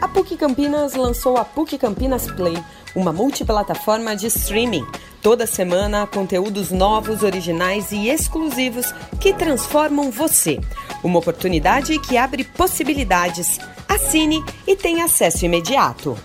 A 0.00 0.08
PUC 0.08 0.36
Campinas 0.36 0.94
lançou 0.94 1.36
a 1.36 1.44
PUC 1.44 1.78
Campinas 1.78 2.26
Play, 2.30 2.56
uma 2.94 3.12
multiplataforma 3.12 4.14
de 4.14 4.26
streaming. 4.26 4.86
Toda 5.22 5.46
semana, 5.46 6.06
conteúdos 6.06 6.70
novos, 6.70 7.22
originais 7.22 7.90
e 7.92 8.08
exclusivos 8.08 8.92
que 9.20 9.32
transformam 9.32 10.10
você. 10.10 10.60
Uma 11.02 11.18
oportunidade 11.18 11.98
que 11.98 12.16
abre 12.16 12.44
possibilidades. 12.44 13.58
Assine 13.88 14.44
e 14.66 14.76
tenha 14.76 15.04
acesso 15.04 15.44
imediato. 15.44 16.16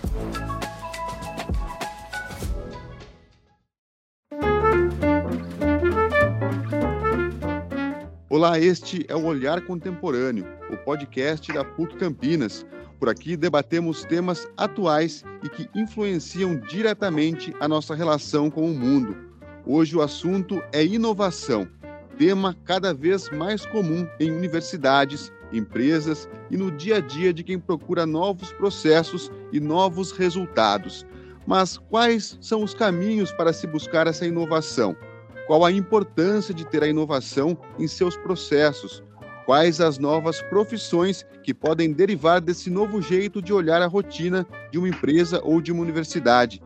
Olá, 8.28 8.58
este 8.58 9.04
é 9.08 9.14
o 9.14 9.24
Olhar 9.24 9.60
Contemporâneo, 9.60 10.46
o 10.70 10.76
podcast 10.76 11.52
da 11.52 11.62
PUC 11.62 11.96
Campinas. 11.96 12.64
Por 13.02 13.08
aqui 13.08 13.36
debatemos 13.36 14.04
temas 14.04 14.48
atuais 14.56 15.24
e 15.42 15.48
que 15.48 15.68
influenciam 15.74 16.54
diretamente 16.54 17.52
a 17.58 17.66
nossa 17.66 17.96
relação 17.96 18.48
com 18.48 18.70
o 18.70 18.72
mundo. 18.72 19.16
Hoje 19.66 19.96
o 19.96 20.02
assunto 20.02 20.62
é 20.72 20.84
inovação, 20.84 21.68
tema 22.16 22.56
cada 22.64 22.94
vez 22.94 23.28
mais 23.30 23.66
comum 23.66 24.06
em 24.20 24.30
universidades, 24.30 25.32
empresas 25.52 26.28
e 26.48 26.56
no 26.56 26.70
dia 26.70 26.98
a 26.98 27.00
dia 27.00 27.32
de 27.32 27.42
quem 27.42 27.58
procura 27.58 28.06
novos 28.06 28.52
processos 28.52 29.32
e 29.50 29.58
novos 29.58 30.12
resultados. 30.12 31.04
Mas 31.44 31.76
quais 31.76 32.38
são 32.40 32.62
os 32.62 32.72
caminhos 32.72 33.32
para 33.32 33.52
se 33.52 33.66
buscar 33.66 34.06
essa 34.06 34.24
inovação? 34.24 34.96
Qual 35.48 35.64
a 35.64 35.72
importância 35.72 36.54
de 36.54 36.64
ter 36.64 36.84
a 36.84 36.88
inovação 36.88 37.58
em 37.80 37.88
seus 37.88 38.16
processos? 38.16 39.02
Quais 39.44 39.80
as 39.80 39.98
novas 39.98 40.40
profissões 40.42 41.26
que 41.42 41.52
podem 41.52 41.92
derivar 41.92 42.40
desse 42.40 42.70
novo 42.70 43.02
jeito 43.02 43.42
de 43.42 43.52
olhar 43.52 43.82
a 43.82 43.86
rotina 43.86 44.46
de 44.70 44.78
uma 44.78 44.88
empresa 44.88 45.40
ou 45.42 45.60
de 45.60 45.72
uma 45.72 45.82
universidade? 45.82 46.62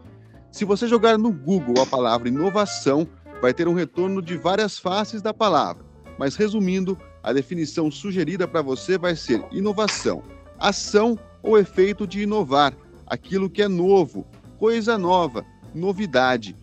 Se 0.53 0.65
você 0.65 0.87
jogar 0.87 1.17
no 1.17 1.33
Google 1.33 1.83
a 1.83 1.87
palavra 1.87 2.29
inovação, 2.29 3.09
vai 3.41 3.55
ter 3.55 3.67
um 3.67 3.75
retorno 3.75 4.21
de 4.21 4.37
várias 4.37 4.79
faces 4.79 5.23
da 5.23 5.33
palavra. 5.33 5.85
Mas 6.19 6.37
resumindo, 6.37 6.99
a 7.23 7.33
definição 7.33 7.91
sugerida 7.91 8.47
para 8.47 8.63
você 8.63 8.99
vai 8.99 9.17
ser 9.17 9.43
inovação, 9.51 10.23
ação 10.59 11.19
ou 11.43 11.59
efeito 11.59 12.07
de 12.07 12.23
inovar, 12.23 12.75
aquilo 13.07 13.49
que 13.51 13.63
é 13.63 13.69
novo, 13.69 14.27
coisa 14.59 14.99
nova, 14.99 15.45
novidade 15.75 16.57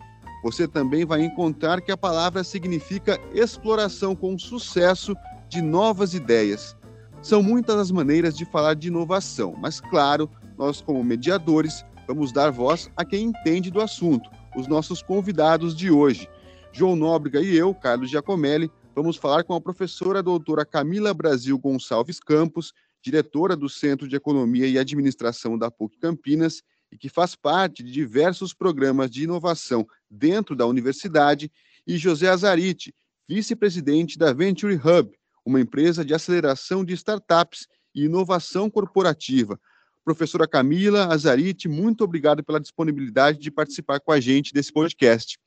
você 0.44 0.68
também 0.68 1.06
vai 1.06 1.22
encontrar 1.22 1.80
que 1.80 1.90
a 1.90 1.96
palavra 1.96 2.44
significa 2.44 3.18
exploração 3.32 4.14
com 4.14 4.38
sucesso 4.38 5.16
de 5.48 5.62
novas 5.62 6.14
ideias. 6.14 6.76
São 7.22 7.42
muitas 7.42 7.76
as 7.76 7.90
maneiras 7.90 8.36
de 8.36 8.44
falar 8.44 8.74
de 8.74 8.88
inovação, 8.88 9.54
mas 9.58 9.80
claro, 9.80 10.30
nós 10.58 10.80
como 10.80 11.02
mediadores 11.02 11.84
vamos 12.06 12.32
dar 12.32 12.50
voz 12.50 12.90
a 12.96 13.04
quem 13.04 13.24
entende 13.24 13.70
do 13.70 13.80
assunto, 13.80 14.28
os 14.56 14.66
nossos 14.66 15.02
convidados 15.02 15.74
de 15.74 15.90
hoje. 15.90 16.28
João 16.72 16.96
Nóbrega 16.96 17.40
e 17.40 17.56
eu, 17.56 17.74
Carlos 17.74 18.10
Giacomelli, 18.10 18.70
vamos 18.94 19.16
falar 19.16 19.44
com 19.44 19.54
a 19.54 19.60
professora 19.60 20.22
doutora 20.22 20.64
Camila 20.64 21.14
Brasil 21.14 21.58
Gonçalves 21.58 22.20
Campos, 22.20 22.72
diretora 23.00 23.56
do 23.56 23.68
Centro 23.68 24.08
de 24.08 24.16
Economia 24.16 24.66
e 24.66 24.78
Administração 24.78 25.58
da 25.58 25.70
PUC 25.70 25.98
Campinas, 25.98 26.62
e 26.90 26.98
que 26.98 27.08
faz 27.08 27.34
parte 27.34 27.82
de 27.82 27.90
diversos 27.90 28.54
programas 28.54 29.10
de 29.10 29.24
inovação 29.24 29.86
dentro 30.10 30.54
da 30.54 30.66
universidade, 30.66 31.50
e 31.86 31.96
José 31.96 32.28
Azariti, 32.28 32.94
vice-presidente 33.28 34.18
da 34.18 34.32
Venture 34.32 34.74
Hub, 34.74 35.12
uma 35.44 35.60
empresa 35.60 36.04
de 36.04 36.14
aceleração 36.14 36.84
de 36.84 36.94
startups 36.94 37.66
e 37.94 38.04
inovação 38.04 38.70
corporativa. 38.70 39.58
Professora 40.04 40.46
Camila 40.46 41.06
Azariti, 41.06 41.68
muito 41.68 42.04
obrigado 42.04 42.42
pela 42.44 42.60
disponibilidade 42.60 43.38
de 43.38 43.50
participar 43.50 44.00
com 44.00 44.12
a 44.12 44.20
gente 44.20 44.52
desse 44.52 44.72
podcast. 44.72 45.38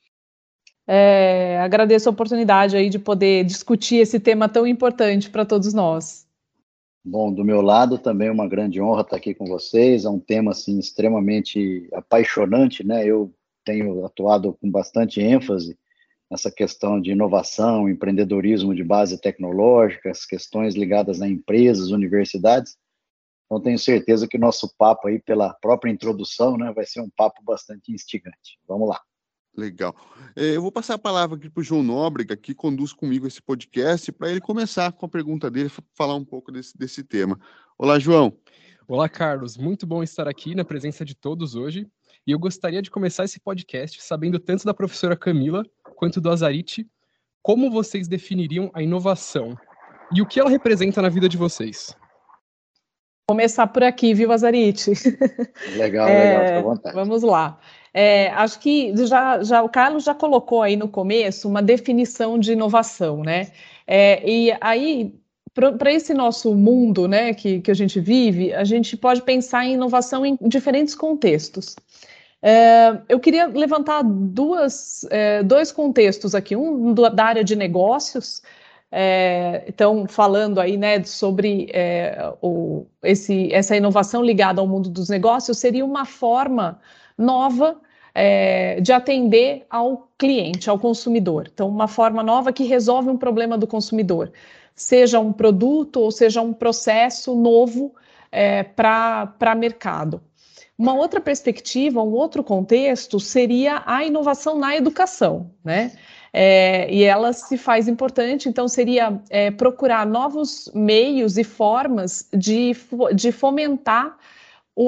É, 0.88 1.60
agradeço 1.60 2.08
a 2.08 2.12
oportunidade 2.12 2.76
aí 2.76 2.90
de 2.90 2.98
poder 2.98 3.44
discutir 3.44 3.98
esse 3.98 4.20
tema 4.20 4.48
tão 4.48 4.66
importante 4.66 5.30
para 5.30 5.46
todos 5.46 5.74
nós. 5.74 6.26
Bom, 7.04 7.32
do 7.32 7.44
meu 7.44 7.62
lado 7.62 7.98
também 7.98 8.30
é 8.30 8.32
uma 8.32 8.48
grande 8.48 8.82
honra 8.82 9.02
estar 9.02 9.18
aqui 9.18 9.34
com 9.34 9.46
vocês. 9.46 10.06
É 10.06 10.10
um 10.10 10.20
tema 10.20 10.52
assim 10.52 10.80
extremamente 10.80 11.88
apaixonante, 11.94 12.86
né? 12.86 13.06
Eu 13.06 13.34
tenho 13.64 14.06
atuado 14.06 14.54
com 14.54 14.70
bastante 14.72 15.22
ênfase 15.22 15.78
nessa 16.30 16.52
questão 16.52 17.00
de 17.00 17.12
inovação, 17.12 17.90
empreendedorismo 17.90 18.76
de 18.76 18.84
base 18.84 19.20
tecnológica, 19.20 20.12
as 20.12 20.26
questões 20.26 20.76
ligadas 20.76 21.22
a 21.22 21.28
empresas, 21.28 21.92
universidades. 21.92 22.78
Então 23.46 23.62
tenho 23.62 23.80
certeza 23.80 24.28
que 24.28 24.38
nosso 24.38 24.74
papo 24.78 25.08
aí 25.08 25.20
pela 25.20 25.54
própria 25.54 25.90
introdução, 25.90 26.58
né, 26.58 26.72
vai 26.74 26.86
ser 26.86 27.02
um 27.02 27.10
papo 27.10 27.42
bastante 27.44 27.94
instigante. 27.94 28.60
Vamos 28.68 28.90
lá. 28.90 29.02
Legal. 29.56 29.96
É, 30.36 30.56
eu 30.56 30.62
vou 30.62 30.72
passar 30.72 30.96
a 30.96 31.00
palavra 31.00 31.36
aqui 31.36 31.50
para 31.50 31.62
o 31.62 31.64
João 31.64 31.82
Nóbrega, 31.82 32.38
que 32.38 32.54
conduz 32.54 32.94
comigo 32.94 33.26
esse 33.26 33.42
podcast, 33.42 34.12
para 34.12 34.30
ele 34.30 34.40
começar 34.40 34.92
com 34.92 35.08
a 35.08 35.10
pergunta 35.10 35.50
dele, 35.50 35.72
falar 35.96 36.14
um 36.14 36.24
pouco 36.24 36.52
desse, 36.52 36.78
desse 36.78 37.04
tema. 37.04 37.40
Olá, 37.76 37.98
João. 37.98 38.38
Olá, 38.88 39.10
Carlos. 39.10 39.58
Muito 39.58 39.88
bom 39.88 40.04
estar 40.04 40.28
aqui 40.28 40.54
na 40.54 40.64
presença 40.64 41.04
de 41.04 41.16
todos 41.16 41.56
hoje. 41.56 41.88
E 42.26 42.32
eu 42.32 42.38
gostaria 42.38 42.82
de 42.82 42.92
começar 42.92 43.24
esse 43.24 43.40
podcast 43.40 44.04
sabendo 44.04 44.38
tanto 44.38 44.66
da 44.66 44.74
professora 44.74 45.16
Camila 45.16 45.64
quanto 45.98 46.22
do 46.22 46.30
Azarite 46.30 46.88
como 47.42 47.72
vocês 47.72 48.08
definiriam 48.08 48.70
a 48.74 48.84
inovação 48.84 49.58
e 50.14 50.22
o 50.22 50.26
que 50.26 50.38
ela 50.38 50.50
representa 50.50 51.02
na 51.02 51.08
vida 51.08 51.30
de 51.30 51.38
vocês. 51.38 51.96
Começar 53.30 53.68
por 53.68 53.84
aqui, 53.84 54.14
viu, 54.14 54.32
Azarite? 54.32 54.92
Legal, 55.76 56.08
é, 56.08 56.24
legal, 56.24 56.42
fica 56.46 56.60
à 56.60 56.62
vontade. 56.62 56.96
Vamos 56.96 57.24
lá. 57.24 57.60
É, 57.94 58.30
acho 58.32 58.60
que 58.60 58.94
já, 59.06 59.42
já 59.44 59.64
o 59.64 59.70
Carlos 59.70 60.04
já 60.04 60.14
colocou 60.14 60.62
aí 60.62 60.76
no 60.76 60.88
começo 60.88 61.48
uma 61.48 61.62
definição 61.62 62.38
de 62.38 62.52
inovação, 62.52 63.24
né? 63.24 63.52
É, 63.88 64.30
e 64.30 64.56
aí, 64.60 65.16
para 65.54 65.92
esse 65.92 66.14
nosso 66.14 66.54
mundo 66.54 67.08
né, 67.08 67.34
que, 67.34 67.62
que 67.62 67.72
a 67.72 67.74
gente 67.74 68.00
vive, 68.00 68.54
a 68.54 68.64
gente 68.64 68.96
pode 68.96 69.22
pensar 69.22 69.66
em 69.66 69.74
inovação 69.74 70.26
em 70.26 70.38
diferentes 70.42 70.94
contextos. 70.94 71.76
É, 72.42 73.02
eu 73.10 73.20
queria 73.20 73.48
levantar 73.48 74.04
duas, 74.04 75.06
é, 75.10 75.44
dois 75.44 75.72
contextos 75.72 76.36
aqui, 76.36 76.56
um 76.56 76.94
da 76.94 77.26
área 77.26 77.44
de 77.44 77.56
negócios, 77.56 78.42
é, 78.92 79.66
então, 79.68 80.08
falando 80.08 80.60
aí 80.60 80.78
né, 80.78 81.04
sobre 81.04 81.70
o, 82.42 82.86
esse, 83.04 83.52
essa 83.52 83.76
inovação 83.76 84.24
ligada 84.24 84.62
ao 84.62 84.68
mundo 84.68 84.90
dos 84.90 85.10
negócios, 85.10 85.58
seria 85.58 85.84
uma 85.84 86.06
forma 86.06 86.80
nova 87.18 87.82
é, 88.20 88.82
de 88.82 88.92
atender 88.92 89.66
ao 89.70 90.10
cliente, 90.18 90.70
ao 90.70 90.80
consumidor. 90.80 91.50
Então, 91.54 91.68
uma 91.68 91.88
forma 91.88 92.24
nova 92.24 92.52
que 92.52 92.64
resolve 92.64 93.10
um 93.10 93.18
problema 93.18 93.58
do 93.58 93.68
consumidor, 93.68 94.32
seja 94.74 95.20
um 95.20 95.32
produto 95.32 96.00
ou 96.00 96.12
seja 96.12 96.42
um 96.42 96.52
processo 96.52 97.36
novo 97.36 97.94
é, 98.32 98.64
para 98.64 99.56
mercado. 99.56 100.20
Uma 100.78 100.94
outra 100.94 101.20
perspectiva, 101.20 102.04
um 102.04 102.14
outro 102.14 102.44
contexto 102.44 103.20
seria 103.20 103.82
a 103.86 104.06
inovação 104.06 104.60
na 104.60 104.76
educação, 104.76 105.52
né? 105.64 105.92
É, 106.32 106.94
e 106.94 107.04
ela 107.04 107.34
se 107.34 107.58
faz 107.58 107.88
importante, 107.88 108.48
então 108.48 108.68
seria 108.68 109.20
é, 109.30 109.50
procurar 109.50 110.06
novos 110.06 110.70
meios 110.76 111.38
e 111.38 111.44
formas 111.44 112.30
de, 112.32 112.76
de 113.16 113.32
fomentar 113.32 114.16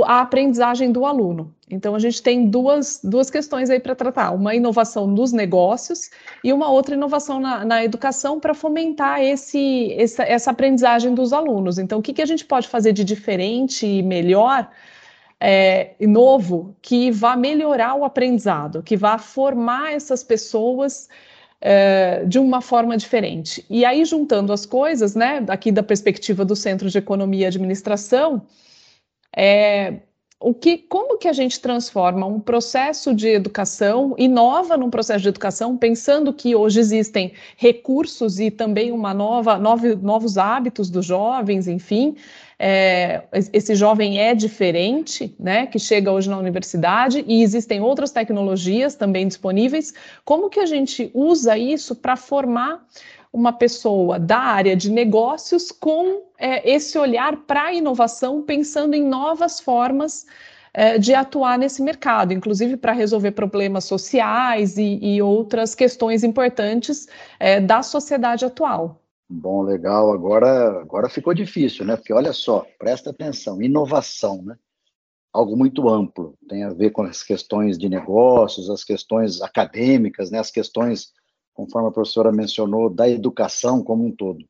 a 0.06 0.22
aprendizagem 0.22 0.92
do 0.92 1.06
aluno. 1.06 1.56
Então, 1.68 1.96
a 1.96 2.00
gente 2.00 2.22
tem 2.22 2.48
duas, 2.48 3.00
duas 3.04 3.30
questões 3.32 3.70
aí 3.70 3.80
para 3.80 3.96
tratar: 3.96 4.32
uma 4.32 4.54
inovação 4.54 5.08
nos 5.08 5.32
negócios 5.32 6.12
e 6.44 6.54
uma 6.54 6.70
outra 6.70 6.94
inovação 6.94 7.40
na, 7.40 7.66
na 7.66 7.84
educação 7.84 8.40
para 8.40 8.54
fomentar 8.54 9.22
esse, 9.22 9.94
essa, 9.94 10.24
essa, 10.24 10.52
aprendizagem 10.52 11.16
dos 11.16 11.34
alunos. 11.34 11.80
Então, 11.80 12.00
o 12.00 12.02
que, 12.02 12.14
que 12.14 12.22
a 12.22 12.26
gente 12.26 12.46
pode 12.46 12.68
fazer 12.68 12.94
de 12.94 13.04
diferente 13.04 13.88
e 13.88 14.04
melhor 14.04 14.70
é, 15.40 15.96
novo 16.02 16.76
que 16.82 17.12
vá 17.12 17.36
melhorar 17.36 17.96
o 17.96 18.03
aprendizado, 18.03 18.84
que 18.84 18.97
vá 18.97 19.18
formar 19.18 19.94
essas 19.94 20.24
pessoas 20.24 21.08
é, 21.62 22.26
de 22.26 22.40
uma 22.40 22.62
forma 22.62 22.97
diferente. 22.97 23.66
E 23.70 23.86
aí, 23.86 24.03
juntando 24.06 24.52
as 24.52 24.66
coisas, 24.66 25.16
né, 25.16 25.44
aqui 25.47 25.72
da 25.72 25.84
perspectiva 25.84 26.44
do 26.44 26.56
Centro 26.56 26.90
de 26.90 26.97
Economia 26.97 27.46
e 27.46 27.47
Administração, 27.47 28.41
é, 29.36 30.00
o 30.41 30.53
que, 30.53 30.78
como 30.78 31.18
que 31.18 31.28
a 31.28 31.34
gente 31.34 31.59
transforma 31.59 32.26
um 32.26 32.40
processo 32.40 33.14
de 33.14 33.28
educação, 33.28 34.16
inova 34.18 34.78
num 34.78 34.90
processo 34.90 35.24
de 35.24 35.28
educação, 35.28 35.76
pensando 35.78 36.32
que 36.32 36.56
hoje 36.56 36.80
existem 36.80 37.34
recursos 37.58 38.40
e 38.40 38.50
também 38.50 38.92
uma 38.94 39.14
nova, 39.14 39.58
nove, 39.58 39.96
novos 39.96 40.38
hábitos 40.38 40.90
dos 40.90 41.06
jovens, 41.06 41.68
enfim, 41.68 42.16
é, 42.61 43.23
esse 43.53 43.73
jovem 43.73 44.20
é 44.20 44.35
diferente, 44.35 45.34
né, 45.40 45.66
que 45.66 45.79
chega 45.79 46.11
hoje 46.11 46.29
na 46.29 46.38
universidade 46.38 47.23
e 47.26 47.41
existem 47.41 47.79
outras 47.79 48.11
tecnologias 48.11 48.96
também 48.96 49.26
disponíveis. 49.26 49.94
Como 50.26 50.50
que 50.50 50.59
a 50.59 50.66
gente 50.66 51.09
usa 51.14 51.58
isso 51.58 51.96
para 51.96 52.17
formar 52.17 52.85
uma 53.32 53.53
pessoa 53.53 54.20
da 54.20 54.40
área 54.40 54.76
de 54.76 54.91
negócios 54.91 55.72
com 55.72 56.23
é, 56.38 56.70
esse 56.70 56.97
olhar 56.97 57.38
para 57.38 57.66
a 57.66 57.73
inovação, 57.73 58.41
pensando 58.41 58.94
em 58.94 59.03
novas 59.03 59.61
formas 59.61 60.26
é, 60.73 60.97
de 60.97 61.14
atuar 61.14 61.58
nesse 61.58 61.82
mercado, 61.82 62.34
inclusive 62.34 62.76
para 62.76 62.91
resolver 62.91 63.32
problemas 63.32 63.85
sociais 63.85 64.78
e, 64.78 65.00
e, 65.02 65.22
outras 65.22 65.73
questões 65.73 66.23
importantes 66.23 67.08
é, 67.40 67.59
da 67.59 67.82
sociedade 67.82 68.44
atual. 68.44 68.98
Bom, 69.31 69.61
legal. 69.61 70.11
Agora, 70.11 70.81
agora 70.81 71.08
ficou 71.08 71.35
difícil, 71.35 71.85
né? 71.85 71.96
Porque 71.96 72.11
olha 72.11 72.34
só, 72.34 72.66
presta 72.79 73.11
atenção, 73.11 73.61
inovação, 73.61 74.41
né? 74.41 74.58
Algo 75.31 75.55
muito 75.55 75.87
amplo, 75.87 76.35
tem 76.47 76.64
a 76.64 76.73
ver 76.73 76.90
com 76.90 77.03
as 77.03 77.22
questões 77.22 77.78
de 77.78 77.87
negócios, 77.87 78.67
as 78.72 78.84
questões 78.84 79.40
acadêmicas, 79.43 80.31
né? 80.31 80.40
As 80.40 80.49
questões, 80.49 81.14
conforme 81.53 81.90
a 81.90 81.91
professora 81.91 82.31
mencionou, 82.31 82.90
da 82.90 83.08
educação 83.08 83.84
como 83.84 84.03
um 84.03 84.11
todo. 84.11 84.43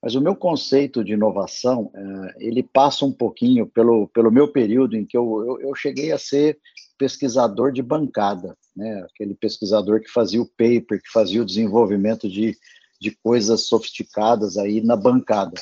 Mas 0.00 0.14
o 0.14 0.20
meu 0.20 0.36
conceito 0.36 1.02
de 1.02 1.14
inovação, 1.14 1.90
é, 1.92 2.46
ele 2.46 2.62
passa 2.62 3.04
um 3.04 3.12
pouquinho 3.12 3.66
pelo, 3.66 4.06
pelo 4.08 4.30
meu 4.30 4.46
período 4.46 4.96
em 4.96 5.04
que 5.04 5.16
eu, 5.16 5.44
eu, 5.44 5.60
eu 5.68 5.74
cheguei 5.74 6.12
a 6.12 6.18
ser 6.18 6.56
pesquisador 6.96 7.72
de 7.72 7.82
bancada, 7.82 8.56
né? 8.76 9.04
Aquele 9.10 9.34
pesquisador 9.34 10.00
que 10.00 10.08
fazia 10.08 10.40
o 10.40 10.46
paper, 10.46 11.02
que 11.02 11.10
fazia 11.12 11.42
o 11.42 11.46
desenvolvimento 11.46 12.28
de 12.28 12.56
de 13.00 13.16
coisas 13.22 13.62
sofisticadas 13.62 14.56
aí 14.56 14.80
na 14.80 14.96
bancada. 14.96 15.60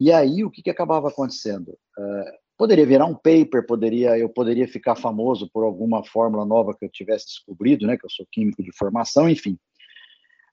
E 0.00 0.12
aí 0.12 0.44
o 0.44 0.50
que, 0.50 0.62
que 0.62 0.70
acabava 0.70 1.08
acontecendo? 1.08 1.70
Uh, 1.98 2.32
poderia 2.56 2.86
virar 2.86 3.06
um 3.06 3.14
paper, 3.14 3.66
poderia 3.66 4.18
eu 4.18 4.28
poderia 4.28 4.68
ficar 4.68 4.94
famoso 4.94 5.48
por 5.52 5.64
alguma 5.64 6.04
fórmula 6.04 6.44
nova 6.44 6.74
que 6.74 6.84
eu 6.84 6.90
tivesse 6.90 7.26
descobrido, 7.26 7.86
né? 7.86 7.96
Que 7.96 8.06
eu 8.06 8.10
sou 8.10 8.26
químico 8.30 8.62
de 8.62 8.70
formação, 8.76 9.28
enfim. 9.28 9.58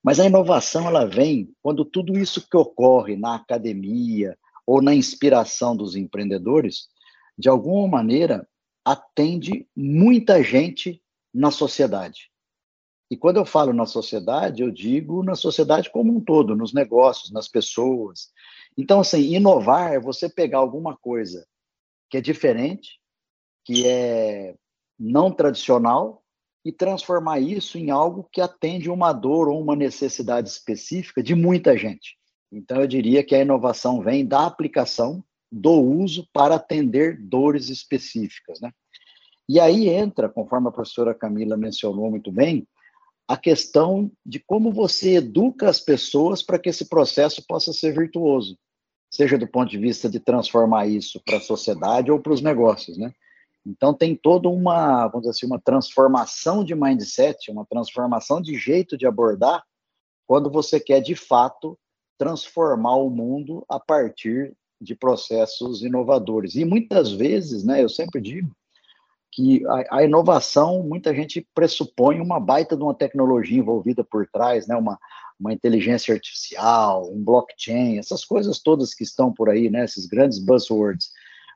Mas 0.04 0.20
a 0.20 0.26
inovação 0.26 0.88
ela 0.88 1.06
vem 1.06 1.52
quando 1.64 1.84
tudo 1.84 2.18
isso 2.18 2.48
que 2.48 2.56
ocorre 2.56 3.16
na 3.16 3.36
academia 3.36 4.38
ou 4.66 4.82
na 4.82 4.94
inspiração 4.94 5.76
dos 5.76 5.96
empreendedores, 5.96 6.90
de 7.38 7.50
alguma 7.50 7.88
maneira 7.88 8.48
atende 8.84 9.68
muita 9.76 10.44
gente 10.44 11.02
na 11.34 11.50
sociedade. 11.50 12.30
E 13.10 13.16
quando 13.16 13.38
eu 13.38 13.46
falo 13.46 13.72
na 13.72 13.86
sociedade, 13.86 14.63
eu 14.63 14.72
digo 14.72 15.24
na 15.24 15.36
sociedade 15.36 15.92
como 15.92 16.16
um 16.16 16.19
todo, 16.19 16.56
nos 16.56 16.74
negócios, 16.74 17.31
nas 17.31 17.48
pessoas. 17.48 18.31
Então, 18.78 19.00
assim, 19.00 19.36
inovar 19.36 19.94
é 19.94 20.00
você 20.00 20.28
pegar 20.28 20.57
alguma 20.57 20.98
coisa 20.98 21.46
que 22.10 22.18
é 22.18 22.22
diferente, 22.22 23.00
que 23.63 23.88
é 23.88 24.56
não 25.00 25.31
tradicional, 25.31 26.24
e 26.63 26.72
transformar 26.72 27.40
isso 27.40 27.78
em 27.78 27.92
algo 27.92 28.28
que 28.31 28.42
atende 28.42 28.90
uma 28.90 29.13
dor 29.13 29.48
ou 29.50 29.62
uma 29.62 29.75
necessidade 29.75 30.50
específica 30.50 31.22
de 31.22 31.36
muita 31.36 31.78
gente. 31.78 32.18
Então, 32.51 32.81
eu 32.81 32.88
diria 32.88 33.24
que 33.24 33.36
a 33.36 33.42
inovação 33.42 34.01
vem 34.01 34.25
da 34.25 34.48
aplicação, 34.48 35.24
do 35.51 35.74
uso 35.74 36.28
para 36.34 36.56
atender 36.56 37.22
dores 37.22 37.69
específicas, 37.69 38.60
né? 38.60 38.72
E 39.48 39.60
aí 39.60 39.88
entra, 39.90 40.28
conforme 40.28 40.68
a 40.68 40.72
professora 40.72 41.13
Camila 41.13 41.56
mencionou 41.56 42.10
muito 42.10 42.31
bem, 42.31 42.68
a 43.27 43.36
questão 43.36 44.12
de 44.25 44.39
como 44.39 44.72
você 44.72 45.16
educa 45.16 45.69
as 45.69 45.80
pessoas 45.80 46.44
para 46.44 46.60
que 46.60 46.69
esse 46.69 46.86
processo 46.86 47.44
possa 47.48 47.74
ser 47.74 47.94
virtuoso, 47.94 48.57
seja 49.10 49.38
do 49.38 49.48
ponto 49.48 49.69
de 49.69 49.77
vista 49.77 50.10
de 50.10 50.19
transformar 50.19 50.88
isso 50.88 51.19
para 51.25 51.38
a 51.38 51.42
sociedade 51.42 52.12
ou 52.12 52.19
para 52.19 52.33
os 52.33 52.42
negócios, 52.42 52.98
né? 52.98 53.12
Então 53.66 53.94
tem 53.95 54.16
toda 54.16 54.48
uma, 54.48 55.07
vamos 55.07 55.22
dizer 55.22 55.31
assim, 55.31 55.45
uma 55.48 55.60
transformação 55.60 56.63
de 56.63 56.75
mindset, 56.75 57.50
uma 57.50 57.66
transformação 57.66 58.39
de 58.39 58.56
jeito 58.60 58.95
de 58.95 59.07
abordar 59.07 59.63
quando 60.27 60.51
você 60.51 60.80
quer 60.80 61.01
de 61.01 61.16
fato 61.16 61.77
transformar 62.18 62.95
o 62.98 63.10
mundo 63.10 63.66
a 63.68 63.80
partir 63.80 64.56
de 64.80 64.95
processos 64.95 65.81
inovadores. 65.81 66.56
E 66.56 66.63
muitas 66.63 67.12
vezes, 67.12 67.63
né, 67.63 67.83
eu 67.83 67.89
sempre 67.89 68.22
digo, 68.22 68.56
que 69.36 69.68
a, 69.68 69.98
a, 69.98 70.04
inovação, 70.06 70.82
muita 70.82 71.14
gente 71.14 71.46
pressupõe 71.54 72.22
uma 72.22 72.40
baita 72.40 72.78
de 72.78 72.82
uma 72.82 72.96
tecnologia 72.96 73.60
envolvida 73.60 74.02
por 74.02 74.26
trás, 74.28 74.66
né? 74.66 74.78
uma, 74.78 74.98
uma 75.38 75.52
inteligência 75.52 76.14
artificial, 76.14 77.12
um 77.12 77.22
blockchain, 77.22 77.98
essas 77.98 78.24
coisas 78.24 78.60
todas 78.60 78.94
que 78.94 79.04
estão 79.04 79.34
por 79.34 79.50
aí, 79.50 79.70
né? 79.70 79.84
esses 79.84 80.06
grandes 80.06 80.40
buzzwords. 80.40 81.10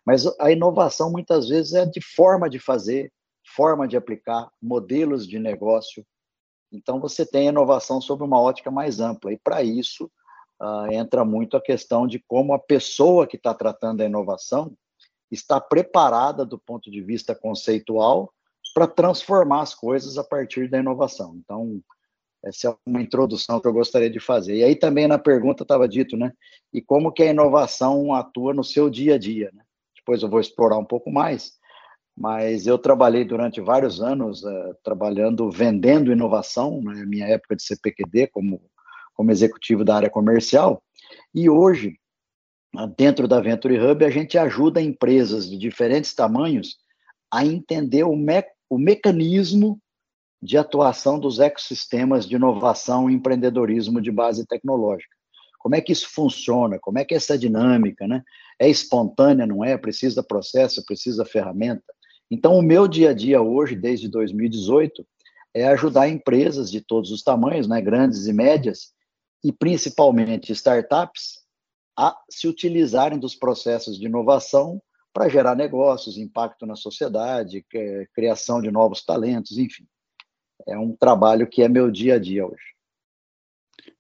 Mas 0.06 0.26
a 0.42 0.52
inovação, 0.52 1.10
muitas 1.10 1.48
vezes, 1.48 1.74
é 1.74 1.86
de 1.86 2.02
forma 2.02 2.50
de 2.50 2.60
fazer, 2.60 3.14
forma 3.56 3.88
de 3.88 3.96
aplicar, 3.96 4.50
modelos 4.62 5.26
de 5.26 5.40
negócio. 5.40 6.06
Então, 6.74 7.00
você 7.00 7.26
tem 7.26 7.48
a 7.48 7.52
inovação 7.52 8.02
sob 8.02 8.26
uma 8.26 8.42
ótica 8.42 8.70
mais 8.70 9.00
ampla. 9.00 9.32
E, 9.32 9.38
para 9.38 9.64
isso, 9.64 10.12
uh, 10.62 10.92
entra 10.92 11.24
muito 11.24 11.56
a 11.56 11.62
questão 11.62 12.06
de 12.06 12.20
como 12.28 12.54
a 12.54 12.60
pessoa 12.60 13.26
que 13.26 13.38
está 13.38 13.54
tratando 13.54 14.02
a 14.02 14.06
inovação 14.06 14.76
está 15.32 15.60
preparada 15.60 16.46
do 16.46 16.58
ponto 16.58 16.90
de 16.90 17.02
vista 17.02 17.36
conceitual 17.36 18.34
para 18.74 18.88
transformar 18.88 19.62
as 19.62 19.76
coisas 19.76 20.18
a 20.18 20.24
partir 20.24 20.70
da 20.70 20.80
inovação. 20.80 21.36
Então, 21.38 21.82
essa 22.44 22.70
é 22.70 22.76
uma 22.86 23.02
introdução 23.02 23.60
que 23.60 23.68
eu 23.68 23.74
gostaria 23.74 24.10
de 24.10 24.20
fazer. 24.20 24.58
E 24.58 24.64
aí 24.64 24.76
também 24.76 25.08
na 25.08 25.20
pergunta 25.20 25.64
estava 25.64 25.88
dito, 25.88 26.16
né? 26.16 26.32
E 26.74 26.82
como 26.82 27.12
que 27.12 27.24
a 27.24 27.32
inovação 27.32 28.14
atua 28.14 28.54
no 28.54 28.64
seu 28.64 28.90
dia 28.90 29.16
a 29.16 29.18
dia, 29.18 29.52
né? 29.54 29.64
Depois 29.96 30.24
eu 30.24 30.30
vou 30.30 30.40
explorar 30.40 30.78
um 30.78 30.86
pouco 30.86 31.12
mais, 31.12 31.54
mas 32.18 32.66
eu 32.66 32.78
trabalhei 32.78 33.26
durante 33.26 33.62
vários 33.62 34.02
anos 34.02 34.44
uh, 34.44 34.76
trabalhando, 34.84 35.52
vendendo 35.52 36.12
inovação, 36.12 36.82
na 36.82 36.94
né? 36.94 37.06
minha 37.06 37.28
época 37.28 37.56
de 37.56 37.64
CPQD, 37.64 38.28
como, 38.28 38.62
como 39.14 39.32
executivo 39.32 39.84
da 39.84 39.96
área 39.96 40.10
comercial, 40.10 40.82
e 41.34 41.50
hoje 41.50 42.00
dentro 42.98 43.28
da 43.28 43.40
Venture 43.40 43.80
Hub, 43.80 44.06
a 44.06 44.10
gente 44.10 44.38
ajuda 44.38 44.82
empresas 44.82 45.50
de 45.50 45.58
diferentes 45.58 46.14
tamanhos 46.14 46.78
a 47.32 47.46
entender 47.46 48.04
o, 48.04 48.16
me 48.16 48.44
o 48.70 48.78
mecanismo 48.78 49.80
de 50.42 50.58
atuação 50.58 51.20
dos 51.20 51.40
ecossistemas 51.40 52.26
de 52.26 52.36
inovação 52.36 53.10
e 53.10 53.14
empreendedorismo 53.14 54.02
de 54.02 54.12
base 54.12 54.46
tecnológica. 54.46 55.16
Como 55.60 55.76
é 55.76 55.82
que 55.82 55.92
isso 55.92 56.08
funciona? 56.10 56.80
Como 56.80 56.98
é 56.98 57.04
que 57.04 57.14
essa 57.14 57.38
dinâmica, 57.38 58.08
né? 58.08 58.24
É 58.58 58.70
espontânea, 58.70 59.46
não 59.46 59.64
é? 59.64 59.78
Precisa 59.78 60.24
processo, 60.24 60.86
precisa 60.86 61.26
ferramenta. 61.26 61.84
Então, 62.32 62.58
o 62.58 62.62
meu 62.62 62.88
dia 62.88 63.10
a 63.10 63.14
dia 63.14 63.42
hoje, 63.42 63.76
desde 63.76 64.08
2018, 64.08 65.06
é 65.54 65.68
ajudar 65.68 66.08
empresas 66.08 66.72
de 66.72 66.80
todos 66.80 67.12
os 67.12 67.24
tamanhos, 67.24 67.68
né, 67.68 67.82
grandes 67.82 68.28
e 68.28 68.34
médias, 68.34 68.94
e 69.44 69.52
principalmente 69.52 70.52
startups, 70.52 71.39
a 72.00 72.18
se 72.30 72.48
utilizarem 72.48 73.20
dos 73.20 73.36
processos 73.36 74.00
de 74.00 74.06
inovação 74.06 74.82
para 75.14 75.28
gerar 75.28 75.54
negócios, 75.54 76.18
impacto 76.18 76.66
na 76.66 76.78
sociedade, 76.78 77.66
criação 78.14 78.62
de 78.62 78.72
novos 78.72 79.04
talentos, 79.04 79.58
enfim. 79.58 79.86
É 80.66 80.78
um 80.78 80.96
trabalho 80.96 81.46
que 81.46 81.62
é 81.62 81.68
meu 81.68 81.92
dia 81.92 82.16
a 82.16 82.18
dia 82.18 82.46
hoje. 82.46 82.64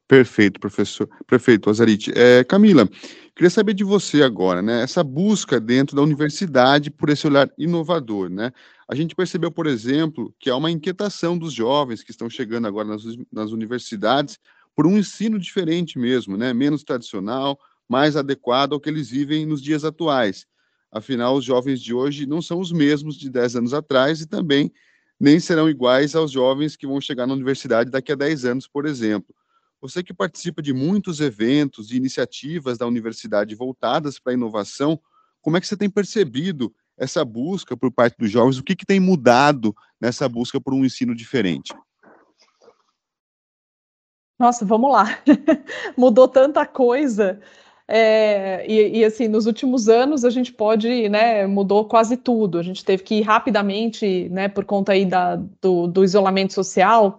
Perfeito, 0.07 0.62
professor. 0.62 1.09
Prefeito 1.27 1.69
Azarite. 1.69 2.13
É, 2.15 2.41
Camila, 2.45 2.88
queria 3.35 3.50
saber 3.50 3.74
de 3.74 3.83
você 3.83 4.24
agora, 4.24 4.62
né? 4.62 4.81
Essa 4.81 5.03
busca 5.03 5.59
dentro 5.59 5.93
da 5.93 6.01
universidade 6.01 6.89
por 6.89 7.09
esse 7.09 7.27
olhar 7.27 7.51
inovador, 7.57 8.29
né? 8.29 8.53
A 8.88 8.95
gente 8.95 9.13
percebeu, 9.13 9.51
por 9.51 9.67
exemplo, 9.67 10.33
que 10.39 10.50
há 10.50 10.55
uma 10.55 10.71
inquietação 10.71 11.38
dos 11.38 11.51
jovens 11.51 12.01
que 12.01 12.12
estão 12.12 12.29
chegando 12.29 12.65
agora 12.65 12.88
nas, 12.88 13.03
nas 13.29 13.51
universidades 13.51 14.39
por 14.74 14.88
um 14.88 14.97
ensino 14.97 15.38
diferente 15.38 16.00
mesmo, 16.00 16.38
né? 16.38 16.53
Menos 16.53 16.83
tradicional, 16.85 17.59
mais 17.89 18.15
adequado 18.15 18.74
ao 18.74 18.79
que 18.79 18.88
eles 18.88 19.10
vivem 19.10 19.46
nos 19.46 19.62
dias 19.62 19.84
atuais. 19.84 20.46
Afinal, 20.91 21.36
os 21.36 21.43
jovens 21.43 21.81
de 21.81 21.93
hoje 21.93 22.25
não 22.25 22.41
são 22.41 22.60
os 22.60 22.72
mesmos 22.72 23.17
de 23.17 23.29
10 23.29 23.58
anos 23.58 23.74
atrás 23.74 24.22
e 24.22 24.27
também 24.27 24.72
nem 25.19 25.39
serão 25.39 25.69
iguais 25.69 26.15
aos 26.15 26.31
jovens 26.31 26.75
que 26.75 26.88
vão 26.88 27.01
chegar 27.01 27.27
na 27.27 27.34
universidade 27.34 27.91
daqui 27.91 28.12
a 28.12 28.15
10 28.15 28.46
anos, 28.46 28.67
por 28.67 28.86
exemplo. 28.86 29.36
Você 29.81 30.03
que 30.03 30.13
participa 30.13 30.62
de 30.62 30.74
muitos 30.74 31.19
eventos 31.19 31.91
e 31.91 31.98
iniciativas 31.98 32.77
da 32.77 32.86
universidade 32.86 33.55
voltadas 33.55 34.19
para 34.19 34.34
a 34.34 34.36
inovação, 34.36 35.00
como 35.41 35.58
é 35.58 35.62
que 35.62 35.67
você 35.67 35.77
tem 35.77 35.89
percebido 35.89 36.74
essa 36.98 37.24
busca 37.24 37.75
por 37.75 37.91
parte 37.91 38.17
dos 38.17 38.29
jovens? 38.29 38.58
O 38.58 38.63
que, 38.63 38.75
que 38.75 38.86
tem 38.86 39.00
mudado 39.00 39.75
nessa 40.00 40.27
busca 40.27 40.60
por 40.60 40.74
um 40.74 40.84
ensino 40.84 41.15
diferente? 41.15 41.74
Nossa, 44.38 44.65
vamos 44.65 44.91
lá. 44.91 45.05
Mudou 45.98 46.27
tanta 46.27 46.65
coisa. 46.65 47.41
É, 47.91 48.63
e, 48.67 49.00
e, 49.00 49.03
assim, 49.03 49.27
nos 49.27 49.48
últimos 49.48 49.89
anos 49.89 50.24
a 50.24 50.29
gente 50.29 50.53
pode, 50.53 51.10
né, 51.10 51.48
mudou 51.48 51.86
quase 51.86 52.15
tudo. 52.15 52.60
A 52.60 52.63
gente 52.63 52.86
teve 52.86 53.01
que 53.01 53.15
ir 53.15 53.22
rapidamente, 53.24 54.29
né, 54.29 54.48
por 54.48 54.63
conta 54.63 54.91
aí 54.91 55.05
da, 55.05 55.38
do, 55.60 55.88
do 55.88 56.03
isolamento 56.03 56.53
social, 56.53 57.17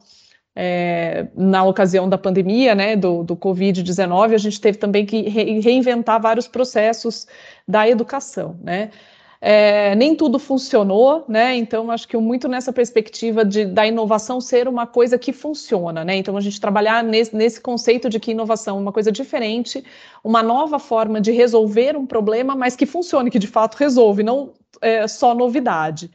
é, 0.55 1.27
na 1.35 1.65
ocasião 1.65 2.09
da 2.09 2.17
pandemia, 2.17 2.73
né, 2.77 2.95
do, 2.95 3.25
do 3.25 3.37
Covid-19, 3.37 4.33
a 4.33 4.39
gente 4.39 4.61
teve 4.61 4.79
também 4.79 5.05
que 5.05 5.23
re, 5.23 5.59
reinventar 5.59 6.23
vários 6.23 6.47
processos 6.47 7.27
da 7.67 7.89
educação, 7.89 8.57
né. 8.63 8.91
É, 9.41 9.95
nem 9.95 10.15
tudo 10.15 10.39
funcionou, 10.39 11.25
né? 11.27 11.57
Então, 11.57 11.91
acho 11.91 12.07
que 12.07 12.17
muito 12.19 12.47
nessa 12.47 12.73
perspectiva 12.73 13.43
de, 13.43 13.65
da 13.65 13.87
inovação 13.87 14.39
ser 14.41 14.69
uma 14.69 14.87
coisa 14.87 15.17
que 15.19 15.33
funciona, 15.33 16.05
né? 16.05 16.17
Então, 16.17 16.37
a 16.37 16.41
gente 16.41 16.61
trabalhar 16.61 17.03
nesse, 17.03 17.35
nesse 17.35 17.61
conceito 17.61 18.11
de 18.11 18.21
que 18.21 18.33
inovação 18.33 18.77
é 18.77 18.81
uma 18.81 18.93
coisa 18.93 19.11
diferente, 19.11 19.83
uma 20.23 20.43
nova 20.43 20.79
forma 20.79 21.21
de 21.21 21.33
resolver 21.33 21.97
um 21.97 22.05
problema, 22.05 22.55
mas 22.55 22.77
que 22.77 22.85
funcione, 22.85 23.31
que 23.31 23.39
de 23.39 23.47
fato 23.47 23.77
resolve, 23.77 24.23
não 24.23 24.53
é, 24.83 25.09
só 25.09 25.35
novidade. 25.35 26.11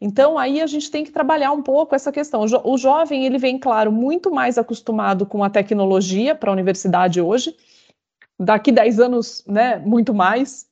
Então, 0.00 0.36
aí 0.36 0.60
a 0.60 0.66
gente 0.66 0.90
tem 0.90 1.04
que 1.04 1.12
trabalhar 1.12 1.52
um 1.52 1.62
pouco 1.62 1.94
essa 1.94 2.10
questão. 2.10 2.42
O, 2.42 2.48
jo 2.48 2.60
o 2.64 2.76
jovem, 2.76 3.24
ele 3.24 3.38
vem, 3.38 3.56
claro, 3.56 3.92
muito 3.92 4.32
mais 4.32 4.58
acostumado 4.58 5.24
com 5.24 5.44
a 5.44 5.48
tecnologia 5.48 6.34
para 6.34 6.50
a 6.50 6.52
universidade 6.52 7.20
hoje, 7.20 7.56
daqui 8.38 8.72
10 8.72 8.98
anos, 8.98 9.44
né, 9.46 9.78
muito 9.78 10.12
mais, 10.12 10.66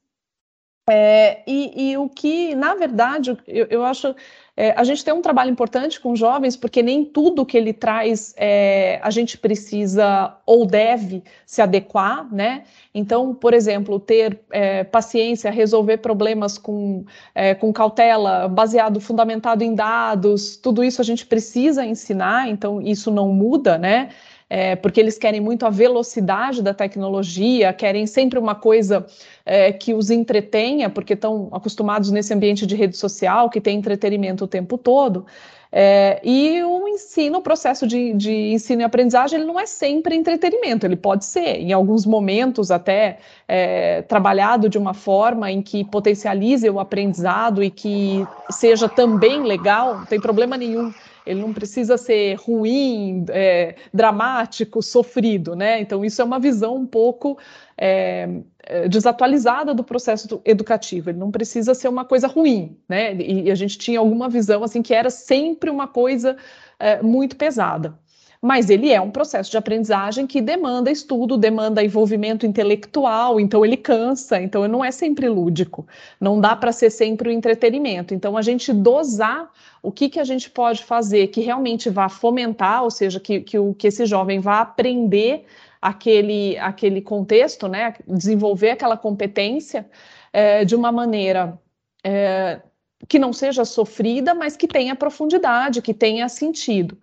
é, 0.88 1.42
e, 1.46 1.90
e, 1.90 1.96
o 1.96 2.08
que, 2.08 2.56
na 2.56 2.74
verdade, 2.74 3.36
eu, 3.46 3.66
eu 3.70 3.84
acho. 3.84 4.14
É, 4.54 4.72
a 4.72 4.84
gente 4.84 5.02
tem 5.02 5.14
um 5.14 5.22
trabalho 5.22 5.50
importante 5.50 5.98
com 5.98 6.14
jovens, 6.14 6.56
porque 6.56 6.82
nem 6.82 7.04
tudo 7.04 7.46
que 7.46 7.56
ele 7.56 7.72
traz 7.72 8.34
é, 8.36 9.00
a 9.02 9.08
gente 9.08 9.38
precisa 9.38 10.36
ou 10.44 10.66
deve 10.66 11.22
se 11.46 11.62
adequar, 11.62 12.28
né? 12.34 12.64
Então, 12.92 13.32
por 13.34 13.54
exemplo, 13.54 13.98
ter 13.98 14.40
é, 14.50 14.84
paciência, 14.84 15.50
resolver 15.50 15.98
problemas 15.98 16.58
com, 16.58 17.04
é, 17.34 17.54
com 17.54 17.72
cautela, 17.72 18.46
baseado, 18.48 19.00
fundamentado 19.00 19.64
em 19.64 19.74
dados, 19.74 20.56
tudo 20.56 20.84
isso 20.84 21.00
a 21.00 21.04
gente 21.04 21.24
precisa 21.24 21.86
ensinar, 21.86 22.48
então 22.48 22.82
isso 22.82 23.10
não 23.10 23.28
muda, 23.28 23.78
né? 23.78 24.10
É, 24.54 24.76
porque 24.76 25.00
eles 25.00 25.16
querem 25.16 25.40
muito 25.40 25.64
a 25.64 25.70
velocidade 25.70 26.60
da 26.60 26.74
tecnologia, 26.74 27.72
querem 27.72 28.06
sempre 28.06 28.38
uma 28.38 28.54
coisa 28.54 29.06
é, 29.46 29.72
que 29.72 29.94
os 29.94 30.10
entretenha, 30.10 30.90
porque 30.90 31.14
estão 31.14 31.48
acostumados 31.52 32.10
nesse 32.10 32.34
ambiente 32.34 32.66
de 32.66 32.76
rede 32.76 32.94
social, 32.94 33.48
que 33.48 33.62
tem 33.62 33.78
entretenimento 33.78 34.44
o 34.44 34.46
tempo 34.46 34.76
todo. 34.76 35.24
É, 35.72 36.20
e 36.22 36.62
o 36.64 36.86
ensino, 36.86 37.38
o 37.38 37.40
processo 37.40 37.86
de, 37.86 38.12
de, 38.12 38.52
ensino 38.52 38.82
e 38.82 38.84
aprendizagem, 38.84 39.38
ele 39.38 39.48
não 39.48 39.58
é 39.58 39.64
sempre 39.64 40.14
entretenimento, 40.14 40.84
ele 40.84 40.96
pode 40.96 41.24
ser, 41.24 41.56
em 41.56 41.72
alguns 41.72 42.04
momentos, 42.04 42.70
até 42.70 43.20
é, 43.48 44.02
trabalhado 44.02 44.68
de 44.68 44.76
uma 44.76 44.92
forma 44.92 45.50
em 45.50 45.62
que 45.62 45.82
potencialize 45.82 46.68
o 46.68 46.78
aprendizado 46.78 47.64
e 47.64 47.70
que 47.70 48.22
seja 48.50 48.86
também 48.86 49.44
legal, 49.44 50.00
não 50.00 50.04
tem 50.04 50.20
problema 50.20 50.58
nenhum 50.58 50.92
ele 51.26 51.40
não 51.40 51.52
precisa 51.52 51.96
ser 51.96 52.34
ruim, 52.34 53.24
é, 53.28 53.76
dramático, 53.92 54.82
sofrido, 54.82 55.54
né? 55.54 55.80
Então, 55.80 56.04
isso 56.04 56.20
é 56.20 56.24
uma 56.24 56.38
visão 56.38 56.76
um 56.76 56.86
pouco 56.86 57.38
é, 57.78 58.28
é, 58.64 58.88
desatualizada 58.88 59.74
do 59.74 59.84
processo 59.84 60.40
educativo. 60.44 61.10
Ele 61.10 61.18
não 61.18 61.30
precisa 61.30 61.74
ser 61.74 61.88
uma 61.88 62.04
coisa 62.04 62.26
ruim, 62.26 62.76
né? 62.88 63.14
E, 63.14 63.50
a 63.50 63.54
gente 63.54 63.78
tinha 63.78 63.98
alguma 63.98 64.28
visão 64.28 64.64
assim 64.64 64.82
que 64.82 64.94
era 64.94 65.10
sempre 65.10 65.70
uma 65.70 65.86
coisa 65.86 66.36
é, 66.78 67.02
muito 67.02 67.36
pesada 67.36 67.98
mas 68.42 68.68
ele 68.68 68.90
é 68.90 69.00
um 69.00 69.12
processo 69.12 69.52
de 69.52 69.56
aprendizagem 69.56 70.26
que 70.26 70.40
demanda 70.40 70.90
estudo, 70.90 71.36
demanda 71.36 71.84
envolvimento 71.84 72.44
intelectual, 72.44 73.38
então 73.38 73.64
ele 73.64 73.76
cansa, 73.76 74.42
então 74.42 74.66
não 74.66 74.84
é 74.84 74.90
sempre 74.90 75.28
lúdico, 75.28 75.86
não 76.20 76.40
dá 76.40 76.56
para 76.56 76.72
ser 76.72 76.90
sempre 76.90 77.28
o 77.28 77.32
entretenimento. 77.32 78.12
Então 78.12 78.36
a 78.36 78.42
gente 78.42 78.72
dosar 78.72 79.48
o 79.80 79.92
que, 79.92 80.08
que 80.08 80.18
a 80.18 80.24
gente 80.24 80.50
pode 80.50 80.82
fazer 80.82 81.28
que 81.28 81.40
realmente 81.40 81.88
vá 81.88 82.08
fomentar, 82.08 82.82
ou 82.82 82.90
seja, 82.90 83.20
que, 83.20 83.40
que, 83.42 83.56
o, 83.56 83.72
que 83.74 83.86
esse 83.86 84.04
jovem 84.06 84.40
vá 84.40 84.60
aprender 84.60 85.44
aquele, 85.80 86.58
aquele 86.58 87.00
contexto, 87.00 87.68
né, 87.68 87.94
desenvolver 88.08 88.70
aquela 88.70 88.96
competência 88.96 89.88
é, 90.32 90.64
de 90.64 90.74
uma 90.74 90.90
maneira 90.90 91.56
é, 92.02 92.60
que 93.06 93.20
não 93.20 93.32
seja 93.32 93.64
sofrida, 93.64 94.34
mas 94.34 94.56
que 94.56 94.66
tenha 94.66 94.96
profundidade, 94.96 95.80
que 95.80 95.94
tenha 95.94 96.28
sentido. 96.28 96.98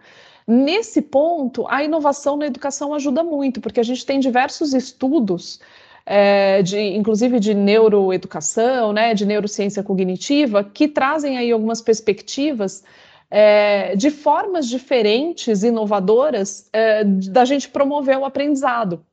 Nesse 0.51 0.99
ponto, 0.99 1.67
a 1.67 1.83
inovação 1.83 2.35
na 2.35 2.47
educação 2.47 2.91
ajuda 2.95 3.23
muito, 3.23 3.61
porque 3.61 3.79
a 3.79 3.83
gente 3.83 4.03
tem 4.03 4.19
diversos 4.19 4.73
estudos, 4.73 5.59
é, 6.03 6.63
de, 6.63 6.79
inclusive 6.79 7.39
de 7.39 7.53
neuroeducação, 7.53 8.91
né, 8.91 9.13
de 9.13 9.27
neurociência 9.27 9.83
cognitiva, 9.83 10.63
que 10.63 10.87
trazem 10.87 11.37
aí 11.37 11.51
algumas 11.51 11.83
perspectivas 11.83 12.83
é, 13.29 13.95
de 13.95 14.09
formas 14.09 14.67
diferentes, 14.67 15.61
inovadoras, 15.61 16.67
é, 16.73 17.03
da 17.03 17.45
gente 17.45 17.69
promover 17.69 18.17
o 18.17 18.25
aprendizado. 18.25 19.05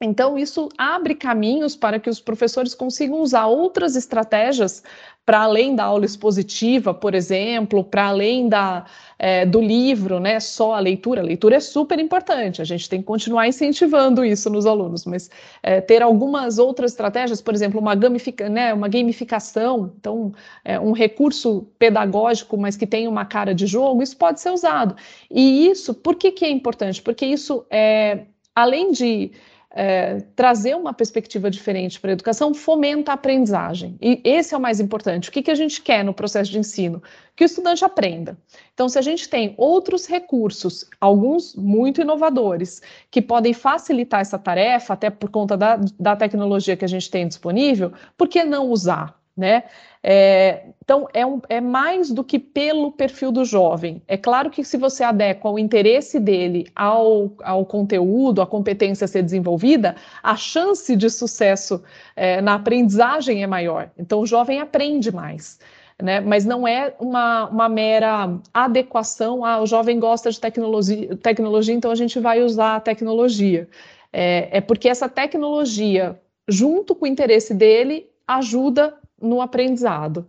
Então, 0.00 0.36
isso 0.36 0.68
abre 0.76 1.14
caminhos 1.14 1.76
para 1.76 1.98
que 1.98 2.10
os 2.10 2.20
professores 2.20 2.74
consigam 2.74 3.20
usar 3.20 3.46
outras 3.46 3.96
estratégias 3.96 4.82
para 5.24 5.40
além 5.40 5.74
da 5.74 5.84
aula 5.84 6.04
expositiva, 6.04 6.92
por 6.92 7.14
exemplo, 7.14 7.82
para 7.82 8.08
além 8.08 8.46
da, 8.46 8.84
é, 9.18 9.46
do 9.46 9.58
livro, 9.58 10.20
né, 10.20 10.38
só 10.38 10.74
a 10.74 10.80
leitura. 10.80 11.22
A 11.22 11.24
leitura 11.24 11.56
é 11.56 11.60
super 11.60 11.98
importante, 11.98 12.60
a 12.60 12.64
gente 12.64 12.88
tem 12.88 13.00
que 13.00 13.06
continuar 13.06 13.48
incentivando 13.48 14.22
isso 14.22 14.50
nos 14.50 14.66
alunos, 14.66 15.06
mas 15.06 15.30
é, 15.62 15.80
ter 15.80 16.02
algumas 16.02 16.58
outras 16.58 16.92
estratégias, 16.92 17.40
por 17.40 17.54
exemplo, 17.54 17.80
uma, 17.80 17.94
né, 17.94 18.74
uma 18.74 18.88
gamificação, 18.88 19.92
então, 19.98 20.32
é, 20.62 20.78
um 20.78 20.92
recurso 20.92 21.66
pedagógico, 21.78 22.58
mas 22.58 22.76
que 22.76 22.86
tem 22.86 23.08
uma 23.08 23.24
cara 23.24 23.54
de 23.54 23.66
jogo, 23.66 24.02
isso 24.02 24.16
pode 24.18 24.40
ser 24.40 24.50
usado. 24.50 24.94
E 25.30 25.68
isso, 25.68 25.94
por 25.94 26.16
que, 26.16 26.32
que 26.32 26.44
é 26.44 26.50
importante? 26.50 27.00
Porque 27.00 27.24
isso, 27.24 27.64
é, 27.70 28.26
além 28.54 28.92
de 28.92 29.32
é, 29.74 30.22
trazer 30.36 30.76
uma 30.76 30.94
perspectiva 30.94 31.50
diferente 31.50 31.98
para 31.98 32.10
a 32.10 32.12
educação 32.12 32.54
fomenta 32.54 33.10
a 33.10 33.14
aprendizagem. 33.14 33.98
E 34.00 34.20
esse 34.24 34.54
é 34.54 34.56
o 34.56 34.60
mais 34.60 34.78
importante. 34.78 35.28
O 35.28 35.32
que, 35.32 35.42
que 35.42 35.50
a 35.50 35.54
gente 35.54 35.82
quer 35.82 36.04
no 36.04 36.14
processo 36.14 36.50
de 36.50 36.58
ensino? 36.58 37.02
Que 37.34 37.42
o 37.42 37.46
estudante 37.46 37.84
aprenda. 37.84 38.38
Então, 38.72 38.88
se 38.88 38.96
a 38.96 39.02
gente 39.02 39.28
tem 39.28 39.52
outros 39.58 40.06
recursos, 40.06 40.88
alguns 41.00 41.56
muito 41.56 42.00
inovadores, 42.00 42.80
que 43.10 43.20
podem 43.20 43.52
facilitar 43.52 44.20
essa 44.20 44.38
tarefa, 44.38 44.94
até 44.94 45.10
por 45.10 45.28
conta 45.28 45.56
da, 45.56 45.80
da 45.98 46.14
tecnologia 46.14 46.76
que 46.76 46.84
a 46.84 46.88
gente 46.88 47.10
tem 47.10 47.26
disponível, 47.26 47.92
por 48.16 48.28
que 48.28 48.44
não 48.44 48.70
usar? 48.70 49.23
Né? 49.36 49.64
É, 50.00 50.66
então, 50.84 51.08
é, 51.12 51.26
um, 51.26 51.40
é, 51.48 51.60
mais 51.60 52.10
do 52.10 52.22
que 52.22 52.38
pelo 52.38 52.92
perfil 52.92 53.32
do 53.32 53.44
jovem. 53.44 54.00
É 54.06 54.16
claro 54.16 54.48
que 54.48 54.62
se 54.62 54.76
você 54.76 55.02
adequa 55.02 55.50
o 55.50 55.58
interesse 55.58 56.20
dele 56.20 56.68
ao, 56.76 57.32
ao 57.42 57.66
conteúdo, 57.66 58.40
à 58.40 58.46
competência 58.46 59.06
a 59.06 59.08
ser 59.08 59.22
desenvolvida, 59.22 59.96
a 60.22 60.36
chance 60.36 60.94
de 60.94 61.10
sucesso 61.10 61.82
é, 62.14 62.40
na 62.40 62.54
aprendizagem 62.54 63.42
é 63.42 63.46
maior. 63.46 63.90
Então, 63.98 64.20
o 64.20 64.26
jovem 64.26 64.60
aprende 64.60 65.10
mais. 65.10 65.58
Né? 66.00 66.20
Mas 66.20 66.44
não 66.44 66.66
é 66.66 66.94
uma, 67.00 67.48
uma 67.48 67.68
mera 67.68 68.38
adequação. 68.52 69.44
Ah, 69.44 69.60
o 69.60 69.66
jovem 69.66 69.98
gosta 69.98 70.30
de 70.30 70.40
tecnologia, 70.40 71.16
tecnologia, 71.16 71.74
então 71.74 71.90
a 71.90 71.94
gente 71.96 72.20
vai 72.20 72.42
usar 72.42 72.76
a 72.76 72.80
tecnologia. 72.80 73.68
É, 74.12 74.58
é 74.58 74.60
porque 74.60 74.88
essa 74.88 75.08
tecnologia, 75.08 76.20
junto 76.48 76.94
com 76.94 77.04
o 77.04 77.08
interesse 77.08 77.54
dele, 77.54 78.08
ajuda 78.26 78.94
no 79.20 79.40
aprendizado. 79.40 80.28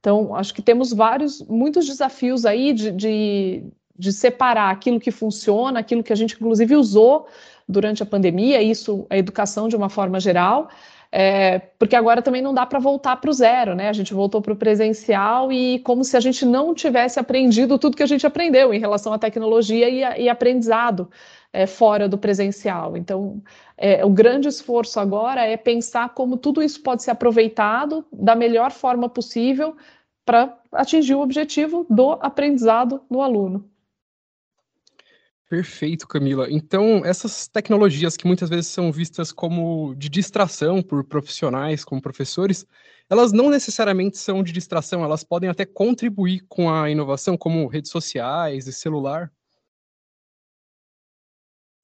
Então, 0.00 0.34
acho 0.34 0.54
que 0.54 0.62
temos 0.62 0.92
vários, 0.92 1.42
muitos 1.42 1.86
desafios 1.86 2.46
aí 2.46 2.72
de, 2.72 2.92
de, 2.92 3.64
de, 3.98 4.12
separar 4.12 4.70
aquilo 4.70 5.00
que 5.00 5.10
funciona, 5.10 5.80
aquilo 5.80 6.02
que 6.02 6.12
a 6.12 6.16
gente, 6.16 6.34
inclusive, 6.34 6.76
usou 6.76 7.26
durante 7.68 8.02
a 8.02 8.06
pandemia, 8.06 8.62
isso, 8.62 9.06
a 9.10 9.18
educação 9.18 9.68
de 9.68 9.76
uma 9.76 9.88
forma 9.88 10.20
geral, 10.20 10.68
é, 11.10 11.58
porque 11.78 11.96
agora 11.96 12.20
também 12.20 12.42
não 12.42 12.52
dá 12.52 12.66
para 12.66 12.78
voltar 12.78 13.16
para 13.16 13.30
o 13.30 13.32
zero, 13.32 13.74
né? 13.74 13.88
A 13.88 13.92
gente 13.92 14.12
voltou 14.12 14.42
para 14.42 14.52
o 14.52 14.56
presencial 14.56 15.50
e 15.50 15.78
como 15.80 16.04
se 16.04 16.16
a 16.16 16.20
gente 16.20 16.44
não 16.44 16.74
tivesse 16.74 17.18
aprendido 17.18 17.78
tudo 17.78 17.96
que 17.96 18.02
a 18.02 18.06
gente 18.06 18.26
aprendeu 18.26 18.74
em 18.74 18.78
relação 18.78 19.12
à 19.12 19.18
tecnologia 19.18 19.88
e, 19.88 20.24
e 20.24 20.28
aprendizado 20.28 21.10
é, 21.52 21.66
fora 21.66 22.08
do 22.08 22.18
presencial. 22.18 22.96
Então, 22.96 23.42
é, 23.76 24.04
o 24.04 24.10
grande 24.10 24.48
esforço 24.48 25.00
agora 25.00 25.42
é 25.44 25.56
pensar 25.56 26.10
como 26.10 26.36
tudo 26.36 26.62
isso 26.62 26.82
pode 26.82 27.02
ser 27.02 27.10
aproveitado 27.10 28.04
da 28.12 28.34
melhor 28.34 28.70
forma 28.70 29.08
possível 29.08 29.76
para 30.26 30.58
atingir 30.72 31.14
o 31.14 31.22
objetivo 31.22 31.86
do 31.88 32.12
aprendizado 32.20 33.00
no 33.10 33.22
aluno. 33.22 33.64
Perfeito, 35.48 36.06
Camila. 36.06 36.46
Então, 36.50 37.02
essas 37.06 37.48
tecnologias 37.48 38.18
que 38.18 38.26
muitas 38.26 38.50
vezes 38.50 38.66
são 38.66 38.92
vistas 38.92 39.32
como 39.32 39.94
de 39.94 40.10
distração 40.10 40.82
por 40.82 41.02
profissionais, 41.04 41.84
como 41.84 42.02
professores, 42.02 42.66
elas 43.08 43.32
não 43.32 43.48
necessariamente 43.48 44.18
são 44.18 44.42
de 44.42 44.52
distração, 44.52 45.02
elas 45.02 45.24
podem 45.24 45.48
até 45.48 45.64
contribuir 45.64 46.44
com 46.48 46.70
a 46.70 46.90
inovação, 46.90 47.34
como 47.36 47.66
redes 47.66 47.90
sociais 47.90 48.66
e 48.66 48.72
celular. 48.74 49.32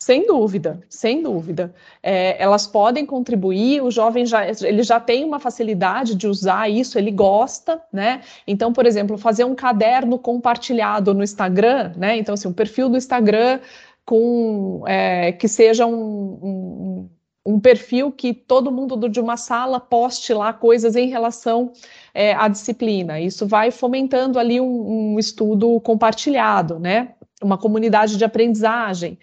Sem 0.05 0.27
dúvida, 0.27 0.83
sem 0.87 1.23
dúvida. 1.23 1.75
É, 2.03 2.37
elas 2.39 2.67
podem 2.67 3.07
contribuir, 3.07 3.83
o 3.83 3.91
jovem 3.91 4.27
já, 4.27 4.47
ele 4.47 4.83
já 4.83 5.01
tem 5.01 5.25
uma 5.25 5.41
facilidade 5.41 6.15
de 6.15 6.27
usar 6.27 6.69
isso, 6.69 6.99
ele 6.99 7.11
gosta, 7.11 7.81
né? 7.91 8.21
Então, 8.47 8.71
por 8.71 8.85
exemplo, 8.85 9.17
fazer 9.17 9.45
um 9.45 9.55
caderno 9.55 10.19
compartilhado 10.19 11.15
no 11.15 11.25
Instagram, 11.25 11.95
né? 11.97 12.19
Então, 12.19 12.35
assim, 12.35 12.47
um 12.47 12.53
perfil 12.53 12.91
do 12.91 12.99
Instagram 12.99 13.61
com 14.05 14.85
é, 14.87 15.33
que 15.33 15.49
seja 15.49 15.87
um, 15.87 15.95
um 15.95 17.11
um 17.47 17.61
perfil 17.61 18.11
que 18.11 18.33
todo 18.33 18.73
mundo 18.73 19.07
de 19.07 19.21
uma 19.21 19.37
sala 19.37 19.79
poste 19.79 20.33
lá 20.33 20.51
coisas 20.51 20.97
em 20.97 21.09
relação 21.09 21.73
é, 22.15 22.33
à 22.33 22.49
disciplina. 22.49 23.21
Isso 23.21 23.47
vai 23.47 23.71
fomentando 23.71 24.39
ali 24.39 24.59
um, 24.63 25.13
um, 25.13 25.19
estudo 25.19 25.79
compartilhado, 25.81 26.79
né? 26.79 27.11
Uma 27.43 27.59
comunidade 27.59 28.17
de 28.17 28.25
aprendizagem. 28.25 29.19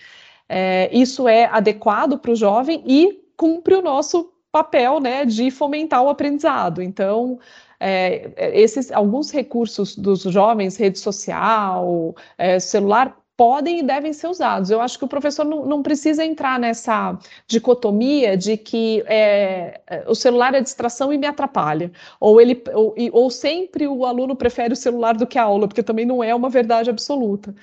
É, 0.54 0.90
isso 0.92 1.30
é 1.30 1.46
adequado 1.46 2.20
para 2.20 2.32
o 2.32 2.36
jovem 2.36 2.84
e 2.86 3.24
cumpre 3.38 3.74
o 3.74 3.82
nosso 3.82 4.34
papel, 4.52 5.00
né, 5.00 5.24
de 5.24 5.50
fomentar 5.50 6.04
o 6.04 6.10
aprendizado. 6.10 6.82
Então, 6.82 7.40
é, 7.80 8.34
esses 8.60 8.92
alguns 8.92 9.32
recursos 9.32 9.96
dos 9.96 10.24
jovens, 10.24 10.76
rede 10.76 11.00
social, 11.00 12.14
é, 12.38 12.60
celular, 12.60 13.18
podem 13.38 13.80
e 13.80 13.84
devem 13.84 14.12
ser 14.12 14.28
usados. 14.28 14.70
Eu 14.70 14.82
acho 14.82 15.00
que 15.00 15.06
o 15.06 15.08
professor 15.08 15.46
não, 15.46 15.66
não 15.66 15.82
precisa 15.82 16.26
entrar 16.26 16.60
nessa 16.60 17.18
dicotomia 17.48 18.36
de 18.36 18.58
que 18.58 19.04
é, 19.08 19.80
é, 19.88 20.04
o 20.06 20.14
celular 20.14 20.54
é 20.54 20.60
distração 20.60 21.14
e 21.14 21.18
me 21.18 21.28
atrapalha, 21.28 21.94
ou 22.20 22.42
ele 22.42 22.62
ou, 22.74 22.94
ou, 23.14 23.30
sempre 23.32 23.88
o 23.88 24.06
aluno 24.06 24.36
prefere 24.36 24.74
o 24.74 24.76
celular 24.76 25.16
do 25.16 25.26
que 25.26 25.40
a 25.40 25.44
aula, 25.44 25.66
porque 25.66 25.82
também 25.82 26.06
não 26.06 26.22
é 26.22 26.36
uma 26.36 26.50
verdade 26.50 26.90
absoluta. 26.90 27.56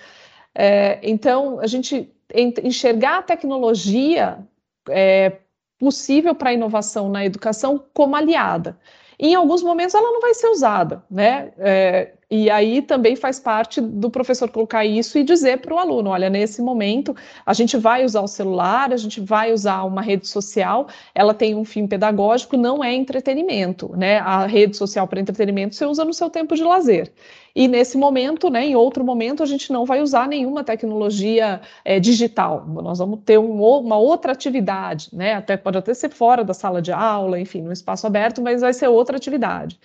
É, 0.54 0.99
então, 1.02 1.61
a 1.61 1.66
gente 1.66 2.11
enxergar 2.35 3.18
a 3.18 3.23
tecnologia 3.23 4.38
é, 4.88 5.38
possível 5.78 6.35
para 6.35 6.50
a 6.50 6.54
inovação 6.54 7.08
na 7.08 7.25
educação 7.25 7.85
como 7.94 8.16
aliada. 8.16 8.78
Em 9.18 9.34
alguns 9.34 9.62
momentos 9.62 9.94
ela 9.94 10.12
não 10.12 10.20
vai 10.20 10.32
ser 10.34 10.48
usada, 10.48 11.02
né? 11.10 11.52
É, 11.58 12.12
e 12.30 12.50
aí 12.50 12.82
também 12.82 13.16
faz 13.16 13.40
parte 13.40 13.80
do 13.80 14.10
professor 14.10 14.50
colocar 14.50 14.84
isso 14.84 15.18
e 15.18 15.25
dizer 15.25 15.60
para 15.60 15.75
o 15.75 15.78
aluno: 15.78 16.10
olha, 16.10 16.28
nesse 16.28 16.60
momento 16.60 17.16
a 17.44 17.54
gente 17.54 17.76
vai 17.76 18.04
usar 18.04 18.20
o 18.20 18.28
celular, 18.28 18.92
a 18.92 18.96
gente 18.98 19.18
vai 19.20 19.52
usar 19.52 19.82
uma 19.84 20.02
rede 20.02 20.28
social, 20.28 20.88
ela 21.14 21.32
tem 21.32 21.54
um 21.54 21.64
fim 21.64 21.87
pedagógico, 21.87 22.56
não 22.56 22.84
é 22.84 22.94
entretenimento, 22.94 23.96
né? 23.96 24.18
A 24.18 24.46
rede 24.46 24.76
social 24.76 25.08
para 25.08 25.20
entretenimento 25.20 25.75
você 25.75 25.87
usa 25.87 26.04
no 26.04 26.12
seu 26.12 26.28
tempo 26.28 26.54
de 26.54 26.62
lazer. 26.62 27.10
E 27.56 27.66
nesse 27.66 27.96
momento, 27.96 28.50
né, 28.50 28.66
em 28.66 28.76
outro 28.76 29.02
momento, 29.02 29.42
a 29.42 29.46
gente 29.46 29.72
não 29.72 29.84
vai 29.84 30.00
usar 30.00 30.28
nenhuma 30.28 30.62
tecnologia 30.62 31.60
é, 31.84 31.98
digital. 31.98 32.64
Nós 32.68 32.98
vamos 32.98 33.20
ter 33.25 33.38
um, 33.38 33.60
uma 33.62 33.96
outra 33.96 34.32
atividade, 34.32 35.08
né? 35.12 35.34
Até 35.34 35.56
pode 35.56 35.78
até 35.78 35.92
ser 35.94 36.10
fora 36.10 36.44
da 36.44 36.54
sala 36.54 36.80
de 36.80 36.92
aula, 36.92 37.40
enfim, 37.40 37.62
no 37.62 37.72
espaço 37.72 38.06
aberto, 38.06 38.42
mas 38.42 38.60
vai 38.60 38.72
ser 38.72 38.88
outra 38.88 39.08
atividade. 39.17 39.79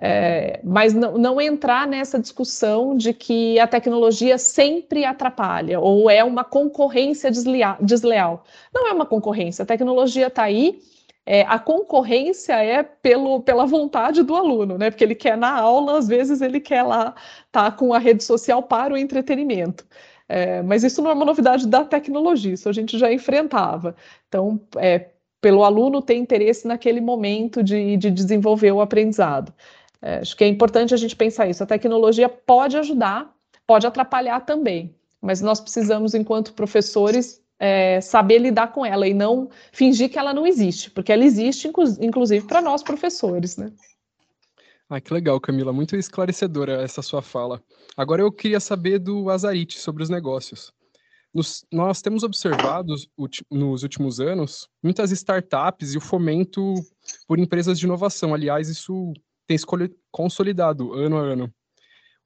É, 0.00 0.60
mas 0.64 0.92
não, 0.92 1.16
não, 1.16 1.40
entrar 1.40 1.86
nessa 1.86 2.18
discussão 2.18 2.96
de 2.96 3.14
que 3.14 3.60
a 3.60 3.66
tecnologia 3.66 4.36
sempre 4.36 5.04
atrapalha 5.04 5.78
ou 5.78 6.10
é 6.10 6.24
uma 6.24 6.42
concorrência 6.42 7.30
desleal. 7.30 7.76
desleal. 7.80 8.44
Não 8.74 8.88
é 8.88 8.92
uma 8.92 9.06
concorrência, 9.06 9.62
a 9.62 9.66
tecnologia 9.66 10.26
está 10.26 10.42
aí 10.42 10.80
é, 11.26 11.42
a 11.42 11.58
concorrência 11.58 12.52
é 12.54 12.82
pelo, 12.82 13.40
pela 13.40 13.64
vontade 13.64 14.22
do 14.22 14.36
aluno, 14.36 14.76
né? 14.76 14.90
Porque 14.90 15.04
ele 15.04 15.14
quer 15.14 15.36
na 15.38 15.58
aula, 15.58 15.98
às 15.98 16.06
vezes 16.06 16.40
ele 16.42 16.60
quer 16.60 16.82
lá 16.82 17.14
estar 17.46 17.70
tá 17.70 17.72
com 17.72 17.94
a 17.94 17.98
rede 17.98 18.22
social 18.22 18.62
para 18.62 18.92
o 18.92 18.96
entretenimento. 18.96 19.86
É, 20.28 20.62
mas 20.62 20.84
isso 20.84 21.02
não 21.02 21.10
é 21.10 21.14
uma 21.14 21.24
novidade 21.24 21.66
da 21.66 21.84
tecnologia, 21.84 22.54
isso 22.54 22.68
a 22.68 22.72
gente 22.72 22.98
já 22.98 23.12
enfrentava. 23.12 23.96
Então, 24.28 24.60
é, 24.76 25.10
pelo 25.44 25.62
aluno 25.62 26.00
ter 26.00 26.14
interesse 26.14 26.66
naquele 26.66 27.02
momento 27.02 27.62
de, 27.62 27.98
de 27.98 28.10
desenvolver 28.10 28.72
o 28.72 28.80
aprendizado. 28.80 29.52
É, 30.00 30.20
acho 30.20 30.34
que 30.34 30.42
é 30.42 30.48
importante 30.48 30.94
a 30.94 30.96
gente 30.96 31.14
pensar 31.14 31.46
isso. 31.46 31.62
A 31.62 31.66
tecnologia 31.66 32.30
pode 32.30 32.78
ajudar, 32.78 33.30
pode 33.66 33.86
atrapalhar 33.86 34.40
também, 34.40 34.94
mas 35.20 35.42
nós 35.42 35.60
precisamos, 35.60 36.14
enquanto 36.14 36.54
professores, 36.54 37.42
é, 37.58 38.00
saber 38.00 38.38
lidar 38.38 38.68
com 38.68 38.86
ela 38.86 39.06
e 39.06 39.12
não 39.12 39.50
fingir 39.70 40.08
que 40.08 40.18
ela 40.18 40.32
não 40.32 40.46
existe, 40.46 40.90
porque 40.90 41.12
ela 41.12 41.22
existe, 41.22 41.70
inclusive, 42.00 42.46
para 42.46 42.62
nós 42.62 42.82
professores, 42.82 43.58
né? 43.58 43.70
Ah, 44.88 44.98
que 44.98 45.12
legal, 45.12 45.38
Camila, 45.38 45.74
muito 45.74 45.94
esclarecedora 45.94 46.82
essa 46.82 47.02
sua 47.02 47.20
fala. 47.20 47.62
Agora 47.94 48.22
eu 48.22 48.32
queria 48.32 48.60
saber 48.60 48.98
do 48.98 49.28
Azarite 49.28 49.78
sobre 49.78 50.02
os 50.02 50.08
negócios. 50.08 50.72
Nos, 51.34 51.66
nós 51.72 52.00
temos 52.00 52.22
observado 52.22 52.94
nos 53.50 53.82
últimos 53.82 54.20
anos 54.20 54.68
muitas 54.80 55.10
startups 55.10 55.92
e 55.92 55.98
o 55.98 56.00
fomento 56.00 56.74
por 57.26 57.40
empresas 57.40 57.78
de 57.78 57.86
inovação. 57.86 58.32
Aliás, 58.32 58.68
isso 58.68 59.12
tem 59.46 59.58
se 59.58 59.66
consolidado 60.12 60.92
ano 60.92 61.16
a 61.16 61.20
ano. 61.20 61.52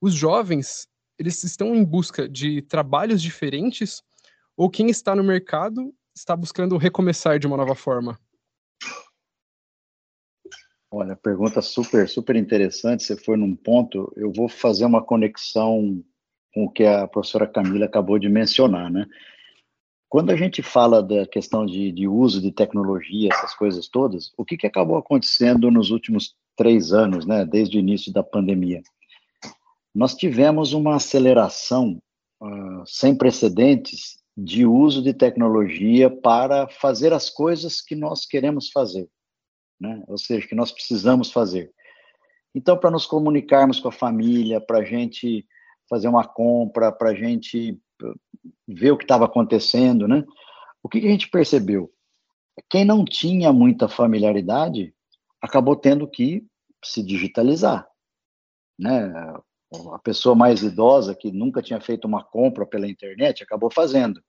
Os 0.00 0.12
jovens, 0.12 0.86
eles 1.18 1.42
estão 1.42 1.74
em 1.74 1.82
busca 1.82 2.28
de 2.28 2.60
trabalhos 2.62 3.22
diferentes 3.22 4.02
ou 4.56 4.68
quem 4.68 4.90
está 4.90 5.16
no 5.16 5.24
mercado 5.24 5.94
está 6.14 6.36
buscando 6.36 6.76
recomeçar 6.76 7.38
de 7.38 7.46
uma 7.46 7.56
nova 7.56 7.74
forma? 7.74 8.18
Olha, 10.90 11.14
pergunta 11.14 11.62
super, 11.62 12.08
super 12.08 12.34
interessante. 12.34 13.04
Você 13.04 13.16
foi 13.16 13.36
num 13.36 13.54
ponto, 13.54 14.12
eu 14.16 14.32
vou 14.32 14.48
fazer 14.48 14.84
uma 14.84 15.04
conexão 15.04 16.02
com 16.54 16.64
o 16.64 16.70
que 16.70 16.84
a 16.84 17.06
professora 17.06 17.46
Camila 17.46 17.86
acabou 17.86 18.18
de 18.18 18.28
mencionar, 18.28 18.90
né? 18.90 19.06
Quando 20.08 20.30
a 20.30 20.36
gente 20.36 20.62
fala 20.62 21.02
da 21.02 21.26
questão 21.26 21.66
de, 21.66 21.92
de 21.92 22.08
uso 22.08 22.40
de 22.40 22.50
tecnologia, 22.50 23.28
essas 23.30 23.54
coisas 23.54 23.88
todas, 23.88 24.32
o 24.38 24.44
que, 24.44 24.56
que 24.56 24.66
acabou 24.66 24.96
acontecendo 24.96 25.70
nos 25.70 25.90
últimos 25.90 26.34
três 26.56 26.94
anos, 26.94 27.26
né, 27.26 27.44
desde 27.44 27.76
o 27.76 27.80
início 27.80 28.10
da 28.10 28.22
pandemia? 28.22 28.82
Nós 29.94 30.14
tivemos 30.14 30.72
uma 30.72 30.96
aceleração 30.96 32.00
uh, 32.40 32.86
sem 32.86 33.14
precedentes 33.14 34.18
de 34.34 34.64
uso 34.64 35.02
de 35.02 35.12
tecnologia 35.12 36.08
para 36.08 36.68
fazer 36.68 37.12
as 37.12 37.28
coisas 37.28 37.82
que 37.82 37.94
nós 37.94 38.24
queremos 38.24 38.70
fazer, 38.70 39.08
né? 39.78 40.02
ou 40.06 40.16
seja, 40.16 40.46
que 40.46 40.54
nós 40.54 40.70
precisamos 40.70 41.30
fazer. 41.30 41.72
Então, 42.54 42.78
para 42.78 42.90
nos 42.90 43.04
comunicarmos 43.04 43.78
com 43.80 43.88
a 43.88 43.92
família, 43.92 44.60
para 44.60 44.78
a 44.78 44.84
gente 44.84 45.44
fazer 45.88 46.08
uma 46.08 46.26
compra, 46.26 46.92
para 46.92 47.10
a 47.10 47.14
gente 47.14 47.78
ver 48.66 48.92
o 48.92 48.96
que 48.96 49.04
estava 49.04 49.24
acontecendo, 49.24 50.06
né? 50.06 50.24
O 50.82 50.88
que, 50.88 51.00
que 51.00 51.06
a 51.06 51.10
gente 51.10 51.30
percebeu? 51.30 51.90
Quem 52.68 52.84
não 52.84 53.04
tinha 53.04 53.52
muita 53.52 53.88
familiaridade 53.88 54.94
acabou 55.40 55.76
tendo 55.76 56.08
que 56.08 56.44
se 56.84 57.02
digitalizar, 57.02 57.88
né? 58.78 59.12
A 59.92 59.98
pessoa 59.98 60.34
mais 60.34 60.62
idosa 60.62 61.14
que 61.14 61.30
nunca 61.30 61.62
tinha 61.62 61.80
feito 61.80 62.06
uma 62.06 62.24
compra 62.24 62.64
pela 62.64 62.88
internet 62.88 63.42
acabou 63.42 63.70
fazendo 63.70 64.20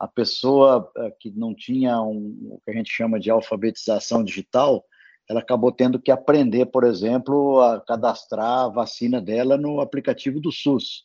a 0.00 0.08
pessoa 0.08 0.90
eh, 0.96 1.14
que 1.20 1.30
não 1.30 1.54
tinha 1.54 2.00
um, 2.00 2.52
o 2.52 2.60
que 2.64 2.70
a 2.70 2.74
gente 2.74 2.90
chama 2.90 3.20
de 3.20 3.30
alfabetização 3.30 4.24
digital, 4.24 4.82
ela 5.30 5.38
acabou 5.38 5.70
tendo 5.70 6.00
que 6.00 6.10
aprender, 6.10 6.66
por 6.66 6.82
exemplo, 6.82 7.60
a 7.60 7.80
cadastrar 7.80 8.64
a 8.64 8.68
vacina 8.68 9.20
dela 9.20 9.56
no 9.56 9.80
aplicativo 9.80 10.40
do 10.40 10.50
SUS. 10.50 11.04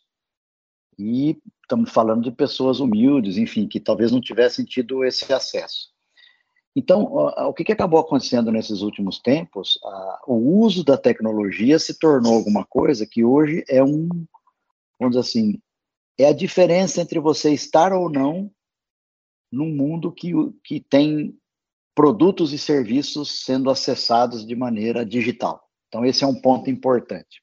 E 0.97 1.37
estamos 1.61 1.91
falando 1.91 2.23
de 2.23 2.31
pessoas 2.31 2.79
humildes, 2.79 3.37
enfim, 3.37 3.67
que 3.67 3.79
talvez 3.79 4.11
não 4.11 4.19
tivessem 4.19 4.65
tido 4.65 5.05
esse 5.05 5.31
acesso. 5.31 5.91
Então, 6.75 7.03
o 7.03 7.53
que, 7.53 7.71
acabou 7.71 7.99
acontecendo 7.99 8.51
nesses 8.51 8.81
últimos 8.81 9.19
tempos? 9.19 9.77
O 10.25 10.59
uso 10.59 10.83
da 10.83 10.97
tecnologia 10.97 11.77
se 11.77 11.99
tornou 11.99 12.33
alguma 12.33 12.65
coisa 12.65 13.05
que 13.05 13.23
hoje 13.23 13.63
é 13.69 13.83
um, 13.83 14.09
vamos 14.99 15.15
dizer 15.15 15.19
assim, 15.19 15.61
é 16.17 16.29
a 16.29 16.33
diferença 16.33 16.99
entre 16.99 17.19
você 17.19 17.53
estar 17.53 17.93
ou 17.93 18.09
não 18.09 18.49
num 19.51 19.69
mundo 19.69 20.11
que, 20.11 20.31
que 20.63 20.79
tem 20.79 21.37
produtos 21.95 22.51
e 22.51 22.57
serviços 22.57 23.43
sendo 23.43 23.69
acessados 23.69 24.45
de 24.45 24.55
maneira 24.55 25.05
digital. 25.05 25.63
Então, 25.87 26.05
esse 26.05 26.23
é 26.23 26.27
um 26.27 26.39
ponto 26.39 26.69
importante. 26.69 27.41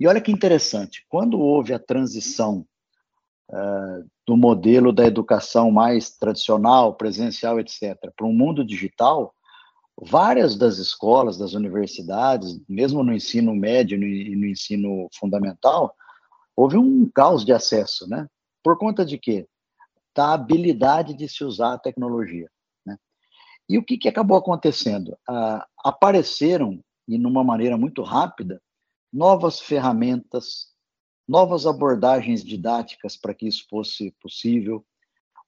E 0.00 0.08
olha 0.08 0.20
que 0.20 0.32
interessante, 0.32 1.04
quando 1.08 1.38
houve 1.38 1.72
a 1.74 1.78
transição 1.78 2.66
uh, 3.50 4.10
do 4.26 4.36
modelo 4.36 4.92
da 4.92 5.06
educação 5.06 5.70
mais 5.70 6.16
tradicional, 6.16 6.94
presencial, 6.94 7.60
etc., 7.60 7.94
para 8.16 8.26
um 8.26 8.32
mundo 8.32 8.64
digital, 8.64 9.34
várias 10.00 10.56
das 10.56 10.78
escolas, 10.78 11.36
das 11.36 11.52
universidades, 11.52 12.58
mesmo 12.68 13.04
no 13.04 13.12
ensino 13.12 13.54
médio 13.54 14.02
e 14.02 14.34
no 14.34 14.46
ensino 14.46 15.08
fundamental, 15.14 15.94
houve 16.56 16.76
um 16.76 17.08
caos 17.14 17.44
de 17.44 17.52
acesso, 17.52 18.08
né? 18.08 18.26
Por 18.62 18.78
conta 18.78 19.04
de 19.04 19.18
quê? 19.18 19.46
da 20.14 20.32
habilidade 20.32 21.12
de 21.14 21.28
se 21.28 21.42
usar 21.42 21.74
a 21.74 21.78
tecnologia. 21.78 22.48
E 23.68 23.78
o 23.78 23.84
que, 23.84 23.96
que 23.96 24.08
acabou 24.08 24.36
acontecendo? 24.36 25.16
Ah, 25.28 25.66
apareceram, 25.78 26.82
e 27.08 27.18
numa 27.18 27.42
maneira 27.42 27.76
muito 27.76 28.02
rápida, 28.02 28.60
novas 29.12 29.60
ferramentas, 29.60 30.72
novas 31.26 31.66
abordagens 31.66 32.44
didáticas 32.44 33.16
para 33.16 33.34
que 33.34 33.46
isso 33.46 33.64
fosse 33.68 34.14
possível. 34.20 34.84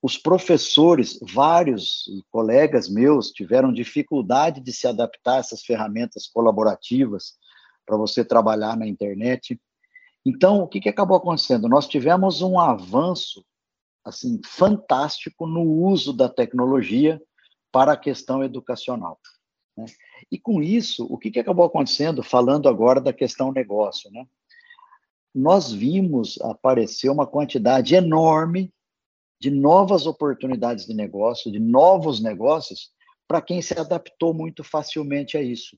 Os 0.00 0.16
professores, 0.16 1.18
vários 1.20 2.04
colegas 2.30 2.88
meus, 2.88 3.30
tiveram 3.30 3.72
dificuldade 3.72 4.60
de 4.60 4.72
se 4.72 4.86
adaptar 4.86 5.36
a 5.36 5.38
essas 5.38 5.62
ferramentas 5.62 6.26
colaborativas 6.26 7.34
para 7.84 7.96
você 7.96 8.24
trabalhar 8.24 8.76
na 8.76 8.86
internet. 8.86 9.60
Então, 10.24 10.60
o 10.60 10.68
que, 10.68 10.80
que 10.80 10.88
acabou 10.88 11.16
acontecendo? 11.16 11.68
Nós 11.68 11.86
tivemos 11.86 12.42
um 12.42 12.58
avanço 12.58 13.44
assim 14.04 14.40
fantástico 14.44 15.46
no 15.46 15.62
uso 15.62 16.12
da 16.12 16.28
tecnologia 16.28 17.20
para 17.76 17.92
a 17.92 17.96
questão 17.96 18.42
educacional. 18.42 19.20
Né? 19.76 19.84
E 20.32 20.38
com 20.38 20.62
isso, 20.62 21.04
o 21.10 21.18
que, 21.18 21.30
que 21.30 21.38
acabou 21.38 21.66
acontecendo, 21.66 22.22
falando 22.22 22.70
agora 22.70 23.02
da 23.02 23.12
questão 23.12 23.52
negócio, 23.52 24.10
né? 24.10 24.26
nós 25.34 25.70
vimos 25.70 26.40
aparecer 26.40 27.10
uma 27.10 27.26
quantidade 27.26 27.94
enorme 27.94 28.72
de 29.38 29.50
novas 29.50 30.06
oportunidades 30.06 30.86
de 30.86 30.94
negócio, 30.94 31.52
de 31.52 31.60
novos 31.60 32.18
negócios, 32.18 32.92
para 33.28 33.42
quem 33.42 33.60
se 33.60 33.78
adaptou 33.78 34.32
muito 34.32 34.64
facilmente 34.64 35.36
a 35.36 35.42
isso. 35.42 35.76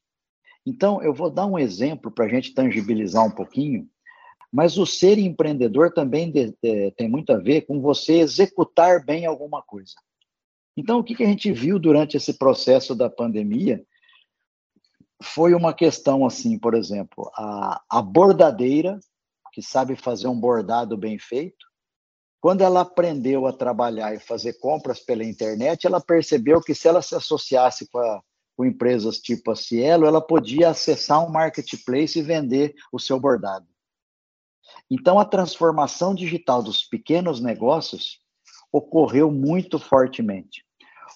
Então, 0.64 1.02
eu 1.02 1.12
vou 1.12 1.28
dar 1.28 1.46
um 1.46 1.58
exemplo 1.58 2.12
para 2.12 2.26
a 2.26 2.28
gente 2.28 2.54
tangibilizar 2.54 3.26
um 3.26 3.32
pouquinho, 3.32 3.88
mas 4.52 4.78
o 4.78 4.86
ser 4.86 5.18
empreendedor 5.18 5.92
também 5.92 6.30
de, 6.30 6.54
de, 6.62 6.92
tem 6.92 7.08
muito 7.08 7.32
a 7.32 7.38
ver 7.38 7.62
com 7.62 7.80
você 7.80 8.20
executar 8.20 9.04
bem 9.04 9.26
alguma 9.26 9.60
coisa. 9.62 9.94
Então, 10.78 11.00
o 11.00 11.02
que, 11.02 11.16
que 11.16 11.24
a 11.24 11.26
gente 11.26 11.50
viu 11.50 11.76
durante 11.76 12.16
esse 12.16 12.34
processo 12.34 12.94
da 12.94 13.10
pandemia 13.10 13.84
foi 15.20 15.52
uma 15.52 15.74
questão 15.74 16.24
assim, 16.24 16.56
por 16.56 16.72
exemplo, 16.72 17.28
a, 17.34 17.82
a 17.90 18.00
bordadeira 18.00 19.00
que 19.52 19.60
sabe 19.60 19.96
fazer 19.96 20.28
um 20.28 20.38
bordado 20.38 20.96
bem 20.96 21.18
feito. 21.18 21.66
Quando 22.40 22.60
ela 22.60 22.82
aprendeu 22.82 23.44
a 23.48 23.52
trabalhar 23.52 24.14
e 24.14 24.20
fazer 24.20 24.52
compras 24.60 25.00
pela 25.00 25.24
internet, 25.24 25.84
ela 25.84 26.00
percebeu 26.00 26.60
que 26.60 26.76
se 26.76 26.86
ela 26.86 27.02
se 27.02 27.16
associasse 27.16 27.88
com, 27.88 27.98
a, 27.98 28.22
com 28.56 28.64
empresas 28.64 29.18
tipo 29.18 29.50
a 29.50 29.56
Cielo, 29.56 30.06
ela 30.06 30.20
podia 30.20 30.68
acessar 30.68 31.26
um 31.26 31.28
marketplace 31.28 32.16
e 32.16 32.22
vender 32.22 32.76
o 32.92 33.00
seu 33.00 33.18
bordado. 33.18 33.66
Então, 34.88 35.18
a 35.18 35.24
transformação 35.24 36.14
digital 36.14 36.62
dos 36.62 36.84
pequenos 36.84 37.40
negócios 37.40 38.20
ocorreu 38.70 39.28
muito 39.32 39.80
fortemente. 39.80 40.67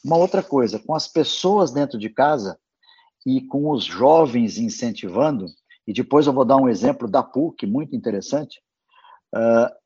Uma 0.05 0.17
outra 0.17 0.43
coisa, 0.43 0.79
com 0.79 0.95
as 0.95 1.07
pessoas 1.07 1.71
dentro 1.73 1.99
de 1.99 2.09
casa 2.09 2.59
e 3.25 3.41
com 3.41 3.71
os 3.71 3.85
jovens 3.85 4.59
incentivando, 4.59 5.47
e 5.87 5.93
depois 5.93 6.27
eu 6.27 6.33
vou 6.33 6.45
dar 6.45 6.57
um 6.57 6.69
exemplo 6.69 7.09
da 7.09 7.23
PUC, 7.23 7.67
muito 7.67 7.95
interessante. 7.95 8.61
Uh, 9.35 9.83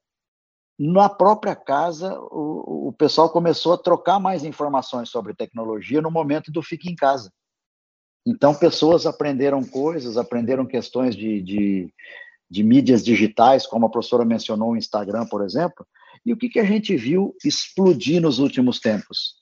na 0.78 1.08
própria 1.08 1.56
casa, 1.56 2.18
o, 2.18 2.88
o, 2.88 2.92
pessoal 2.92 3.30
começou 3.30 3.72
a 3.72 3.78
trocar 3.78 4.20
mais 4.20 4.44
informações 4.44 5.08
sobre 5.08 5.34
tecnologia 5.34 6.02
no 6.02 6.10
momento 6.10 6.52
do 6.52 6.62
Fique 6.62 6.90
em 6.90 6.94
Casa. 6.94 7.32
Então, 8.26 8.54
pessoas 8.54 9.06
aprenderam 9.06 9.64
coisas, 9.64 10.18
aprenderam 10.18 10.66
questões 10.66 11.16
de, 11.16 11.40
de, 11.40 11.94
de 12.50 12.62
mídias 12.62 13.02
digitais, 13.02 13.66
como 13.66 13.86
a 13.86 13.90
professora 13.90 14.24
mencionou 14.24 14.72
o 14.72 14.76
Instagram, 14.76 15.26
por 15.26 15.42
exemplo. 15.42 15.86
E 16.24 16.32
o 16.32 16.36
que, 16.36 16.48
que 16.48 16.58
a 16.58 16.64
gente 16.64 16.94
viu 16.96 17.34
explodir 17.44 18.20
nos 18.20 18.38
últimos 18.38 18.78
tempos? 18.80 19.35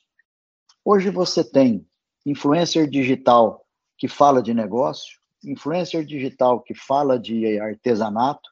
Hoje 0.86 1.08
você 1.08 1.42
tem 1.42 1.86
influencer 2.26 2.86
digital 2.86 3.64
que 3.96 4.06
fala 4.06 4.42
de 4.42 4.52
negócio, 4.52 5.18
influencer 5.42 6.04
digital 6.04 6.60
que 6.60 6.74
fala 6.74 7.18
de 7.18 7.58
artesanato, 7.58 8.50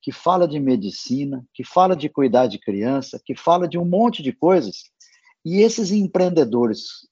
que 0.00 0.10
fala 0.10 0.48
de 0.48 0.58
medicina, 0.58 1.46
que 1.52 1.62
fala 1.62 1.94
de 1.94 2.08
cuidar 2.08 2.46
de 2.46 2.58
criança, 2.58 3.20
que 3.22 3.34
fala 3.34 3.68
de 3.68 3.76
um 3.76 3.84
monte 3.84 4.22
de 4.22 4.32
coisas. 4.32 4.84
E 5.44 5.60
esses 5.60 5.90
empreendedores 5.90 7.06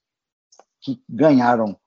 que 0.81 1.03
ganharam 1.07 1.79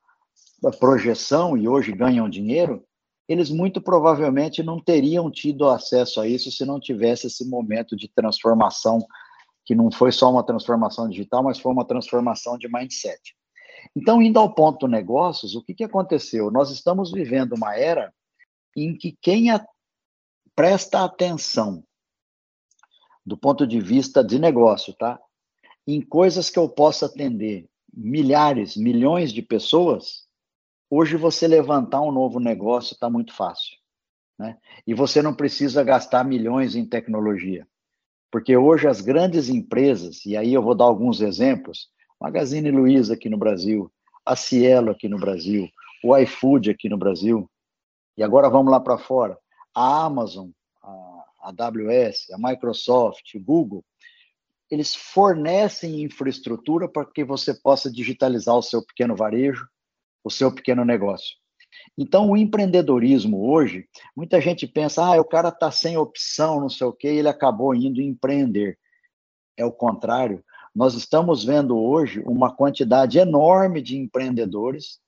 a 0.63 0.69
projeção 0.69 1.57
e 1.57 1.67
hoje 1.67 1.91
ganham 1.91 2.29
dinheiro, 2.29 2.85
eles 3.27 3.49
muito 3.49 3.81
provavelmente 3.81 4.61
não 4.61 4.79
teriam 4.79 5.31
tido 5.31 5.67
acesso 5.67 6.21
a 6.21 6.27
isso 6.27 6.51
se 6.51 6.63
não 6.63 6.79
tivesse 6.79 7.25
esse 7.25 7.49
momento 7.49 7.95
de 7.95 8.07
transformação, 8.07 8.99
que 9.65 9.75
não 9.75 9.91
foi 9.91 10.11
só 10.11 10.31
uma 10.31 10.45
transformação 10.45 11.09
digital, 11.09 11.43
mas 11.43 11.59
foi 11.59 11.71
uma 11.71 11.85
transformação 11.85 12.57
de 12.57 12.71
mindset. 12.71 13.35
Então, 13.95 14.21
indo 14.21 14.39
ao 14.39 14.53
ponto 14.53 14.87
negócios, 14.87 15.55
o 15.55 15.63
que, 15.63 15.73
que 15.73 15.83
aconteceu? 15.83 16.51
Nós 16.51 16.69
estamos 16.69 17.11
vivendo 17.11 17.53
uma 17.53 17.75
era 17.75 18.13
em 18.75 18.95
que 18.95 19.17
quem 19.21 19.51
a, 19.51 19.65
presta 20.55 21.03
atenção 21.03 21.83
do 23.25 23.35
ponto 23.35 23.65
de 23.65 23.79
vista 23.79 24.23
de 24.23 24.37
negócio, 24.37 24.93
tá? 24.93 25.19
Em 25.87 25.99
coisas 25.99 26.49
que 26.49 26.59
eu 26.59 26.69
possa 26.69 27.07
atender 27.07 27.67
milhares, 27.91 28.77
milhões 28.77 29.33
de 29.33 29.41
pessoas, 29.41 30.27
hoje 30.89 31.17
você 31.17 31.47
levantar 31.47 32.01
um 32.01 32.11
novo 32.11 32.39
negócio 32.39 32.93
está 32.93 33.09
muito 33.09 33.33
fácil, 33.33 33.77
né? 34.37 34.57
E 34.85 34.93
você 34.93 35.21
não 35.21 35.33
precisa 35.33 35.83
gastar 35.83 36.23
milhões 36.23 36.75
em 36.75 36.85
tecnologia. 36.85 37.67
Porque 38.31 38.55
hoje 38.57 38.87
as 38.87 39.01
grandes 39.01 39.49
empresas, 39.49 40.25
e 40.25 40.35
aí 40.35 40.53
eu 40.53 40.61
vou 40.61 40.75
dar 40.75 40.85
alguns 40.85 41.21
exemplos, 41.21 41.89
Magazine 42.19 42.71
Luiza 42.71 43.13
aqui 43.13 43.29
no 43.29 43.37
Brasil, 43.37 43.91
a 44.25 44.35
Cielo 44.35 44.91
aqui 44.91 45.07
no 45.07 45.17
Brasil, 45.17 45.69
o 46.03 46.17
iFood 46.17 46.69
aqui 46.69 46.89
no 46.89 46.97
Brasil, 46.97 47.49
e 48.17 48.23
agora 48.23 48.49
vamos 48.49 48.71
lá 48.71 48.79
para 48.79 48.97
fora, 48.97 49.37
a 49.73 50.05
Amazon, 50.05 50.49
a 50.81 51.53
AWS, 51.59 52.31
a 52.31 52.37
Microsoft, 52.37 53.37
Google, 53.39 53.83
eles 54.69 54.95
fornecem 54.95 56.01
infraestrutura 56.01 56.87
para 56.87 57.05
que 57.05 57.23
você 57.23 57.53
possa 57.53 57.91
digitalizar 57.91 58.55
o 58.55 58.63
seu 58.63 58.83
pequeno 58.83 59.15
varejo, 59.15 59.67
o 60.23 60.31
seu 60.31 60.51
pequeno 60.53 60.83
negócio. 60.83 61.35
Então, 61.97 62.29
o 62.29 62.37
empreendedorismo 62.37 63.49
hoje, 63.49 63.87
muita 64.15 64.41
gente 64.41 64.67
pensa, 64.67 65.03
ah, 65.03 65.19
o 65.19 65.25
cara 65.25 65.49
está 65.49 65.71
sem 65.71 65.97
opção, 65.97 66.59
não 66.59 66.69
sei 66.69 66.87
o 66.87 66.93
quê, 66.93 67.07
ele 67.07 67.29
acabou 67.29 67.73
indo 67.73 68.01
empreender. 68.01 68.77
É 69.57 69.65
o 69.65 69.71
contrário 69.71 70.43
nós 70.75 70.93
estamos 70.93 71.45
vendo 71.45 71.77
hoje 71.77 72.21
uma 72.25 72.53
quantidade 72.53 73.17
enorme 73.17 73.81
de 73.81 73.97
empreendedores 73.97 74.99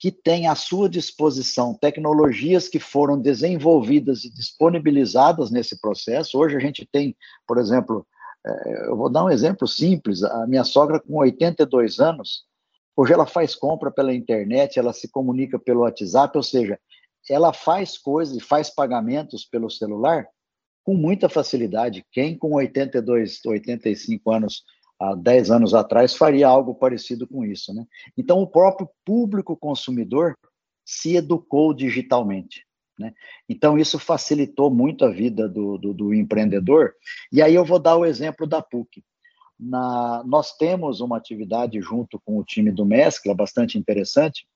que 0.00 0.10
têm 0.10 0.48
à 0.48 0.54
sua 0.54 0.88
disposição 0.88 1.74
tecnologias 1.74 2.66
que 2.66 2.80
foram 2.80 3.20
desenvolvidas 3.20 4.24
e 4.24 4.32
disponibilizadas 4.32 5.50
nesse 5.50 5.78
processo. 5.78 6.38
Hoje 6.38 6.56
a 6.56 6.60
gente 6.60 6.88
tem, 6.90 7.14
por 7.46 7.58
exemplo, 7.58 8.06
é, 8.46 8.86
eu 8.88 8.96
vou 8.96 9.10
dar 9.10 9.22
um 9.22 9.28
exemplo 9.28 9.68
simples: 9.68 10.22
a 10.22 10.46
minha 10.46 10.64
sogra, 10.64 10.98
com 10.98 11.18
82 11.18 12.00
anos, 12.00 12.46
hoje 13.00 13.14
ela 13.14 13.26
faz 13.26 13.54
compra 13.54 13.90
pela 13.90 14.14
internet, 14.14 14.78
ela 14.78 14.92
se 14.92 15.08
comunica 15.08 15.58
pelo 15.58 15.80
WhatsApp, 15.80 16.36
ou 16.36 16.42
seja, 16.42 16.78
ela 17.30 17.50
faz 17.50 17.96
coisas 17.96 18.36
e 18.36 18.40
faz 18.40 18.68
pagamentos 18.68 19.46
pelo 19.46 19.70
celular 19.70 20.26
com 20.84 20.94
muita 20.94 21.26
facilidade. 21.26 22.04
Quem 22.12 22.36
com 22.36 22.52
82, 22.52 23.42
85 23.46 24.30
anos, 24.30 24.64
há 25.00 25.14
10 25.14 25.50
anos 25.50 25.72
atrás, 25.72 26.14
faria 26.14 26.46
algo 26.46 26.74
parecido 26.74 27.26
com 27.26 27.42
isso, 27.42 27.72
né? 27.72 27.86
Então, 28.18 28.38
o 28.42 28.46
próprio 28.46 28.86
público 29.02 29.56
consumidor 29.56 30.36
se 30.84 31.16
educou 31.16 31.72
digitalmente. 31.72 32.66
Né? 32.98 33.14
Então, 33.48 33.78
isso 33.78 33.98
facilitou 33.98 34.70
muito 34.70 35.06
a 35.06 35.10
vida 35.10 35.48
do, 35.48 35.78
do, 35.78 35.94
do, 35.94 36.12
empreendedor. 36.12 36.92
E 37.32 37.40
aí 37.40 37.54
eu 37.54 37.64
vou 37.64 37.78
dar 37.78 37.96
o 37.96 38.04
exemplo 38.04 38.46
da 38.46 38.60
PUC. 38.60 39.02
Na, 39.62 40.22
nós 40.24 40.56
temos 40.56 41.00
uma 41.00 41.18
atividade 41.18 41.80
junto 41.82 42.18
com 42.24 42.38
o 42.38 42.44
time 42.44 42.70
do 42.70 42.86
Mescla, 42.86 43.34
bastante 43.34 43.76
interessante. 43.76 44.46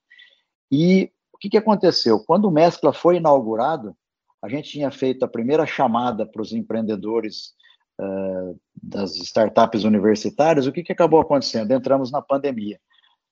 E 0.71 1.11
o 1.31 1.37
que, 1.37 1.49
que 1.49 1.57
aconteceu? 1.57 2.19
Quando 2.25 2.45
o 2.45 2.51
Mescla 2.51 2.91
foi 2.91 3.17
inaugurado, 3.17 3.95
a 4.41 4.49
gente 4.49 4.71
tinha 4.71 4.89
feito 4.89 5.23
a 5.23 5.27
primeira 5.27 5.65
chamada 5.65 6.25
para 6.25 6.41
os 6.41 6.53
empreendedores 6.53 7.53
uh, 8.01 8.59
das 8.81 9.15
startups 9.17 9.83
universitárias. 9.83 10.65
O 10.65 10.71
que, 10.71 10.81
que 10.83 10.91
acabou 10.91 11.19
acontecendo? 11.19 11.71
Entramos 11.71 12.11
na 12.11 12.21
pandemia. 12.21 12.79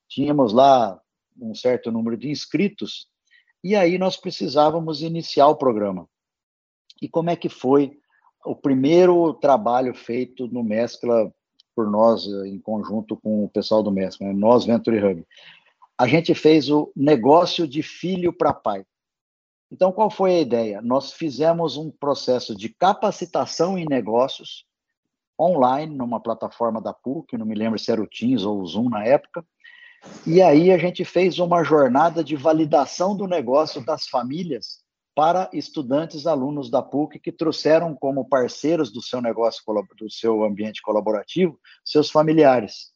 Tínhamos 0.08 0.52
lá 0.52 1.00
um 1.40 1.54
certo 1.54 1.90
número 1.90 2.16
de 2.16 2.30
inscritos 2.30 3.08
e 3.64 3.74
aí 3.74 3.98
nós 3.98 4.16
precisávamos 4.16 5.02
iniciar 5.02 5.48
o 5.48 5.56
programa. 5.56 6.06
E 7.00 7.08
como 7.08 7.30
é 7.30 7.36
que 7.36 7.48
foi 7.48 7.98
o 8.44 8.54
primeiro 8.54 9.32
trabalho 9.34 9.94
feito 9.94 10.46
no 10.48 10.62
Mescla 10.62 11.32
por 11.74 11.90
nós, 11.90 12.26
em 12.26 12.58
conjunto 12.58 13.16
com 13.16 13.44
o 13.44 13.48
pessoal 13.48 13.82
do 13.82 13.90
Mescla, 13.90 14.26
né? 14.26 14.32
nós, 14.32 14.64
Venture 14.64 15.04
Hub? 15.04 15.26
A 15.98 16.06
gente 16.06 16.34
fez 16.34 16.70
o 16.70 16.92
negócio 16.94 17.66
de 17.66 17.82
filho 17.82 18.32
para 18.32 18.52
pai. 18.52 18.84
Então, 19.70 19.90
qual 19.90 20.10
foi 20.10 20.36
a 20.36 20.40
ideia? 20.40 20.82
Nós 20.82 21.12
fizemos 21.12 21.76
um 21.76 21.90
processo 21.90 22.54
de 22.54 22.68
capacitação 22.68 23.78
em 23.78 23.86
negócios 23.86 24.64
online, 25.40 25.94
numa 25.94 26.20
plataforma 26.20 26.80
da 26.80 26.92
PUC, 26.92 27.36
não 27.36 27.46
me 27.46 27.54
lembro 27.54 27.78
se 27.78 27.90
era 27.90 28.00
o 28.00 28.06
Teams 28.06 28.44
ou 28.44 28.60
o 28.60 28.66
Zoom 28.66 28.88
na 28.88 29.04
época, 29.04 29.44
e 30.26 30.40
aí 30.40 30.70
a 30.70 30.78
gente 30.78 31.04
fez 31.04 31.38
uma 31.38 31.64
jornada 31.64 32.22
de 32.22 32.36
validação 32.36 33.16
do 33.16 33.26
negócio 33.26 33.84
das 33.84 34.06
famílias 34.06 34.83
para 35.14 35.48
estudantes 35.52 36.26
alunos 36.26 36.70
da 36.70 36.82
PUC 36.82 37.20
que 37.20 37.30
trouxeram 37.30 37.94
como 37.94 38.28
parceiros 38.28 38.92
do 38.92 39.00
seu 39.00 39.22
negócio, 39.22 39.62
do 39.96 40.10
seu 40.10 40.44
ambiente 40.44 40.82
colaborativo, 40.82 41.58
seus 41.84 42.10
familiares. 42.10 42.92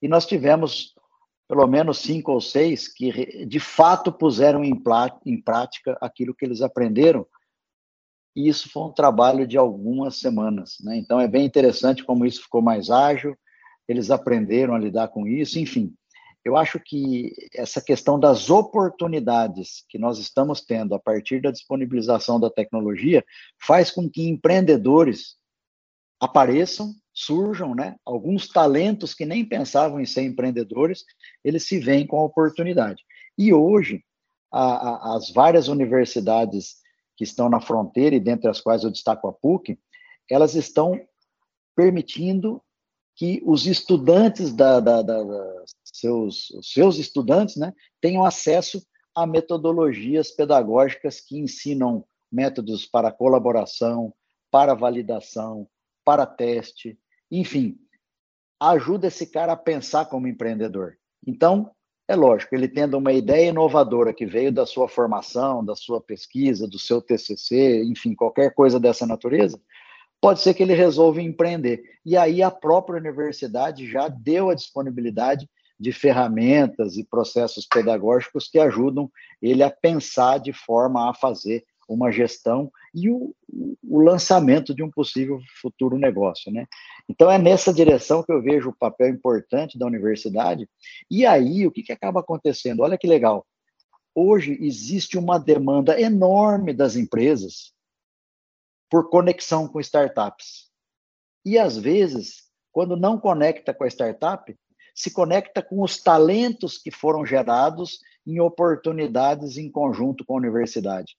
E 0.00 0.08
nós 0.08 0.26
tivemos 0.26 0.94
pelo 1.48 1.66
menos 1.66 1.98
cinco 1.98 2.32
ou 2.32 2.40
seis 2.40 2.92
que 2.92 3.46
de 3.46 3.58
fato 3.58 4.12
puseram 4.12 4.62
em, 4.62 4.80
em 5.24 5.40
prática 5.40 5.96
aquilo 6.00 6.34
que 6.34 6.44
eles 6.44 6.60
aprenderam. 6.60 7.26
E 8.36 8.48
isso 8.48 8.70
foi 8.70 8.84
um 8.84 8.92
trabalho 8.92 9.46
de 9.46 9.56
algumas 9.56 10.16
semanas. 10.16 10.76
Né? 10.82 10.96
Então 10.98 11.18
é 11.18 11.26
bem 11.26 11.44
interessante 11.44 12.04
como 12.04 12.26
isso 12.26 12.42
ficou 12.42 12.62
mais 12.62 12.90
ágil, 12.90 13.36
eles 13.88 14.10
aprenderam 14.10 14.74
a 14.74 14.78
lidar 14.78 15.08
com 15.08 15.26
isso, 15.26 15.58
enfim. 15.58 15.94
Eu 16.48 16.56
acho 16.56 16.80
que 16.80 17.30
essa 17.54 17.78
questão 17.78 18.18
das 18.18 18.48
oportunidades 18.48 19.84
que 19.86 19.98
nós 19.98 20.18
estamos 20.18 20.62
tendo 20.62 20.94
a 20.94 20.98
partir 20.98 21.42
da 21.42 21.50
disponibilização 21.50 22.40
da 22.40 22.48
tecnologia 22.48 23.22
faz 23.60 23.90
com 23.90 24.08
que 24.08 24.26
empreendedores 24.26 25.36
apareçam, 26.18 26.94
surjam, 27.12 27.74
né? 27.74 27.96
Alguns 28.02 28.48
talentos 28.48 29.12
que 29.12 29.26
nem 29.26 29.44
pensavam 29.44 30.00
em 30.00 30.06
ser 30.06 30.22
empreendedores, 30.22 31.04
eles 31.44 31.64
se 31.68 31.78
veem 31.78 32.06
com 32.06 32.18
a 32.18 32.24
oportunidade. 32.24 33.04
E 33.36 33.52
hoje, 33.52 34.02
a, 34.50 34.62
a, 34.62 35.16
as 35.16 35.30
várias 35.30 35.68
universidades 35.68 36.76
que 37.14 37.24
estão 37.24 37.50
na 37.50 37.60
fronteira 37.60 38.16
e 38.16 38.20
dentre 38.20 38.48
as 38.48 38.58
quais 38.58 38.84
eu 38.84 38.90
destaco 38.90 39.28
a 39.28 39.34
PUC, 39.34 39.78
elas 40.30 40.54
estão 40.54 40.98
permitindo 41.76 42.62
que 43.18 43.42
os 43.44 43.66
estudantes 43.66 44.52
da, 44.52 44.78
da, 44.78 45.02
da, 45.02 45.24
da 45.24 45.64
seus, 46.00 46.52
seus 46.62 46.98
estudantes, 46.98 47.56
né, 47.56 47.72
tenham 48.00 48.24
acesso 48.24 48.82
a 49.14 49.26
metodologias 49.26 50.30
pedagógicas 50.30 51.20
que 51.20 51.38
ensinam 51.38 52.04
métodos 52.30 52.86
para 52.86 53.12
colaboração, 53.12 54.12
para 54.50 54.74
validação, 54.74 55.68
para 56.04 56.24
teste, 56.24 56.98
enfim, 57.30 57.76
ajuda 58.60 59.08
esse 59.08 59.26
cara 59.26 59.52
a 59.52 59.56
pensar 59.56 60.06
como 60.06 60.26
empreendedor. 60.26 60.96
Então, 61.26 61.70
é 62.08 62.16
lógico, 62.16 62.54
ele 62.54 62.68
tendo 62.68 62.96
uma 62.96 63.12
ideia 63.12 63.50
inovadora 63.50 64.14
que 64.14 64.24
veio 64.24 64.50
da 64.50 64.64
sua 64.64 64.88
formação, 64.88 65.62
da 65.64 65.76
sua 65.76 66.00
pesquisa, 66.00 66.66
do 66.66 66.78
seu 66.78 67.02
TCC, 67.02 67.84
enfim, 67.84 68.14
qualquer 68.14 68.54
coisa 68.54 68.80
dessa 68.80 69.06
natureza, 69.06 69.60
pode 70.20 70.40
ser 70.40 70.54
que 70.54 70.62
ele 70.62 70.74
resolva 70.74 71.20
empreender. 71.20 71.82
E 72.04 72.16
aí 72.16 72.42
a 72.42 72.50
própria 72.50 72.98
universidade 72.98 73.90
já 73.90 74.08
deu 74.08 74.48
a 74.48 74.54
disponibilidade 74.54 75.48
de 75.78 75.92
ferramentas 75.92 76.96
e 76.96 77.04
processos 77.04 77.66
pedagógicos 77.66 78.48
que 78.48 78.58
ajudam 78.58 79.10
ele 79.40 79.62
a 79.62 79.70
pensar 79.70 80.38
de 80.38 80.52
forma 80.52 81.08
a 81.08 81.14
fazer 81.14 81.64
uma 81.88 82.12
gestão 82.12 82.70
e 82.94 83.08
o, 83.08 83.34
o, 83.82 84.00
lançamento 84.00 84.74
de 84.74 84.82
um 84.82 84.90
possível 84.90 85.40
futuro 85.60 85.96
negócio, 85.96 86.52
né? 86.52 86.66
Então 87.08 87.30
é 87.30 87.38
nessa 87.38 87.72
direção 87.72 88.22
que 88.22 88.30
eu 88.30 88.42
vejo 88.42 88.68
o 88.68 88.76
papel 88.76 89.08
importante 89.08 89.78
da 89.78 89.86
universidade. 89.86 90.68
E 91.10 91.24
aí 91.24 91.66
o 91.66 91.70
que, 91.70 91.82
que 91.82 91.92
acaba 91.92 92.20
acontecendo? 92.20 92.82
Olha 92.82 92.98
que 92.98 93.06
legal. 93.06 93.46
Hoje 94.14 94.58
existe 94.60 95.16
uma 95.16 95.38
demanda 95.38 95.98
enorme 95.98 96.74
das 96.74 96.94
empresas 96.94 97.72
por 98.90 99.08
conexão 99.08 99.66
com 99.66 99.80
startups. 99.80 100.68
E 101.44 101.58
às 101.58 101.78
vezes, 101.78 102.48
quando 102.70 102.96
não 102.96 103.18
conecta 103.18 103.72
com 103.72 103.84
a 103.84 103.88
startup, 103.88 104.54
se 104.98 105.12
conecta 105.12 105.62
com 105.62 105.80
os 105.80 106.02
talentos 106.02 106.76
que 106.76 106.90
foram 106.90 107.24
gerados 107.24 108.00
em 108.26 108.40
oportunidades 108.40 109.56
em 109.56 109.70
conjunto 109.70 110.24
com 110.24 110.34
a 110.34 110.38
universidade, 110.38 111.16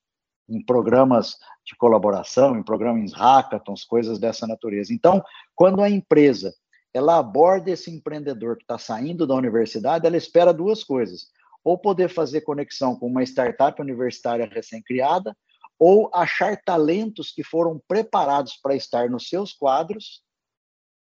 em 0.50 0.62
programas 0.62 1.38
de 1.66 1.78
colaboração, 1.78 2.58
em 2.58 2.64
programas 2.64 3.14
hackathons, 3.14 3.86
coisas 3.86 4.20
dessa 4.20 4.46
natureza. 4.46 4.94
Então, 4.94 5.24
quando 5.56 5.82
a 5.82 5.90
empresa 5.90 6.54
ela 6.94 7.18
aborda 7.18 7.72
esse 7.72 7.90
empreendedor 7.90 8.58
que 8.58 8.64
está 8.64 8.78
saindo 8.78 9.26
da 9.26 9.34
universidade, 9.34 10.06
ela 10.06 10.18
espera 10.18 10.54
duas 10.54 10.84
coisas: 10.84 11.28
ou 11.64 11.78
poder 11.78 12.10
fazer 12.10 12.42
conexão 12.42 12.98
com 12.98 13.08
uma 13.08 13.24
startup 13.24 13.82
universitária 13.82 14.46
recém-criada, 14.46 15.34
ou 15.80 16.12
achar 16.14 16.62
talentos 16.66 17.32
que 17.32 17.46
foram 17.46 17.82
preparados 17.88 18.60
para 18.62 18.76
estar 18.76 19.10
nos 19.10 19.30
seus 19.30 19.54
quadros 19.54 20.22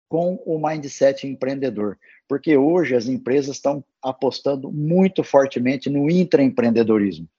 com 0.09 0.41
o 0.45 0.59
mindset 0.59 1.27
empreendedor. 1.27 1.97
Porque 2.27 2.57
hoje 2.57 2.95
as 2.95 3.07
empresas 3.07 3.55
estão 3.55 3.83
apostando 4.01 4.71
muito 4.71 5.23
fortemente 5.23 5.89
no 5.89 6.09
intraempreendedorismo, 6.09 7.29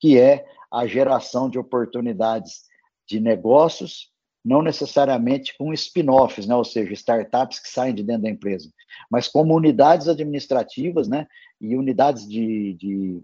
que 0.00 0.18
é 0.18 0.44
a 0.70 0.86
geração 0.86 1.48
de 1.48 1.58
oportunidades 1.58 2.64
de 3.06 3.20
negócios, 3.20 4.10
não 4.44 4.60
necessariamente 4.60 5.56
com 5.56 5.72
spin-offs, 5.72 6.46
né? 6.46 6.54
ou 6.54 6.64
seja, 6.64 6.92
startups 6.92 7.60
que 7.60 7.68
saem 7.68 7.94
de 7.94 8.02
dentro 8.02 8.22
da 8.22 8.30
empresa, 8.30 8.68
mas 9.08 9.28
como 9.28 9.54
unidades 9.54 10.08
administrativas 10.08 11.06
né? 11.08 11.28
e 11.60 11.76
unidades 11.76 12.28
de, 12.28 12.74
de, 12.74 13.22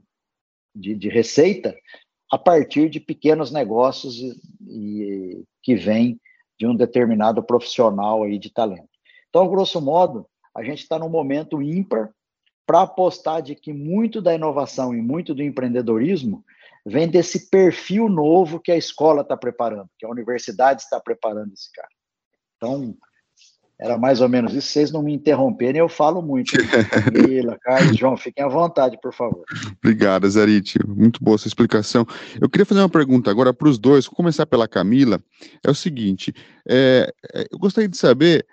de, 0.74 0.94
de 0.94 1.08
receita 1.08 1.74
a 2.30 2.38
partir 2.38 2.90
de 2.90 3.00
pequenos 3.00 3.50
negócios 3.50 4.16
e, 4.16 4.36
e, 4.68 5.44
que 5.62 5.74
vêm 5.74 6.20
de 6.58 6.66
um 6.66 6.74
determinado 6.74 7.42
profissional 7.42 8.22
aí 8.22 8.38
de 8.38 8.50
talento. 8.50 8.88
Então, 9.28 9.48
grosso 9.48 9.80
modo, 9.80 10.26
a 10.54 10.62
gente 10.62 10.82
está 10.82 10.98
num 10.98 11.08
momento 11.08 11.62
ímpar 11.62 12.10
para 12.66 12.82
apostar 12.82 13.40
de 13.40 13.54
que 13.54 13.72
muito 13.72 14.20
da 14.20 14.34
inovação 14.34 14.94
e 14.94 15.00
muito 15.00 15.34
do 15.34 15.42
empreendedorismo 15.42 16.44
vem 16.84 17.08
desse 17.08 17.48
perfil 17.50 18.08
novo 18.08 18.60
que 18.60 18.72
a 18.72 18.76
escola 18.76 19.22
está 19.22 19.36
preparando, 19.36 19.88
que 19.98 20.04
a 20.04 20.10
universidade 20.10 20.82
está 20.82 21.00
preparando 21.00 21.52
esse 21.52 21.70
cara. 21.72 21.88
Então, 22.56 22.96
era 23.80 23.96
mais 23.96 24.20
ou 24.20 24.28
menos 24.28 24.52
isso. 24.54 24.68
Vocês 24.68 24.90
não 24.90 25.02
me 25.02 25.12
interromperem, 25.12 25.80
eu 25.80 25.88
falo 25.88 26.20
muito. 26.20 26.52
Camila, 26.90 27.56
Carlos, 27.62 27.96
João, 27.96 28.16
fiquem 28.16 28.44
à 28.44 28.48
vontade, 28.48 28.98
por 29.00 29.14
favor. 29.14 29.44
Obrigado, 29.82 30.28
Zarite. 30.28 30.78
Muito 30.86 31.22
boa 31.22 31.36
essa 31.36 31.46
explicação. 31.46 32.04
Eu 32.40 32.48
queria 32.48 32.66
fazer 32.66 32.80
uma 32.80 32.88
pergunta 32.88 33.30
agora 33.30 33.54
para 33.54 33.68
os 33.68 33.78
dois. 33.78 34.06
Vou 34.06 34.14
começar 34.14 34.46
pela 34.46 34.66
Camila. 34.66 35.22
É 35.64 35.70
o 35.70 35.74
seguinte: 35.74 36.34
é, 36.68 37.12
é, 37.32 37.46
eu 37.50 37.58
gostaria 37.58 37.88
de 37.88 37.96
saber. 37.96 38.44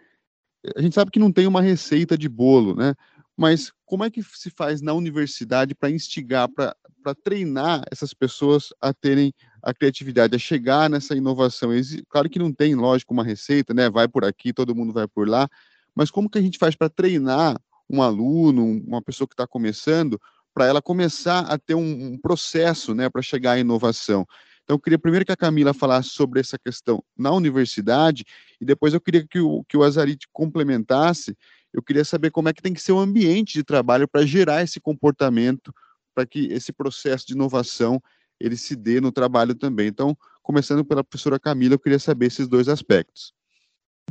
A 0.76 0.82
gente 0.82 0.96
sabe 0.96 1.12
que 1.12 1.20
não 1.20 1.32
tem 1.32 1.48
uma 1.48 1.62
receita 1.62 2.18
de 2.18 2.30
bolo, 2.30 2.76
né? 2.76 2.94
Mas 3.38 3.72
como 3.86 4.04
é 4.04 4.10
que 4.10 4.24
se 4.24 4.50
faz 4.50 4.82
na 4.82 4.94
universidade 4.94 5.76
para 5.76 5.92
instigar, 5.92 6.48
para 6.50 7.16
treinar 7.24 7.84
essas 7.92 8.14
pessoas 8.14 8.70
a 8.82 8.94
terem 8.94 9.34
a 9.66 9.74
criatividade, 9.74 10.36
a 10.36 10.40
chegar 10.40 10.90
nessa 10.90 11.16
inovação? 11.16 11.72
Claro 12.08 12.30
que 12.30 12.38
não 12.38 12.54
tem, 12.54 12.76
lógico, 12.76 13.14
uma 13.14 13.24
receita, 13.24 13.74
né? 13.74 13.90
Vai 13.90 14.08
por 14.08 14.24
aqui, 14.24 14.54
todo 14.54 14.76
mundo 14.76 14.94
vai 14.94 15.08
por 15.08 15.28
lá, 15.28 15.50
mas 15.96 16.12
como 16.12 16.30
que 16.30 16.38
a 16.38 16.42
gente 16.42 16.60
faz 16.60 16.76
para 16.76 16.88
treinar 16.88 17.60
um 17.90 18.02
aluno, 18.02 18.64
uma 18.86 19.02
pessoa 19.02 19.28
que 19.28 19.34
está 19.34 19.48
começando, 19.48 20.22
para 20.54 20.68
ela 20.68 20.82
começar 20.82 21.40
a 21.40 21.58
ter 21.58 21.74
um, 21.74 22.14
um 22.14 22.18
processo, 22.18 22.94
né, 22.94 23.10
para 23.10 23.22
chegar 23.22 23.54
à 23.54 23.60
inovação? 23.60 24.26
Então, 24.64 24.76
eu 24.76 24.80
queria 24.80 24.98
primeiro 24.98 25.26
que 25.26 25.32
a 25.32 25.38
Camila 25.38 25.74
falasse 25.74 26.10
sobre 26.10 26.40
essa 26.40 26.58
questão 26.58 27.04
na 27.18 27.32
universidade, 27.32 28.24
e 28.62 28.66
depois 28.66 28.94
eu 28.94 29.02
queria 29.02 29.26
que 29.28 29.40
o, 29.40 29.64
que 29.64 29.76
o 29.76 29.84
Azarite 29.84 30.28
complementasse 30.32 31.36
eu 31.76 31.84
queria 31.84 32.06
saber 32.06 32.32
como 32.32 32.48
é 32.48 32.54
que 32.54 32.62
tem 32.62 32.74
que 32.74 32.82
ser 32.82 32.94
o 32.94 33.00
ambiente 33.00 33.54
de 33.54 33.64
trabalho 33.64 34.08
para 34.08 34.26
gerar 34.26 34.64
esse 34.64 34.80
comportamento, 34.80 35.74
para 36.14 36.26
que 36.26 36.46
esse 36.46 36.72
processo 36.72 37.28
de 37.28 37.34
inovação 37.34 38.02
ele 38.40 38.58
se 38.58 38.76
dê 38.76 39.00
no 39.02 39.12
trabalho 39.12 39.56
também. 39.56 39.88
Então, 39.88 40.16
começando 40.42 40.84
pela 40.84 41.04
professora 41.04 41.40
Camila, 41.40 41.76
eu 41.76 41.80
queria 41.80 42.00
saber 42.00 42.28
esses 42.28 42.48
dois 42.48 42.68
aspectos. 42.68 43.34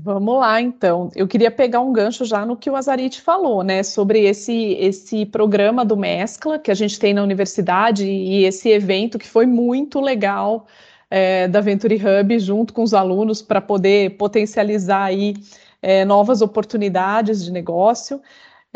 Vamos 0.02 0.38
lá, 0.38 0.60
então. 0.60 1.10
Eu 1.14 1.26
queria 1.26 1.50
pegar 1.50 1.80
um 1.80 1.92
gancho 1.92 2.24
já 2.24 2.44
no 2.44 2.56
que 2.56 2.68
o 2.68 2.76
Azarite 2.76 3.22
falou, 3.22 3.62
né, 3.62 3.82
sobre 3.82 4.24
esse, 4.24 4.72
esse 4.72 5.24
programa 5.24 5.84
do 5.84 5.96
Mescla 5.96 6.58
que 6.58 6.70
a 6.70 6.74
gente 6.74 6.98
tem 6.98 7.14
na 7.14 7.22
universidade 7.22 8.04
e 8.04 8.44
esse 8.44 8.68
evento 8.68 9.18
que 9.18 9.26
foi 9.26 9.46
muito 9.46 10.00
legal 10.00 10.66
é, 11.08 11.46
da 11.46 11.60
Venture 11.60 11.94
Hub 11.96 12.38
junto 12.38 12.74
com 12.74 12.82
os 12.82 12.92
alunos 12.92 13.40
para 13.40 13.60
poder 13.60 14.16
potencializar 14.16 15.04
aí 15.04 15.34
é, 15.80 16.04
novas 16.04 16.42
oportunidades 16.42 17.44
de 17.44 17.52
negócio. 17.52 18.20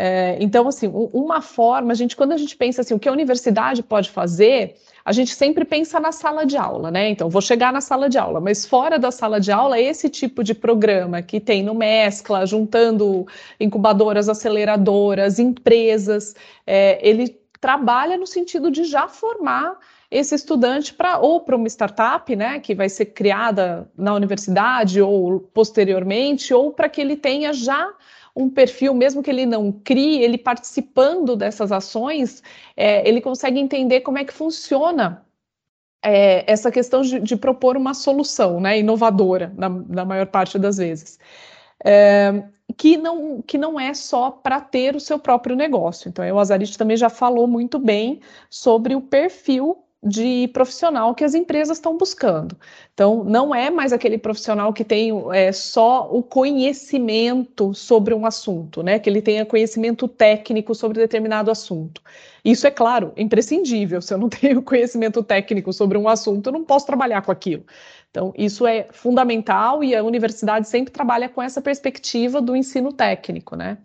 É, 0.01 0.39
então, 0.41 0.69
assim, 0.69 0.89
uma 1.13 1.43
forma, 1.43 1.91
a 1.91 1.95
gente, 1.95 2.15
quando 2.15 2.31
a 2.31 2.37
gente 2.37 2.57
pensa 2.57 2.83
assim, 2.83 2.95
o 2.95 3.01
que 3.01 3.09
a 3.09 3.13
universidade 3.13 3.83
pode 3.83 4.09
fazer, 4.11 4.77
a 5.05 5.11
gente 5.11 5.35
sempre 5.35 5.65
pensa 5.65 5.99
na 5.99 6.13
sala 6.13 6.47
de 6.47 6.57
aula, 6.57 6.89
né? 6.89 7.09
Então, 7.09 7.29
vou 7.29 7.43
chegar 7.43 7.73
na 7.73 7.81
sala 7.81 8.09
de 8.09 8.17
aula, 8.17 8.41
mas 8.41 8.65
fora 8.65 8.97
da 8.97 9.11
sala 9.11 9.41
de 9.41 9.51
aula, 9.51 9.81
esse 9.81 10.09
tipo 10.09 10.45
de 10.45 10.55
programa 10.55 11.21
que 11.21 11.41
tem 11.41 11.65
no 11.65 11.75
Mescla, 11.75 12.47
juntando 12.47 13.27
incubadoras, 13.59 14.29
aceleradoras, 14.29 15.41
empresas, 15.41 16.37
é, 16.65 17.01
ele 17.03 17.37
trabalha 17.61 18.17
no 18.17 18.27
sentido 18.27 18.71
de 18.71 18.85
já 18.85 19.09
formar 19.09 19.79
esse 20.09 20.33
estudante 20.33 20.95
para 20.95 21.19
ou 21.19 21.41
para 21.41 21.57
uma 21.57 21.67
startup, 21.67 22.37
né, 22.37 22.61
que 22.61 22.73
vai 22.73 22.89
ser 22.89 23.07
criada 23.07 23.91
na 23.97 24.15
universidade 24.15 25.03
ou 25.03 25.41
posteriormente, 25.41 26.55
ou 26.55 26.71
para 26.71 26.89
que 26.89 27.01
ele 27.01 27.17
tenha 27.17 27.53
já 27.53 27.91
um 28.35 28.49
perfil, 28.49 28.95
mesmo 28.95 29.23
que 29.23 29.31
ele 29.31 29.47
não 29.47 29.73
crie, 29.73 30.23
ele 30.23 30.39
participando 30.39 31.37
dessas 31.37 31.73
ações, 31.73 32.43
é, 32.77 33.07
ele 33.09 33.21
consegue 33.21 33.59
entender 33.59 34.01
como 34.01 34.19
é 34.19 34.25
que 34.25 34.33
funciona 34.33 35.25
é, 36.03 36.51
essa 36.51 36.71
questão 36.71 37.03
de, 37.03 37.21
de, 37.21 37.37
propor 37.37 37.77
uma 37.77 37.95
solução 37.95 38.61
né, 38.61 38.79
inovadora, 38.79 39.53
na, 39.57 39.69
na 39.69 40.05
maior 40.05 40.27
parte 40.27 40.59
das 40.59 40.77
vezes. 40.77 41.19
É, 41.85 42.43
que 42.77 42.97
não, 42.97 43.43
que 43.43 43.59
não 43.59 43.79
é 43.79 43.95
só 43.95 44.31
para 44.31 44.61
ter 44.61 44.95
o 44.95 45.01
seu 45.01 45.19
próprio 45.19 45.57
negócio. 45.57 46.09
Então, 46.09 46.25
o 46.25 46.39
Azarite 46.39 46.79
também 46.79 46.97
já 46.97 47.09
falou 47.09 47.47
muito 47.47 47.79
bem 47.79 48.21
sobre 48.51 48.95
o 48.95 49.01
perfil 49.01 49.85
de 50.03 50.49
profissional 50.53 51.13
que 51.15 51.25
as 51.25 51.35
empresas 51.35 51.79
estão 51.79 51.97
buscando. 51.97 52.57
Então, 52.95 53.25
não 53.25 53.53
é 53.53 53.69
mais 53.69 53.93
aquele 53.93 54.17
profissional 54.17 54.73
que 54.73 54.85
tem 54.85 55.11
é, 55.33 55.51
só 55.51 56.09
o 56.11 56.23
conhecimento 56.23 57.75
sobre 57.75 58.15
um 58.15 58.25
assunto, 58.25 58.83
né? 58.83 58.99
Que 58.99 59.11
ele 59.11 59.21
tenha 59.21 59.45
conhecimento 59.45 60.07
técnico 60.07 60.75
sobre 60.75 61.01
determinado 61.01 61.51
assunto. 61.51 62.01
Isso 62.45 62.67
é 62.67 62.71
claro, 62.71 63.13
imprescindível. 63.17 64.01
Se 64.01 64.15
eu 64.15 64.19
não 64.19 64.29
tenho 64.31 64.63
conhecimento 64.63 65.23
técnico 65.23 65.73
sobre 65.73 65.99
um 65.99 66.09
assunto, 66.09 66.47
eu 66.47 66.53
não 66.53 66.65
posso 66.65 66.87
trabalhar 66.87 67.23
com 67.23 67.33
aquilo. 67.33 67.65
Então, 68.11 68.33
isso 68.37 68.67
é 68.67 68.87
fundamental 68.93 69.83
e 69.83 69.95
a 69.97 70.03
universidade 70.03 70.69
sempre 70.69 70.93
trabalha 70.93 71.29
com 71.29 71.43
essa 71.43 71.61
perspectiva 71.61 72.41
do 72.41 72.55
ensino 72.55 72.93
técnico, 72.93 73.57
né? 73.57 73.79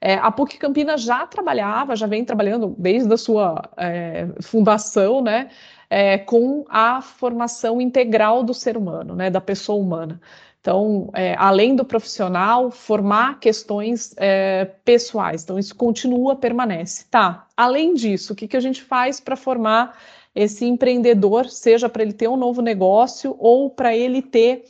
É, 0.00 0.14
a 0.14 0.30
PUC 0.30 0.56
Campinas 0.56 1.02
já 1.02 1.26
trabalhava, 1.26 1.94
já 1.94 2.06
vem 2.06 2.24
trabalhando 2.24 2.74
desde 2.78 3.12
a 3.12 3.18
sua 3.18 3.62
é, 3.76 4.28
fundação, 4.40 5.20
né, 5.20 5.50
é, 5.90 6.16
com 6.16 6.64
a 6.68 7.02
formação 7.02 7.80
integral 7.80 8.42
do 8.42 8.54
ser 8.54 8.76
humano, 8.76 9.14
né, 9.14 9.28
da 9.28 9.40
pessoa 9.40 9.78
humana. 9.78 10.20
Então, 10.60 11.10
é, 11.14 11.34
além 11.38 11.74
do 11.74 11.84
profissional, 11.84 12.70
formar 12.70 13.40
questões 13.40 14.14
é, 14.18 14.66
pessoais. 14.84 15.42
Então, 15.42 15.58
isso 15.58 15.74
continua, 15.74 16.36
permanece. 16.36 17.06
Tá. 17.10 17.46
Além 17.56 17.94
disso, 17.94 18.34
o 18.34 18.36
que, 18.36 18.46
que 18.46 18.56
a 18.56 18.60
gente 18.60 18.82
faz 18.82 19.20
para 19.20 19.36
formar 19.36 19.98
esse 20.34 20.64
empreendedor, 20.66 21.48
seja 21.48 21.88
para 21.88 22.02
ele 22.02 22.12
ter 22.12 22.28
um 22.28 22.36
novo 22.36 22.60
negócio 22.62 23.34
ou 23.38 23.70
para 23.70 23.96
ele 23.96 24.22
ter 24.22 24.64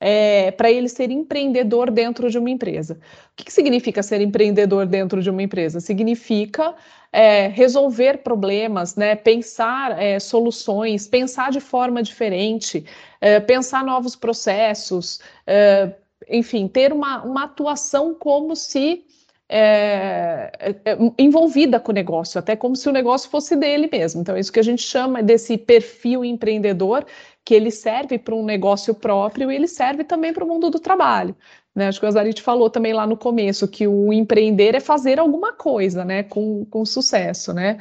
é, 0.00 0.50
para 0.50 0.70
ele 0.70 0.88
ser 0.88 1.10
empreendedor 1.10 1.90
dentro 1.90 2.30
de 2.30 2.38
uma 2.38 2.48
empresa. 2.48 2.94
O 2.94 3.36
que, 3.36 3.44
que, 3.44 3.52
significa 3.52 4.02
ser 4.02 4.22
empreendedor 4.22 4.86
dentro 4.86 5.22
de 5.22 5.28
uma 5.28 5.42
empresa? 5.42 5.78
Significa 5.78 6.74
é, 7.12 7.48
resolver 7.48 8.18
problemas, 8.18 8.96
né, 8.96 9.14
pensar 9.14 10.00
é, 10.00 10.18
soluções, 10.18 11.06
pensar 11.06 11.50
de 11.50 11.60
forma 11.60 12.02
diferente, 12.02 12.84
é, 13.20 13.38
pensar 13.38 13.84
novos 13.84 14.16
processos, 14.16 15.20
é, 15.46 15.92
enfim, 16.28 16.66
ter 16.66 16.92
uma, 16.92 17.22
uma 17.22 17.44
atuação 17.44 18.14
como 18.14 18.56
se 18.56 19.04
é, 19.52 20.52
é, 20.60 20.92
é, 20.92 20.98
envolvida 21.18 21.80
com 21.80 21.90
o 21.90 21.94
negócio, 21.94 22.38
até 22.38 22.54
como 22.54 22.76
se 22.76 22.88
o 22.88 22.92
negócio 22.92 23.28
fosse 23.28 23.56
dele 23.56 23.88
mesmo. 23.90 24.20
Então, 24.20 24.36
é 24.36 24.40
isso 24.40 24.52
que 24.52 24.60
a 24.60 24.64
gente 24.64 24.80
chama 24.80 25.24
desse 25.24 25.58
perfil 25.58 26.24
empreendedor, 26.24 27.04
que 27.44 27.52
ele 27.52 27.72
serve 27.72 28.16
para 28.16 28.32
um 28.32 28.44
negócio 28.44 28.94
próprio 28.94 29.50
e 29.50 29.56
ele 29.56 29.66
serve 29.66 30.04
também 30.04 30.32
para 30.32 30.44
o 30.44 30.46
mundo 30.46 30.70
do 30.70 30.78
trabalho. 30.78 31.34
Né? 31.74 31.88
Acho 31.88 31.98
que 31.98 32.06
o 32.06 32.08
Azarit 32.08 32.40
falou 32.40 32.70
também 32.70 32.92
lá 32.92 33.08
no 33.08 33.16
começo 33.16 33.66
que 33.66 33.88
o 33.88 34.12
empreender 34.12 34.76
é 34.76 34.80
fazer 34.80 35.18
alguma 35.18 35.52
coisa, 35.52 36.04
né, 36.04 36.22
com, 36.22 36.64
com 36.66 36.84
sucesso, 36.84 37.52
né? 37.52 37.78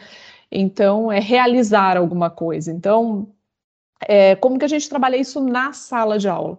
Então, 0.52 1.12
é 1.12 1.20
realizar 1.20 1.98
alguma 1.98 2.32
coisa. 2.32 2.72
Então, 2.72 3.28
é, 4.08 4.36
como 4.36 4.58
que 4.58 4.66
a 4.66 4.68
gente 4.70 4.90
trabalha 4.90 5.18
isso 5.18 5.40
na 5.40 5.72
sala 5.74 6.18
de 6.18 6.28
aula? 6.28 6.58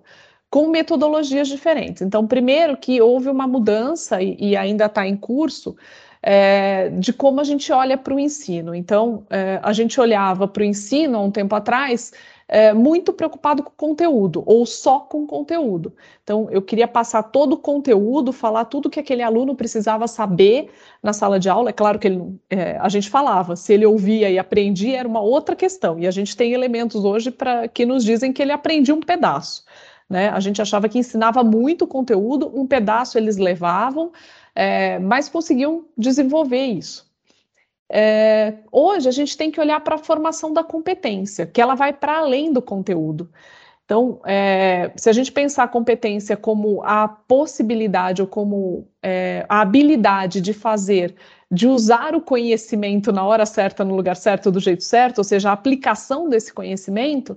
Com 0.51 0.69
metodologias 0.69 1.49
diferentes. 1.49 2.03
Então, 2.03 2.27
primeiro 2.27 2.77
que 2.77 3.01
houve 3.01 3.29
uma 3.29 3.47
mudança 3.47 4.21
e, 4.21 4.37
e 4.39 4.57
ainda 4.57 4.87
está 4.87 5.07
em 5.07 5.17
curso 5.17 5.77
é, 6.23 6.91
de 6.91 7.13
como 7.13 7.41
a 7.41 7.45
gente 7.45 7.73
olha 7.73 7.97
para 7.97 8.15
o 8.15 8.21
ensino. 8.21 8.75
Então, 8.75 9.25
é, 9.31 9.61
a 9.63 9.73
gente 9.73 10.01
olhava 10.01 10.49
para 10.49 10.63
o 10.63 10.65
ensino 10.65 11.17
há 11.19 11.23
um 11.23 11.31
tempo 11.31 11.55
atrás 11.55 12.13
é, 12.49 12.73
muito 12.73 13.13
preocupado 13.13 13.63
com 13.63 13.71
conteúdo, 13.77 14.43
ou 14.45 14.67
só 14.67 14.99
com 14.99 15.25
conteúdo. 15.25 15.95
Então, 16.25 16.49
eu 16.51 16.61
queria 16.61 16.89
passar 16.89 17.23
todo 17.23 17.53
o 17.53 17.57
conteúdo, 17.57 18.33
falar 18.33 18.65
tudo 18.65 18.91
que 18.91 18.99
aquele 18.99 19.23
aluno 19.23 19.55
precisava 19.55 20.09
saber 20.09 20.69
na 21.01 21.13
sala 21.13 21.39
de 21.39 21.49
aula. 21.49 21.71
É 21.71 21.73
claro 21.73 21.97
que 21.97 22.09
ele, 22.09 22.41
é, 22.51 22.77
a 22.79 22.89
gente 22.89 23.09
falava, 23.09 23.55
se 23.55 23.73
ele 23.73 23.87
ouvia 23.87 24.29
e 24.29 24.37
aprendia, 24.37 24.99
era 24.99 25.09
uma 25.09 25.21
outra 25.21 25.55
questão. 25.55 25.97
E 26.01 26.09
a 26.09 26.11
gente 26.11 26.37
tem 26.37 26.53
elementos 26.53 27.05
hoje 27.05 27.31
para 27.31 27.69
que 27.69 27.87
nos 27.87 28.05
dizem 28.05 28.33
que 28.33 28.43
ele 28.43 28.53
aprendia 28.53 28.97
um 28.97 29.01
pedaço. 29.01 29.65
Né? 30.11 30.29
A 30.29 30.41
gente 30.41 30.61
achava 30.61 30.89
que 30.89 30.99
ensinava 30.99 31.45
muito 31.45 31.87
conteúdo, 31.87 32.51
um 32.53 32.67
pedaço 32.67 33.17
eles 33.17 33.37
levavam, 33.37 34.11
é, 34.57 34.99
mas 34.99 35.29
conseguiam 35.29 35.85
desenvolver 35.97 36.67
isso. 36.67 37.09
É, 37.89 38.55
hoje 38.73 39.09
a 39.09 39.13
gente 39.13 39.37
tem 39.37 39.53
que 39.53 39.61
olhar 39.61 39.81
para 39.81 39.95
a 39.95 39.99
formação 39.99 40.53
da 40.53 40.65
competência, 40.65 41.47
que 41.47 41.61
ela 41.61 41.77
vai 41.77 41.93
para 41.93 42.19
além 42.19 42.53
do 42.53 42.61
conteúdo. 42.61 43.31
Então, 43.85 44.21
é, 44.25 44.93
se 44.97 45.09
a 45.09 45.13
gente 45.13 45.33
pensar 45.33 45.65
a 45.65 45.69
competência 45.69 46.37
como 46.37 46.83
a 46.85 47.09
possibilidade 47.09 48.23
ou 48.23 48.29
como 48.29 48.89
é, 49.03 49.45
a 49.49 49.61
habilidade 49.61 50.41
de 50.41 50.53
fazer, 50.53 51.15
de 51.51 51.67
usar 51.67 52.15
o 52.15 52.21
conhecimento 52.21 53.13
na 53.13 53.25
hora 53.25 53.45
certa, 53.45 53.85
no 53.85 53.97
lugar 53.97 54.17
certo, 54.17 54.51
do 54.51 54.61
jeito 54.61 54.85
certo, 54.85 55.19
ou 55.19 55.25
seja, 55.25 55.51
a 55.51 55.53
aplicação 55.53 56.29
desse 56.29 56.53
conhecimento, 56.53 57.37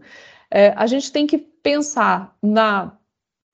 é, 0.52 0.74
a 0.76 0.86
gente 0.86 1.12
tem 1.12 1.26
que 1.26 1.53
pensar 1.64 2.36
na, 2.44 2.92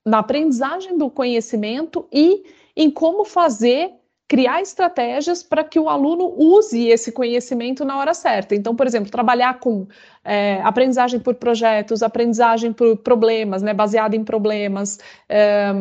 na 0.05 0.19
aprendizagem 0.19 0.97
do 0.97 1.09
conhecimento 1.09 2.07
e 2.11 2.43
em 2.75 2.89
como 2.89 3.23
fazer 3.23 3.93
criar 4.27 4.61
estratégias 4.61 5.41
para 5.41 5.63
que 5.63 5.79
o 5.79 5.89
aluno 5.89 6.35
use 6.37 6.87
esse 6.87 7.11
conhecimento 7.11 7.83
na 7.83 7.97
hora 7.97 8.13
certa. 8.13 8.53
Então, 8.53 8.75
por 8.75 8.85
exemplo, 8.85 9.09
trabalhar 9.09 9.59
com 9.59 9.87
é, 10.23 10.61
aprendizagem 10.61 11.19
por 11.19 11.33
projetos, 11.33 12.03
aprendizagem 12.03 12.71
por 12.71 12.97
problemas, 12.97 13.63
né, 13.63 13.73
baseada 13.73 14.15
em 14.15 14.23
problemas, 14.23 14.99
é, 15.27 15.73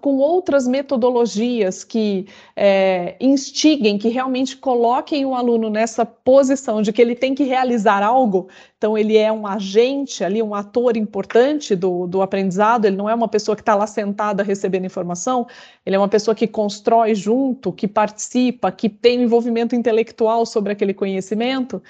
com 0.00 0.16
outras 0.16 0.66
metodologias 0.66 1.84
que 1.84 2.26
é, 2.56 3.14
instiguem, 3.20 3.98
que 3.98 4.08
realmente 4.08 4.56
coloquem 4.56 5.26
o 5.26 5.34
aluno 5.34 5.68
nessa 5.68 6.06
posição 6.06 6.80
de 6.80 6.92
que 6.92 7.02
ele 7.02 7.14
tem 7.14 7.34
que 7.34 7.44
realizar 7.44 8.02
algo, 8.02 8.48
então 8.78 8.96
ele 8.96 9.18
é 9.18 9.30
um 9.30 9.46
agente 9.46 10.24
ali, 10.24 10.42
um 10.42 10.54
ator 10.54 10.96
importante 10.96 11.76
do, 11.76 12.06
do 12.06 12.22
aprendizado, 12.22 12.86
ele 12.86 12.96
não 12.96 13.08
é 13.08 13.14
uma 13.14 13.28
pessoa 13.28 13.54
que 13.54 13.60
está 13.60 13.74
lá 13.74 13.86
sentada 13.86 14.42
recebendo 14.42 14.86
informação, 14.86 15.46
ele 15.84 15.94
é 15.94 15.98
uma 15.98 16.08
pessoa 16.08 16.34
que 16.34 16.46
constrói 16.46 17.14
junto, 17.14 17.70
que 17.70 17.86
participa, 17.86 18.72
que 18.72 18.88
tem 18.88 19.22
envolvimento 19.22 19.76
intelectual 19.76 20.46
sobre 20.46 20.72
aquele 20.72 20.94
conhecimento, 20.94 21.82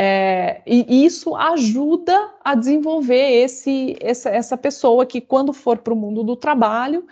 é, 0.00 0.62
e 0.64 1.04
isso 1.04 1.34
ajuda 1.34 2.30
a 2.44 2.54
desenvolver 2.54 3.42
esse, 3.42 3.96
essa, 4.00 4.30
essa 4.30 4.56
pessoa 4.56 5.04
que, 5.04 5.20
quando 5.20 5.52
for 5.52 5.78
para 5.78 5.92
o 5.92 5.96
mundo 5.96 6.22
do 6.22 6.36
trabalho, 6.36 7.04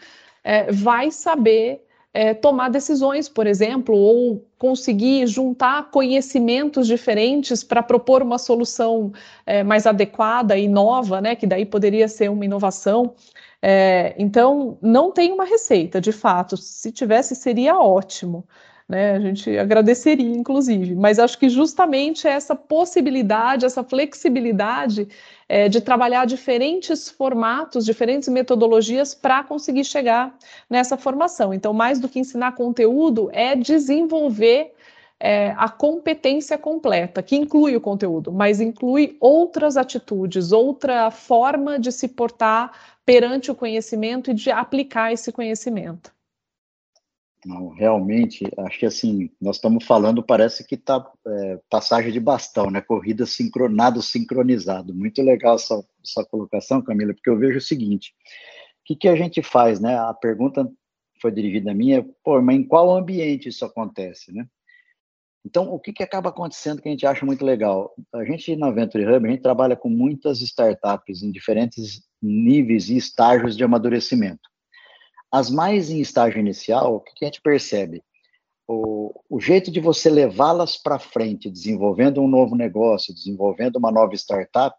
é, 0.44 0.70
vai 0.70 1.10
saber 1.10 1.84
é, 2.14 2.32
tomar 2.32 2.68
decisões, 2.68 3.28
por 3.28 3.44
exemplo, 3.44 3.96
ou 3.96 4.46
conseguir 4.56 5.26
juntar 5.26 5.90
conhecimentos 5.90 6.86
diferentes 6.86 7.64
para 7.64 7.82
propor 7.82 8.22
uma 8.22 8.38
solução 8.38 9.12
é, 9.44 9.64
mais 9.64 9.84
adequada 9.84 10.56
e 10.56 10.68
nova, 10.68 11.20
né? 11.20 11.34
Que 11.34 11.44
daí 11.44 11.66
poderia 11.66 12.06
ser 12.06 12.30
uma 12.30 12.44
inovação. 12.44 13.16
É, 13.60 14.14
então, 14.16 14.78
não 14.80 15.10
tem 15.10 15.32
uma 15.32 15.44
receita, 15.44 16.00
de 16.00 16.12
fato. 16.12 16.56
Se 16.56 16.92
tivesse, 16.92 17.34
seria 17.34 17.76
ótimo 17.80 18.46
né? 18.88 19.12
A 19.12 19.20
gente 19.20 19.56
agradeceria, 19.58 20.30
inclusive, 20.30 20.94
mas 20.94 21.18
acho 21.18 21.38
que 21.38 21.48
justamente 21.48 22.26
essa 22.28 22.54
possibilidade, 22.54 23.66
essa 23.66 23.82
flexibilidade 23.82 25.08
é, 25.48 25.68
de 25.68 25.80
trabalhar 25.80 26.24
diferentes 26.24 27.10
formatos, 27.10 27.84
diferentes 27.84 28.28
metodologias 28.28 29.14
para 29.14 29.42
conseguir 29.42 29.84
chegar 29.84 30.36
nessa 30.70 30.96
formação. 30.96 31.52
Então, 31.52 31.72
mais 31.72 31.98
do 31.98 32.08
que 32.08 32.20
ensinar 32.20 32.52
conteúdo, 32.52 33.28
é 33.32 33.56
desenvolver 33.56 34.72
é, 35.18 35.50
a 35.56 35.68
competência 35.68 36.58
completa, 36.58 37.22
que 37.22 37.36
inclui 37.36 37.74
o 37.74 37.80
conteúdo, 37.80 38.30
mas 38.30 38.60
inclui 38.60 39.16
outras 39.18 39.76
atitudes, 39.76 40.52
outra 40.52 41.10
forma 41.10 41.78
de 41.78 41.90
se 41.90 42.06
portar 42.06 42.72
perante 43.04 43.50
o 43.50 43.54
conhecimento 43.54 44.30
e 44.30 44.34
de 44.34 44.50
aplicar 44.50 45.12
esse 45.12 45.32
conhecimento. 45.32 46.15
Não, 47.46 47.68
realmente, 47.68 48.44
acho 48.58 48.80
que 48.80 48.86
assim, 48.86 49.30
nós 49.40 49.54
estamos 49.54 49.84
falando, 49.84 50.20
parece 50.20 50.66
que 50.66 50.74
está 50.74 51.08
é, 51.24 51.60
passagem 51.70 52.10
de 52.10 52.18
bastão, 52.18 52.72
né? 52.72 52.80
Corrida 52.80 53.24
sincronado, 53.24 54.02
sincronizado. 54.02 54.92
Muito 54.92 55.22
legal 55.22 55.54
essa, 55.54 55.80
essa 56.04 56.24
colocação, 56.24 56.82
Camila, 56.82 57.14
porque 57.14 57.30
eu 57.30 57.38
vejo 57.38 57.58
o 57.58 57.60
seguinte: 57.60 58.12
o 58.80 58.84
que, 58.84 58.96
que 58.96 59.08
a 59.08 59.14
gente 59.14 59.42
faz, 59.44 59.78
né? 59.78 59.96
A 59.96 60.12
pergunta 60.12 60.68
foi 61.22 61.30
dirigida 61.30 61.70
a 61.70 61.74
mim, 61.74 61.92
é, 61.92 62.04
pô, 62.24 62.42
mas 62.42 62.56
em 62.56 62.64
qual 62.64 62.96
ambiente 62.96 63.48
isso 63.48 63.64
acontece, 63.64 64.32
né? 64.32 64.44
Então, 65.44 65.72
o 65.72 65.78
que, 65.78 65.92
que 65.92 66.02
acaba 66.02 66.30
acontecendo 66.30 66.82
que 66.82 66.88
a 66.88 66.90
gente 66.90 67.06
acha 67.06 67.24
muito 67.24 67.44
legal? 67.44 67.94
A 68.12 68.24
gente, 68.24 68.56
na 68.56 68.72
Venture 68.72 69.06
Hub, 69.06 69.24
a 69.24 69.30
gente 69.30 69.42
trabalha 69.42 69.76
com 69.76 69.88
muitas 69.88 70.42
startups 70.42 71.22
em 71.22 71.30
diferentes 71.30 72.02
níveis 72.20 72.88
e 72.88 72.96
estágios 72.96 73.56
de 73.56 73.62
amadurecimento. 73.62 74.50
As 75.36 75.50
mais 75.50 75.90
em 75.90 76.00
estágio 76.00 76.40
inicial, 76.40 76.94
o 76.94 77.00
que 77.00 77.22
a 77.22 77.28
gente 77.28 77.42
percebe? 77.42 78.02
O, 78.66 79.12
o 79.28 79.38
jeito 79.38 79.70
de 79.70 79.80
você 79.80 80.08
levá-las 80.08 80.78
para 80.78 80.98
frente, 80.98 81.50
desenvolvendo 81.50 82.22
um 82.22 82.26
novo 82.26 82.56
negócio, 82.56 83.12
desenvolvendo 83.12 83.76
uma 83.76 83.92
nova 83.92 84.14
startup, 84.14 84.74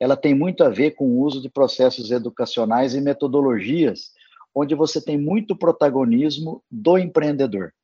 ela 0.00 0.16
tem 0.16 0.34
muito 0.34 0.64
a 0.64 0.70
ver 0.70 0.92
com 0.92 1.04
o 1.04 1.20
uso 1.20 1.42
de 1.42 1.50
processos 1.50 2.10
educacionais 2.10 2.94
e 2.94 3.02
metodologias, 3.02 4.12
onde 4.54 4.74
você 4.74 4.98
tem 4.98 5.18
muito 5.18 5.54
protagonismo 5.54 6.64
do 6.70 6.96
empreendedor. 6.96 7.74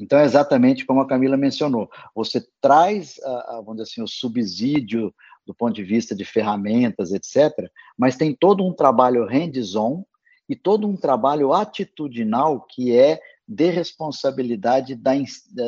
Então, 0.00 0.18
é 0.18 0.24
exatamente 0.24 0.84
como 0.84 1.00
a 1.00 1.06
Camila 1.06 1.36
mencionou. 1.36 1.88
Você 2.12 2.44
traz, 2.60 3.20
vamos 3.64 3.76
dizer 3.76 3.82
assim, 3.84 4.02
o 4.02 4.08
subsídio 4.08 5.14
do 5.46 5.54
ponto 5.54 5.76
de 5.76 5.84
vista 5.84 6.12
de 6.12 6.24
ferramentas, 6.24 7.12
etc., 7.12 7.70
mas 7.96 8.16
tem 8.16 8.34
todo 8.34 8.66
um 8.66 8.72
trabalho 8.72 9.24
hands-on 9.26 10.04
e 10.48 10.54
todo 10.54 10.86
um 10.86 10.96
trabalho 10.96 11.52
atitudinal 11.52 12.60
que 12.60 12.96
é 12.96 13.20
de 13.46 13.70
responsabilidade 13.70 14.94
da, 14.94 15.12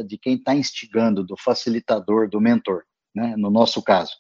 de 0.07 0.19
quem 0.19 0.35
está 0.35 0.55
instigando, 0.55 1.25
do 1.25 1.37
facilitador, 1.37 2.29
do 2.29 2.41
mentor, 2.41 2.85
né, 3.15 3.37
no 3.37 3.51
nosso 3.51 3.83
caso. 3.83 4.13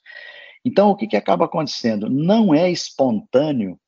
Então, 0.65 0.91
o 0.91 0.97
que, 0.97 1.07
que 1.07 1.17
acaba 1.17 1.45
acontecendo? 1.45 2.09
Não 2.09 2.55
é 2.55 2.71
espontâneo 2.71 3.79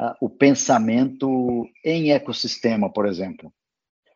uh, 0.00 0.14
o 0.20 0.28
pensamento 0.28 1.66
em 1.84 2.12
ecossistema, 2.12 2.92
por 2.92 3.06
exemplo. 3.06 3.52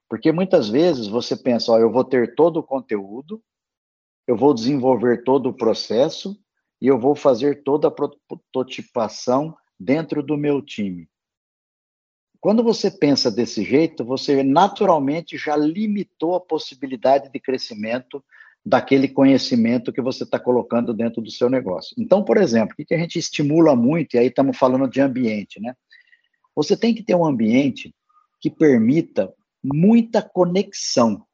Porque 0.08 0.30
muitas 0.30 0.68
vezes 0.68 1.06
você 1.06 1.36
pensa, 1.36 1.72
ó, 1.72 1.78
eu 1.78 1.90
vou 1.90 2.04
ter 2.04 2.34
todo 2.34 2.58
o 2.58 2.62
conteúdo, 2.62 3.42
eu 4.26 4.36
vou 4.36 4.52
desenvolver 4.52 5.24
todo 5.24 5.48
o 5.48 5.54
processo 5.54 6.38
e 6.80 6.86
eu 6.86 6.98
vou 6.98 7.14
fazer 7.14 7.62
toda 7.62 7.88
a 7.88 7.90
prototipação 7.90 9.56
dentro 9.78 10.22
do 10.22 10.36
meu 10.36 10.60
time. 10.60 11.08
Quando 12.42 12.64
você 12.64 12.90
pensa 12.90 13.30
desse 13.30 13.62
jeito, 13.62 14.04
você 14.04 14.42
naturalmente 14.42 15.38
já 15.38 15.54
limitou 15.54 16.34
a 16.34 16.40
possibilidade 16.40 17.30
de 17.30 17.38
crescimento 17.38 18.22
daquele 18.66 19.06
conhecimento 19.06 19.92
que 19.92 20.02
você 20.02 20.24
está 20.24 20.40
colocando 20.40 20.92
dentro 20.92 21.22
do 21.22 21.30
seu 21.30 21.48
negócio. 21.48 21.94
Então, 21.96 22.24
por 22.24 22.36
exemplo, 22.36 22.74
o 22.76 22.84
que 22.84 22.92
a 22.92 22.98
gente 22.98 23.16
estimula 23.16 23.76
muito, 23.76 24.14
e 24.14 24.18
aí 24.18 24.26
estamos 24.26 24.58
falando 24.58 24.90
de 24.90 25.00
ambiente, 25.00 25.60
né? 25.60 25.76
Você 26.52 26.76
tem 26.76 26.92
que 26.92 27.04
ter 27.04 27.14
um 27.14 27.24
ambiente 27.24 27.94
que 28.40 28.50
permita 28.50 29.32
muita 29.62 30.20
conexão. 30.20 31.24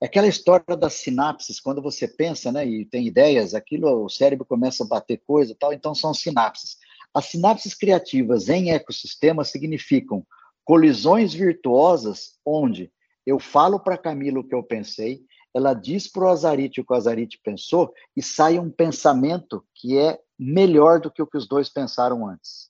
Aquela 0.00 0.28
história 0.28 0.76
das 0.76 0.94
sinapses, 0.94 1.58
quando 1.58 1.82
você 1.82 2.06
pensa, 2.06 2.52
né, 2.52 2.64
e 2.64 2.84
tem 2.84 3.08
ideias, 3.08 3.54
aquilo, 3.54 4.04
o 4.04 4.08
cérebro 4.08 4.46
começa 4.46 4.84
a 4.84 4.86
bater 4.86 5.20
coisa 5.26 5.56
tal, 5.58 5.72
então 5.72 5.96
são 5.96 6.14
sinapses. 6.14 6.76
As 7.16 7.30
sinapses 7.30 7.72
criativas 7.72 8.50
em 8.50 8.72
ecossistemas 8.72 9.48
significam 9.48 10.22
colisões 10.62 11.32
virtuosas 11.32 12.34
onde 12.44 12.92
eu 13.24 13.40
falo 13.40 13.80
para 13.80 13.96
Camila 13.96 14.40
o 14.40 14.44
que 14.44 14.54
eu 14.54 14.62
pensei, 14.62 15.22
ela 15.54 15.72
diz 15.72 16.06
para 16.06 16.24
o 16.24 16.28
Azarite 16.28 16.78
o 16.78 16.84
que 16.84 16.92
o 16.92 16.94
Azarite 16.94 17.40
pensou 17.42 17.94
e 18.14 18.22
sai 18.22 18.58
um 18.58 18.70
pensamento 18.70 19.64
que 19.74 19.96
é 19.96 20.20
melhor 20.38 21.00
do 21.00 21.10
que 21.10 21.22
o 21.22 21.26
que 21.26 21.38
os 21.38 21.48
dois 21.48 21.70
pensaram 21.70 22.28
antes. 22.28 22.68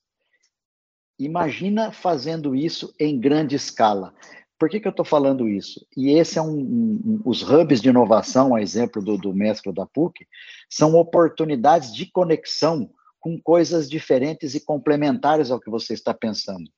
Imagina 1.19 1.91
fazendo 1.91 2.55
isso 2.55 2.95
em 3.01 3.19
grande 3.19 3.57
escala. 3.57 4.15
Por 4.57 4.69
que, 4.69 4.79
que 4.79 4.87
eu 4.87 4.91
estou 4.91 5.05
falando 5.05 5.49
isso? 5.49 5.85
E 5.97 6.11
esse 6.11 6.39
é 6.39 6.43
um, 6.43 6.57
um, 6.57 7.21
os 7.25 7.43
hubs 7.43 7.83
de 7.83 7.89
inovação, 7.89 8.55
a 8.55 8.63
exemplo 8.63 9.03
do, 9.03 9.19
do 9.19 9.35
mestre 9.35 9.73
da 9.73 9.85
PUC, 9.85 10.25
são 10.71 10.95
oportunidades 10.95 11.93
de 11.93 12.07
conexão 12.07 12.89
com 13.21 13.41
coisas 13.41 13.89
diferentes 13.89 14.55
e 14.55 14.65
complementares 14.65 15.51
ao 15.51 15.61
que 15.61 15.71
você 15.71 15.95
está 15.95 16.15
pensando. 16.15 16.71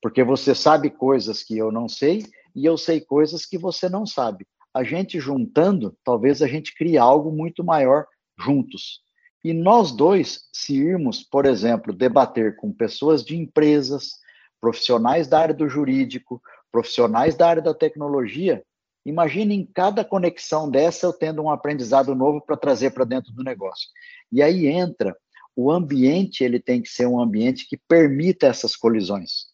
Porque 0.00 0.22
você 0.22 0.54
sabe 0.54 0.90
coisas 0.90 1.42
que 1.42 1.58
eu 1.58 1.72
não 1.72 1.88
sei 1.88 2.24
e 2.54 2.64
eu 2.64 2.76
sei 2.76 3.00
coisas 3.00 3.44
que 3.44 3.58
você 3.58 3.88
não 3.88 4.06
sabe. 4.06 4.46
A 4.72 4.84
gente 4.84 5.18
juntando, 5.18 5.96
talvez 6.04 6.40
a 6.42 6.46
gente 6.46 6.74
crie 6.74 6.98
algo 6.98 7.32
muito 7.32 7.64
maior 7.64 8.06
juntos. 8.38 9.00
E 9.44 9.52
nós 9.52 9.92
dois, 9.92 10.48
se 10.52 10.76
irmos, 10.76 11.22
por 11.22 11.46
exemplo, 11.46 11.92
debater 11.92 12.56
com 12.56 12.72
pessoas 12.72 13.24
de 13.24 13.36
empresas, 13.36 14.18
profissionais 14.60 15.26
da 15.26 15.40
área 15.40 15.54
do 15.54 15.68
jurídico, 15.68 16.42
profissionais 16.70 17.36
da 17.36 17.48
área 17.48 17.62
da 17.62 17.72
tecnologia, 17.72 18.62
imagine 19.06 19.54
em 19.54 19.64
cada 19.64 20.04
conexão 20.04 20.70
dessa 20.70 21.06
eu 21.06 21.12
tendo 21.12 21.42
um 21.42 21.50
aprendizado 21.50 22.14
novo 22.14 22.40
para 22.40 22.56
trazer 22.56 22.90
para 22.90 23.04
dentro 23.04 23.32
do 23.32 23.42
negócio. 23.42 23.88
E 24.30 24.42
aí 24.42 24.66
entra 24.66 25.16
o 25.60 25.72
ambiente, 25.72 26.44
ele 26.44 26.60
tem 26.60 26.80
que 26.80 26.88
ser 26.88 27.08
um 27.08 27.20
ambiente 27.20 27.66
que 27.68 27.76
permita 27.76 28.46
essas 28.46 28.76
colisões. 28.76 29.46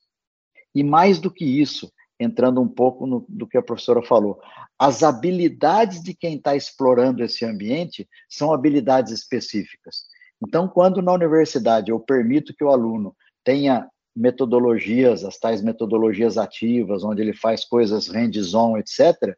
E 0.74 0.84
mais 0.84 1.18
do 1.18 1.30
que 1.30 1.46
isso, 1.46 1.90
entrando 2.20 2.60
um 2.60 2.68
pouco 2.68 3.06
no, 3.06 3.24
do 3.26 3.46
que 3.46 3.56
a 3.56 3.62
professora 3.62 4.02
falou, 4.02 4.38
as 4.78 5.02
habilidades 5.02 6.02
de 6.02 6.12
quem 6.12 6.36
está 6.36 6.54
explorando 6.54 7.24
esse 7.24 7.46
ambiente 7.46 8.06
são 8.28 8.52
habilidades 8.52 9.14
específicas. 9.14 10.04
Então, 10.46 10.68
quando 10.68 11.00
na 11.00 11.10
universidade 11.10 11.90
eu 11.90 11.98
permito 11.98 12.54
que 12.54 12.62
o 12.62 12.68
aluno 12.68 13.16
tenha 13.42 13.88
metodologias, 14.14 15.24
as 15.24 15.38
tais 15.38 15.62
metodologias 15.62 16.36
ativas, 16.36 17.02
onde 17.02 17.22
ele 17.22 17.32
faz 17.32 17.64
coisas 17.64 18.08
hands-on, 18.08 18.76
etc., 18.76 19.34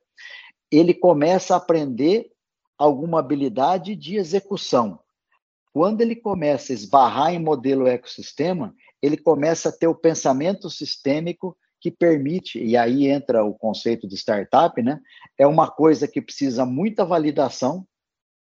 ele 0.69 0.93
começa 0.93 1.55
a 1.55 1.59
aprender 1.59 2.29
alguma 2.77 3.21
habilidade 3.21 3.95
de 3.95 4.17
execução. 4.17 4.99
Quando 5.77 6.01
ele 6.01 6.16
começa 6.16 6.72
a 6.72 6.74
esbarrar 6.74 7.35
em 7.35 7.39
modelo 7.39 7.87
ecossistema, 7.87 8.74
ele 9.03 9.14
começa 9.14 9.68
a 9.68 9.72
ter 9.72 9.87
o 9.87 9.95
pensamento 9.95 10.70
sistêmico 10.70 11.55
que 11.79 11.91
permite, 11.91 12.59
e 12.59 12.79
aí 12.79 13.07
entra 13.07 13.45
o 13.45 13.53
conceito 13.53 14.09
de 14.09 14.14
startup, 14.14 14.83
né? 14.83 14.99
É 15.37 15.47
uma 15.47 15.70
coisa 15.70 16.09
que 16.09 16.22
precisa 16.22 16.64
muita 16.64 17.05
validação 17.05 17.87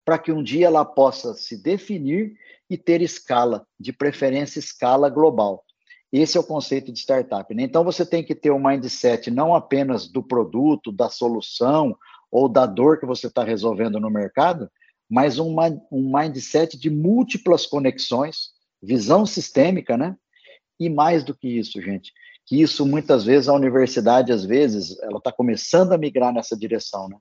para 0.03 0.17
que 0.17 0.33
um 0.33 0.43
dia 0.43 0.69
ela 0.69 0.83
possa 0.83 1.35
se 1.35 1.63
definir 1.63 2.33
e 2.71 2.79
ter 2.79 3.03
escala, 3.03 3.67
de 3.79 3.93
preferência 3.93 4.59
escala 4.59 5.11
global. 5.11 5.63
Esse 6.11 6.39
é 6.39 6.41
o 6.41 6.45
conceito 6.45 6.91
de 6.91 7.01
startup. 7.01 7.55
Né? 7.55 7.65
Então, 7.65 7.85
você 7.85 8.07
tem 8.07 8.25
que 8.25 8.35
ter 8.35 8.51
um 8.51 8.67
mindset 8.67 9.31
não 9.31 9.55
apenas 9.55 10.09
do 10.09 10.23
produto, 10.23 10.91
da 10.91 11.11
solução 11.11 11.95
ou 12.33 12.49
da 12.49 12.65
dor 12.65 12.99
que 12.99 13.05
você 13.05 13.27
está 13.27 13.45
resolvendo 13.45 14.01
no 14.01 14.09
mercado, 14.09 14.71
mas 15.11 15.41
um, 15.41 15.57
um 15.91 16.17
mindset 16.17 16.79
de 16.79 16.89
múltiplas 16.89 17.67
conexões, 17.67 18.53
visão 18.81 19.27
sistêmica, 19.27 19.97
né? 19.97 20.17
E 20.79 20.89
mais 20.89 21.25
do 21.25 21.35
que 21.35 21.49
isso, 21.49 21.83
gente, 21.83 22.13
que 22.47 22.63
isso 22.63 22.87
muitas 22.87 23.25
vezes 23.25 23.49
a 23.49 23.53
universidade, 23.53 24.31
às 24.31 24.45
vezes, 24.45 24.97
ela 25.01 25.19
está 25.19 25.33
começando 25.33 25.93
a 25.93 25.99
migrar 25.99 26.33
nessa 26.33 26.57
direção, 26.57 27.09
né? 27.09 27.19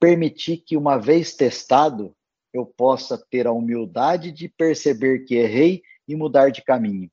Permitir 0.00 0.58
que, 0.58 0.76
uma 0.76 0.98
vez 0.98 1.34
testado, 1.34 2.14
eu 2.52 2.66
possa 2.66 3.16
ter 3.30 3.46
a 3.46 3.52
humildade 3.52 4.32
de 4.32 4.48
perceber 4.48 5.20
que 5.20 5.36
errei 5.36 5.82
e 6.06 6.16
mudar 6.16 6.50
de 6.50 6.62
caminho. 6.62 7.08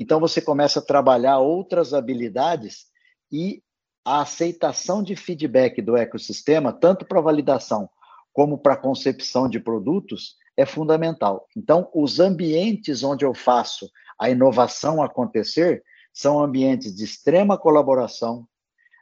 Então 0.00 0.18
você 0.18 0.40
começa 0.40 0.80
a 0.80 0.84
trabalhar 0.84 1.38
outras 1.38 1.94
habilidades 1.94 2.86
e 3.30 3.62
a 4.04 4.22
aceitação 4.22 5.00
de 5.02 5.14
feedback 5.14 5.80
do 5.80 5.96
ecossistema, 5.96 6.72
tanto 6.72 7.04
para 7.04 7.20
validação 7.20 7.88
como 8.32 8.58
para 8.58 8.76
concepção 8.76 9.48
de 9.48 9.60
produtos, 9.60 10.36
é 10.56 10.66
fundamental. 10.66 11.46
Então, 11.56 11.88
os 11.94 12.20
ambientes 12.20 13.02
onde 13.02 13.24
eu 13.24 13.34
faço 13.34 13.90
a 14.18 14.30
inovação 14.30 15.02
acontecer 15.02 15.82
são 16.12 16.42
ambientes 16.42 16.94
de 16.94 17.04
extrema 17.04 17.58
colaboração, 17.58 18.46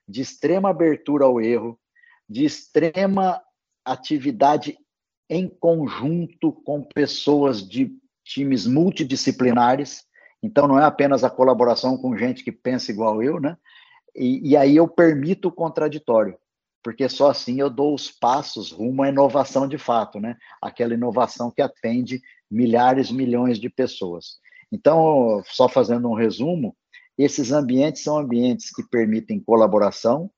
de 0.06 0.20
extrema 0.20 0.70
abertura 0.70 1.24
ao 1.24 1.40
erro, 1.40 1.78
de 2.28 2.44
extrema 2.44 3.42
atividade 3.84 4.78
em 5.28 5.48
conjunto 5.48 6.52
com 6.52 6.82
pessoas 6.82 7.66
de 7.66 7.92
times 8.24 8.66
multidisciplinares 8.66 10.04
então, 10.42 10.66
não 10.66 10.78
é 10.78 10.84
apenas 10.84 11.22
a 11.22 11.30
colaboração 11.30 11.96
com 11.98 12.16
gente 12.16 12.42
que 12.42 12.52
pensa 12.52 12.90
igual 12.90 13.22
eu, 13.22 13.38
né? 13.38 13.56
E, 14.14 14.50
e 14.50 14.56
aí 14.56 14.76
eu 14.76 14.88
permito 14.88 15.48
o 15.48 15.52
contraditório, 15.52 16.36
porque 16.82 17.08
só 17.08 17.30
assim 17.30 17.60
eu 17.60 17.68
dou 17.68 17.94
os 17.94 18.10
passos 18.10 18.70
rumo 18.70 19.02
à 19.02 19.08
inovação 19.08 19.68
de 19.68 19.78
fato, 19.78 20.18
né? 20.18 20.36
Aquela 20.62 20.94
inovação 20.94 21.50
que 21.50 21.62
atende 21.62 22.22
milhares, 22.50 23.10
milhões 23.10 23.58
de 23.58 23.68
pessoas. 23.68 24.38
Então, 24.72 25.42
só 25.46 25.68
fazendo 25.68 26.08
um 26.08 26.14
resumo, 26.14 26.76
esses 27.18 27.52
ambientes 27.52 28.02
são 28.02 28.18
ambientes 28.18 28.70
que 28.74 28.82
permitem 28.82 29.40
colaboração, 29.40 30.30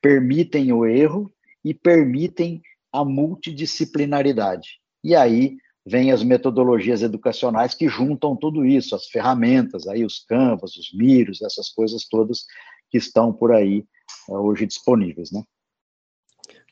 permitem 0.00 0.72
o 0.72 0.86
erro 0.86 1.32
e 1.64 1.74
permitem 1.74 2.62
a 2.92 3.04
multidisciplinaridade. 3.04 4.80
E 5.02 5.14
aí 5.14 5.56
vem 5.84 6.12
as 6.12 6.22
metodologias 6.22 7.02
educacionais 7.02 7.74
que 7.74 7.88
juntam 7.88 8.36
tudo 8.36 8.64
isso, 8.64 8.94
as 8.94 9.06
ferramentas, 9.06 9.88
aí 9.88 10.04
os 10.04 10.20
Canvas, 10.20 10.76
os 10.76 10.92
Miros, 10.92 11.42
essas 11.42 11.70
coisas 11.70 12.06
todas 12.06 12.44
que 12.90 12.98
estão 12.98 13.32
por 13.32 13.52
aí 13.52 13.84
uh, 14.28 14.34
hoje 14.34 14.66
disponíveis, 14.66 15.30
né? 15.32 15.42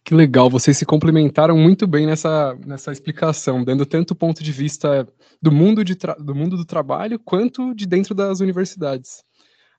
Que 0.06 0.14
legal, 0.14 0.48
vocês 0.48 0.78
se 0.78 0.86
complementaram 0.86 1.58
muito 1.58 1.84
bem 1.84 2.06
nessa, 2.06 2.54
nessa 2.64 2.92
explicação, 2.92 3.64
dando 3.64 3.84
tanto 3.84 4.14
ponto 4.14 4.40
de 4.40 4.52
vista 4.52 5.04
do 5.42 5.50
mundo, 5.50 5.84
de 5.84 5.96
do 6.20 6.32
mundo 6.32 6.56
do 6.56 6.64
trabalho 6.64 7.18
quanto 7.18 7.74
de 7.74 7.86
dentro 7.86 8.14
das 8.14 8.38
universidades. 8.38 9.24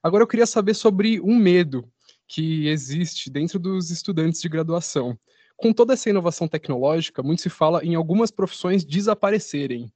Agora 0.02 0.22
eu 0.22 0.26
queria 0.26 0.44
saber 0.44 0.74
sobre 0.74 1.18
um 1.18 1.34
medo 1.34 1.90
que 2.28 2.68
existe 2.68 3.30
dentro 3.30 3.58
dos 3.58 3.90
estudantes 3.90 4.42
de 4.42 4.50
graduação, 4.50 5.18
com 5.56 5.72
toda 5.72 5.94
essa 5.94 6.10
inovação 6.10 6.46
tecnológica, 6.46 7.22
muito 7.22 7.40
se 7.40 7.48
fala 7.48 7.82
em 7.82 7.94
algumas 7.94 8.30
profissões 8.30 8.84
desaparecerem. 8.84 9.90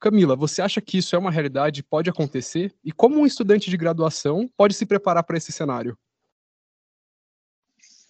Camila, 0.00 0.34
você 0.34 0.62
acha 0.62 0.80
que 0.80 0.96
isso 0.96 1.14
é 1.14 1.18
uma 1.18 1.30
realidade, 1.30 1.82
pode 1.82 2.08
acontecer? 2.08 2.74
E 2.82 2.90
como 2.90 3.20
um 3.20 3.26
estudante 3.26 3.68
de 3.68 3.76
graduação 3.76 4.48
pode 4.56 4.72
se 4.72 4.86
preparar 4.86 5.24
para 5.24 5.36
esse 5.36 5.52
cenário? 5.52 5.94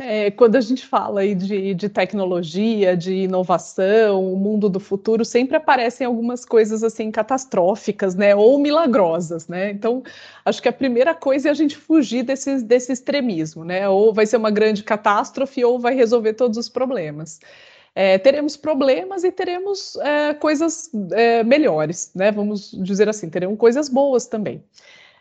É, 0.01 0.31
quando 0.31 0.55
a 0.55 0.61
gente 0.61 0.87
fala 0.87 1.23
aí 1.23 1.35
de, 1.35 1.75
de, 1.75 1.89
tecnologia, 1.89 2.97
de 2.97 3.13
inovação, 3.13 4.33
o 4.33 4.37
mundo 4.37 4.69
do 4.69 4.79
futuro, 4.79 5.25
sempre 5.25 5.57
aparecem 5.57 6.07
algumas 6.07 6.45
coisas 6.45 6.85
assim 6.85 7.11
catastróficas, 7.11 8.15
né, 8.15 8.33
ou 8.33 8.61
milagrosas, 8.61 9.49
né? 9.49 9.71
Então, 9.73 10.05
acho 10.45 10.63
que 10.63 10.69
a 10.69 10.73
primeira 10.73 11.17
coisa 11.17 11.49
é 11.49 11.51
a 11.51 11.55
gente 11.55 11.77
fugir 11.77 12.23
desse, 12.23 12.63
desse 12.63 12.93
extremismo, 12.93 13.65
né? 13.65 13.89
Ou 13.89 14.15
vai 14.15 14.25
ser 14.25 14.37
uma 14.37 14.53
grande 14.53 14.85
catástrofe 14.85 15.65
ou 15.65 15.81
vai 15.81 15.97
resolver 15.97 16.35
todos 16.35 16.57
os 16.59 16.69
problemas. 16.69 17.41
É, 17.93 18.19
teremos 18.19 18.57
problemas 18.57 19.25
e 19.25 19.33
teremos 19.33 19.97
é, 19.97 20.33
coisas 20.35 20.89
é, 21.11 21.43
melhores, 21.43 22.13
né? 22.15 22.31
Vamos 22.31 22.71
dizer 22.71 23.09
assim, 23.09 23.29
teremos 23.29 23.59
coisas 23.59 23.89
boas 23.89 24.27
também. 24.29 24.63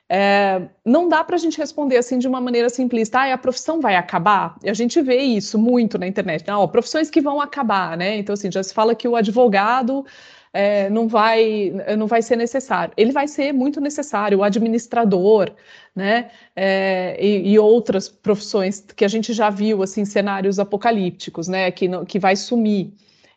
É, 0.09 0.61
não 0.85 1.09
dá 1.09 1.21
para 1.23 1.35
a 1.35 1.39
gente 1.39 1.57
responder 1.57 1.97
assim 1.97 2.17
de 2.17 2.27
uma 2.27 2.39
maneira 2.39 2.69
simplista, 2.69 3.19
ah, 3.19 3.33
a 3.33 3.37
profissão 3.37 3.81
vai 3.81 3.95
acabar? 3.95 4.55
E 4.63 4.69
a 4.69 4.73
gente 4.73 5.01
vê 5.01 5.17
isso 5.17 5.59
muito 5.59 5.97
na 5.97 6.07
internet, 6.07 6.45
não, 6.47 6.65
profissões 6.67 7.09
que 7.09 7.19
vão 7.19 7.41
acabar, 7.41 7.97
né? 7.97 8.17
Então, 8.17 8.33
assim, 8.33 8.49
já 8.51 8.63
se 8.63 8.73
fala 8.73 8.95
que 8.95 9.07
o 9.07 9.15
advogado 9.15 10.05
é, 10.53 10.89
não, 10.89 11.07
vai, 11.07 11.73
não 11.97 12.07
vai 12.07 12.21
ser 12.21 12.35
necessário. 12.35 12.93
Ele 12.97 13.11
vai 13.11 13.27
ser 13.27 13.53
muito 13.53 13.81
necessário, 13.81 14.39
o 14.39 14.43
administrador, 14.43 15.51
né? 15.95 16.31
É, 16.55 17.17
e, 17.19 17.51
e, 17.51 17.59
outras 17.59 18.07
profissões 18.07 18.83
que 18.95 19.03
a 19.05 19.07
gente 19.07 19.33
já 19.33 19.49
viu, 19.49 19.83
assim, 19.83 20.05
cenários 20.05 20.57
apocalípticos, 20.57 21.47
né? 21.47 21.69
Que, 21.71 21.87
que 22.05 22.17
vai 22.17 22.35
sumir. 22.35 22.93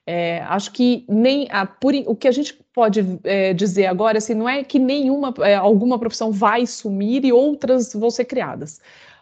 É, 0.06 0.40
acho 0.42 0.72
que 0.72 1.04
nem 1.08 1.46
a, 1.50 1.66
por, 1.66 1.94
o 2.06 2.16
que 2.16 2.26
a 2.26 2.32
gente 2.32 2.54
pode 2.72 3.04
é, 3.22 3.52
dizer 3.52 3.86
agora 3.86 4.18
assim, 4.18 4.34
não 4.34 4.48
é 4.48 4.64
que 4.64 4.78
nenhuma 4.78 5.32
é, 5.40 5.54
alguma 5.54 5.98
profissão 5.98 6.32
vai 6.32 6.66
sumir 6.66 7.24
e 7.24 7.32
outras 7.32 7.92
vão 7.92 8.10
ser 8.10 8.24
criadas. 8.24 8.80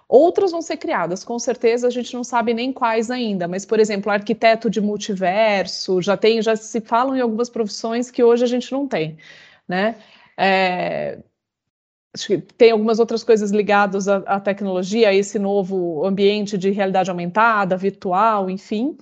Outras 0.09 0.53
vão 0.53 0.63
ser 0.63 0.79
criadas, 0.79 1.23
com 1.23 1.39
certeza 1.39 1.87
a 1.87 1.91
gente 1.91 2.15
não 2.15 2.25
sabe 2.25 2.55
nem 2.55 2.73
quais 2.73 3.11
ainda, 3.11 3.47
mas, 3.47 3.67
por 3.67 3.79
exemplo, 3.79 4.11
arquiteto 4.11 4.71
de 4.71 4.81
multiverso, 4.81 6.01
já 6.01 6.17
tem, 6.17 6.41
já 6.41 6.57
se 6.57 6.81
falam 6.81 7.15
em 7.15 7.21
algumas 7.21 7.51
profissões 7.51 8.11
que 8.11 8.25
hoje 8.25 8.43
a 8.43 8.47
gente 8.47 8.73
não 8.73 8.89
tem, 8.89 9.19
né? 9.69 9.97
É, 10.35 11.19
tem 12.57 12.71
algumas 12.71 12.99
outras 12.99 13.23
coisas 13.23 13.51
ligadas 13.51 14.09
à, 14.09 14.17
à 14.19 14.41
tecnologia, 14.41 15.11
a 15.11 15.15
esse 15.15 15.39
novo 15.39 16.05
ambiente 16.07 16.57
de 16.57 16.71
realidade 16.71 17.11
aumentada, 17.11 17.77
virtual, 17.77 18.49
enfim. 18.49 18.97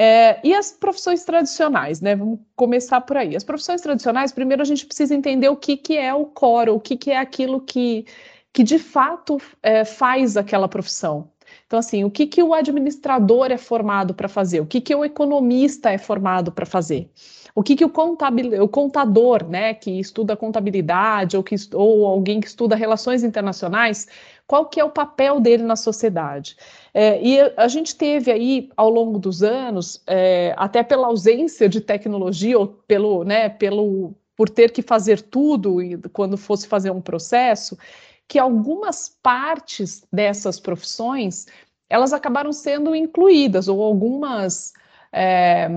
É, 0.00 0.38
e 0.44 0.54
as 0.54 0.70
profissões 0.70 1.24
tradicionais, 1.24 2.00
né? 2.00 2.14
Vamos 2.14 2.38
começar 2.54 3.00
por 3.00 3.16
aí. 3.16 3.34
As 3.34 3.42
profissões 3.42 3.80
tradicionais, 3.80 4.30
primeiro 4.30 4.62
a 4.62 4.64
gente 4.64 4.86
precisa 4.86 5.12
entender 5.12 5.48
o 5.48 5.56
que, 5.56 5.76
que 5.76 5.98
é 5.98 6.14
o 6.14 6.24
core, 6.24 6.70
o 6.70 6.78
que, 6.78 6.96
que 6.96 7.10
é 7.10 7.18
aquilo 7.18 7.60
que, 7.60 8.06
que 8.52 8.62
de 8.62 8.78
fato 8.78 9.38
é, 9.60 9.84
faz 9.84 10.36
aquela 10.36 10.68
profissão. 10.68 11.28
Então, 11.66 11.80
assim, 11.80 12.04
o 12.04 12.10
que, 12.12 12.28
que 12.28 12.40
o 12.40 12.54
administrador 12.54 13.50
é 13.50 13.56
formado 13.56 14.14
para 14.14 14.28
fazer? 14.28 14.60
O 14.60 14.66
que, 14.66 14.80
que 14.80 14.94
o 14.94 15.04
economista 15.04 15.90
é 15.90 15.98
formado 15.98 16.52
para 16.52 16.64
fazer? 16.64 17.10
O 17.52 17.62
que, 17.62 17.74
que 17.74 17.84
o, 17.84 17.90
contabil, 17.90 18.62
o 18.62 18.68
contador, 18.68 19.44
né, 19.44 19.74
que 19.74 19.98
estuda 19.98 20.36
contabilidade 20.36 21.36
ou, 21.36 21.42
que, 21.42 21.56
ou 21.74 22.06
alguém 22.06 22.40
que 22.40 22.46
estuda 22.46 22.76
relações 22.76 23.24
internacionais, 23.24 24.06
qual 24.46 24.66
que 24.66 24.78
é 24.78 24.84
o 24.84 24.90
papel 24.90 25.40
dele 25.40 25.64
na 25.64 25.74
sociedade? 25.74 26.56
É, 27.00 27.22
e 27.22 27.40
a 27.56 27.68
gente 27.68 27.94
teve 27.94 28.28
aí, 28.28 28.70
ao 28.76 28.90
longo 28.90 29.20
dos 29.20 29.44
anos, 29.44 30.02
é, 30.04 30.52
até 30.56 30.82
pela 30.82 31.06
ausência 31.06 31.68
de 31.68 31.80
tecnologia, 31.80 32.58
ou 32.58 32.66
pelo, 32.66 33.22
né, 33.22 33.48
pelo, 33.48 34.16
por 34.36 34.48
ter 34.48 34.72
que 34.72 34.82
fazer 34.82 35.22
tudo 35.22 35.76
quando 36.12 36.36
fosse 36.36 36.66
fazer 36.66 36.90
um 36.90 37.00
processo, 37.00 37.78
que 38.26 38.36
algumas 38.36 39.16
partes 39.22 40.04
dessas 40.12 40.58
profissões 40.58 41.46
elas 41.88 42.12
acabaram 42.12 42.52
sendo 42.52 42.96
incluídas, 42.96 43.68
ou 43.68 43.80
algumas, 43.80 44.72
é, 45.12 45.68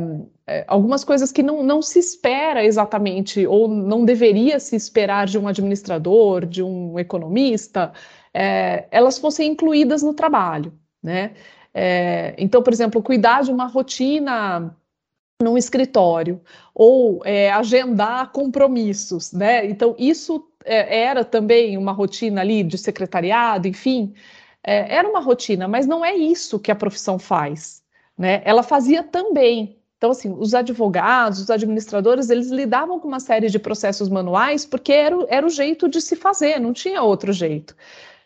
é, 0.48 0.66
algumas 0.68 1.04
coisas 1.04 1.32
que 1.32 1.44
não, 1.44 1.62
não 1.62 1.84
se 1.84 2.00
espera 2.00 2.66
exatamente, 2.66 3.46
ou 3.46 3.68
não 3.68 4.04
deveria 4.06 4.60
se 4.60 4.76
esperar 4.76 5.28
de 5.28 5.38
um 5.38 5.48
administrador, 5.48 6.48
de 6.48 6.64
um 6.64 6.98
economista, 6.98 7.94
é, 8.34 8.88
elas 8.90 9.20
fossem 9.20 9.52
incluídas 9.52 10.02
no 10.02 10.16
trabalho 10.16 10.81
né? 11.02 11.34
É, 11.74 12.36
então, 12.38 12.62
por 12.62 12.74
exemplo, 12.74 13.02
cuidar 13.02 13.44
de 13.44 13.52
uma 13.52 13.66
rotina 13.66 14.76
num 15.42 15.58
escritório 15.58 16.40
ou 16.74 17.22
é, 17.26 17.52
agendar 17.52 18.32
compromissos, 18.32 19.32
né? 19.32 19.66
Então, 19.66 19.96
isso 19.98 20.46
é, 20.64 21.04
era 21.04 21.26
também 21.26 21.78
uma 21.78 21.92
rotina 21.92 22.42
ali 22.42 22.64
de 22.64 22.78
secretariado, 22.78 23.68
enfim, 23.68 24.14
é, 24.64 24.96
era 24.96 25.08
uma 25.08 25.20
rotina, 25.20 25.68
mas 25.68 25.88
não 25.88 26.06
é 26.06 26.16
isso 26.16 26.60
que 26.60 26.72
a 26.72 26.76
profissão 26.76 27.18
faz, 27.18 27.82
né? 28.18 28.42
Ela 28.46 28.64
fazia 28.64 29.04
também. 29.04 29.78
Então, 29.98 30.12
assim, 30.12 30.36
os 30.38 30.56
advogados, 30.56 31.40
os 31.40 31.50
administradores, 31.50 32.30
eles 32.30 32.50
lidavam 32.50 33.00
com 33.00 33.08
uma 33.08 33.20
série 33.20 33.50
de 33.50 33.60
processos 33.60 34.10
manuais 34.10 34.66
porque 34.66 34.92
era, 34.92 35.16
era 35.30 35.46
o 35.46 35.50
jeito 35.50 35.88
de 35.88 36.02
se 36.02 36.16
fazer, 36.16 36.60
não 36.60 36.74
tinha 36.74 37.04
outro 37.04 37.32
jeito. 37.32 37.76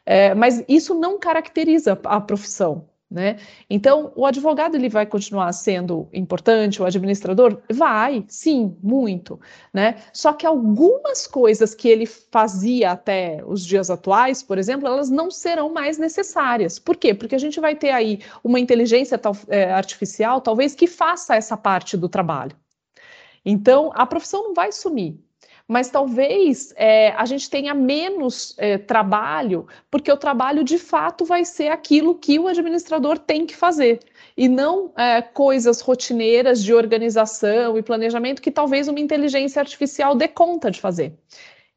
É, 0.06 0.34
mas 0.36 0.64
isso 0.68 0.94
não 0.94 1.20
caracteriza 1.20 2.00
a 2.04 2.22
profissão. 2.22 2.88
Né? 3.10 3.38
Então, 3.70 4.12
o 4.16 4.26
advogado 4.26 4.76
ele 4.76 4.90
vai 4.90 5.06
continuar 5.06 5.54
sendo 5.54 6.10
importante, 6.12 6.82
o 6.82 6.86
administrador 6.86 7.62
vai, 7.72 8.26
sim, 8.28 8.76
muito, 8.82 9.40
né? 9.72 9.98
Só 10.12 10.34
que 10.34 10.46
algumas 10.46 11.28
coisas 11.28 11.76
que 11.76 11.88
ele 11.88 12.08
fazia 12.08 12.92
até 12.92 13.44
os 13.46 13.64
dias 13.64 13.92
atuais, 13.92 14.42
por 14.42 14.58
exemplo, 14.58 14.88
elas 14.88 15.10
não 15.12 15.30
serão 15.30 15.72
mais 15.72 16.00
necessárias. 16.00 16.80
Por 16.80 16.98
quê? 16.98 17.14
Porque 17.14 17.36
a 17.36 17.40
gente 17.40 17.60
vai 17.60 17.76
ter 17.76 17.92
aí 17.92 18.22
uma 18.44 18.60
inteligência 18.60 19.22
é, 19.50 19.72
artificial, 19.72 20.42
talvez, 20.42 20.74
que 20.74 20.88
faça 20.88 21.36
essa 21.36 21.56
parte 21.56 21.96
do 21.96 22.10
trabalho. 22.10 22.58
Então, 23.46 23.92
a 23.94 24.06
profissão 24.08 24.44
não 24.44 24.54
vai 24.56 24.72
sumir, 24.72 25.24
mas 25.68 25.90
talvez 25.90 26.74
é, 26.76 27.10
a 27.12 27.26
gente 27.26 27.50
tenha 27.50 27.74
menos 27.74 28.54
é, 28.58 28.78
trabalho, 28.78 29.68
porque 29.90 30.12
o 30.12 30.18
trabalho 30.18 30.64
de 30.64 30.78
fato 30.78 31.26
vai 31.26 31.44
ser 31.44 31.70
aquilo 31.70 32.16
que 32.16 32.38
o 32.38 32.48
administrador 32.48 33.18
tem 33.18 33.46
que 33.46 33.56
fazer, 33.56 34.00
e 34.38 34.48
não 34.48 34.92
é, 34.96 35.22
coisas 35.22 35.82
rotineiras 35.82 36.64
de 36.64 36.74
organização 36.74 37.78
e 37.78 37.84
planejamento 37.84 38.42
que 38.42 38.52
talvez 38.52 38.88
uma 38.88 39.00
inteligência 39.00 39.60
artificial 39.60 40.16
dê 40.16 40.28
conta 40.28 40.70
de 40.70 40.80
fazer. 40.80 41.14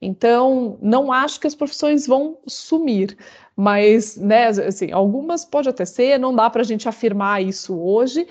Então, 0.00 0.78
não 0.80 1.12
acho 1.12 1.40
que 1.40 1.46
as 1.46 1.54
profissões 1.54 2.06
vão 2.06 2.38
sumir, 2.46 3.16
mas, 3.56 4.16
né, 4.16 4.46
assim, 4.46 4.92
algumas 4.92 5.44
pode 5.44 5.68
até 5.68 5.84
ser, 5.84 6.18
não 6.18 6.34
dá 6.34 6.48
para 6.48 6.60
a 6.60 6.64
gente 6.64 6.88
afirmar 6.88 7.42
isso 7.42 7.76
hoje, 7.76 8.26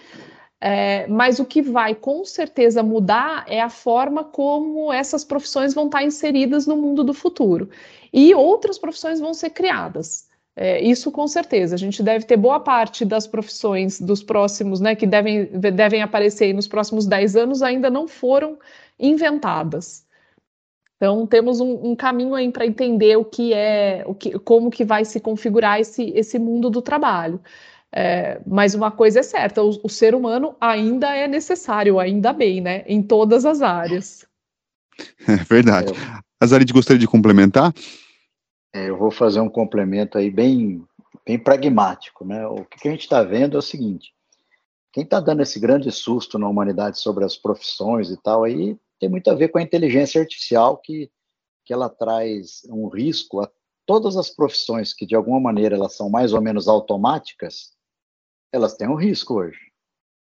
é, 0.60 1.06
mas 1.08 1.40
o 1.40 1.46
que 1.46 1.62
vai 1.62 1.94
com 1.94 2.26
certeza 2.26 2.82
mudar 2.82 3.46
é 3.48 3.62
a 3.62 3.70
forma 3.70 4.24
como 4.24 4.92
essas 4.92 5.24
profissões 5.24 5.74
vão 5.74 5.86
estar 5.86 6.04
inseridas 6.04 6.66
no 6.66 6.76
mundo 6.76 7.04
do 7.04 7.14
futuro. 7.14 7.70
E 8.12 8.34
outras 8.34 8.78
profissões 8.80 9.20
vão 9.20 9.34
ser 9.34 9.52
criadas. 9.52 10.28
É, 10.56 10.82
isso 10.82 11.12
com 11.12 11.28
certeza. 11.28 11.76
A 11.76 11.78
gente 11.78 12.02
deve 12.02 12.26
ter 12.26 12.36
boa 12.36 12.60
parte 12.60 13.06
das 13.06 13.28
profissões 13.28 14.02
dos 14.02 14.24
próximos, 14.24 14.80
né, 14.80 14.96
que 14.96 15.06
devem, 15.06 15.46
devem 15.46 16.02
aparecer 16.02 16.52
nos 16.54 16.68
próximos 16.68 17.06
10 17.06 17.36
anos, 17.36 17.62
ainda 17.62 17.92
não 17.92 18.08
foram 18.08 18.58
inventadas. 19.00 20.08
Então 20.96 21.28
temos 21.28 21.60
um, 21.60 21.92
um 21.92 21.96
caminho 21.96 22.34
aí 22.34 22.52
para 22.52 22.66
entender 22.66 23.16
o 23.18 23.24
que 23.24 23.54
é, 23.54 24.04
o 24.08 24.16
que, 24.16 24.40
como 24.40 24.72
que 24.72 24.84
vai 24.84 25.06
se 25.06 25.20
configurar 25.20 25.80
esse, 25.80 26.12
esse 26.16 26.40
mundo 26.40 26.72
do 26.72 26.82
trabalho. 26.82 27.40
É, 27.94 28.42
mas 28.46 28.76
uma 28.76 28.92
coisa 28.92 29.20
é 29.20 29.24
certa, 29.24 29.64
o, 29.64 29.80
o, 29.84 29.90
ser 29.90 30.14
humano 30.14 30.56
ainda 30.60 31.16
é 31.16 31.28
necessário, 31.28 32.00
ainda 32.00 32.34
bem, 32.34 32.60
né? 32.60 32.84
Em 32.86 33.02
todas 33.02 33.46
as 33.46 33.62
áreas. 33.62 34.26
É 35.28 35.36
verdade. 35.44 35.94
É. 35.94 36.20
Azarid 36.42 36.74
gostaria 36.74 37.00
de 37.00 37.08
complementar? 37.08 37.72
É, 38.74 38.90
eu 38.90 38.98
vou 38.98 39.12
fazer 39.12 39.40
um 39.40 39.50
complemento 39.50 40.18
aí 40.18 40.32
bem, 40.32 40.84
bem 41.24 41.38
pragmático, 41.38 42.26
né? 42.26 42.48
O 42.48 42.66
que 42.66 42.88
a 42.88 42.92
gente 42.92 43.02
está 43.02 43.22
vendo 43.22 43.56
é 43.56 43.60
o 43.60 43.62
seguinte: 43.62 44.12
quem 44.92 45.04
está 45.04 45.20
dando 45.20 45.44
esse 45.44 45.60
grande 45.60 45.92
susto 45.92 46.40
na 46.40 46.50
humanidade 46.50 47.00
sobre 47.00 47.24
as 47.24 47.38
profissões 47.38 48.10
e 48.10 48.18
tal, 48.18 48.44
aí 48.44 48.76
tem 49.00 49.08
muito 49.08 49.30
a 49.30 49.36
ver 49.36 49.50
com 49.50 49.60
a 49.60 49.62
inteligência 49.62 50.20
artificial 50.20 50.78
que, 50.78 51.12
que 51.64 51.74
ela 51.74 51.90
traz 51.90 52.62
um 52.70 52.88
risco 52.88 53.42
a 53.42 53.50
todas 53.86 54.18
as 54.18 54.30
profissões 54.30 54.94
que 54.94 55.06
de 55.06 55.16
alguma 55.16 55.40
maneira 55.40 55.76
elas 55.76 55.96
são 55.96 56.10
mais 56.10 56.34
ou 56.34 56.42
menos 56.42 56.68
automáticas, 56.68 57.77
elas 58.58 58.76
têm 58.76 58.88
um 58.88 58.96
risco 58.96 59.36
hoje. 59.36 59.60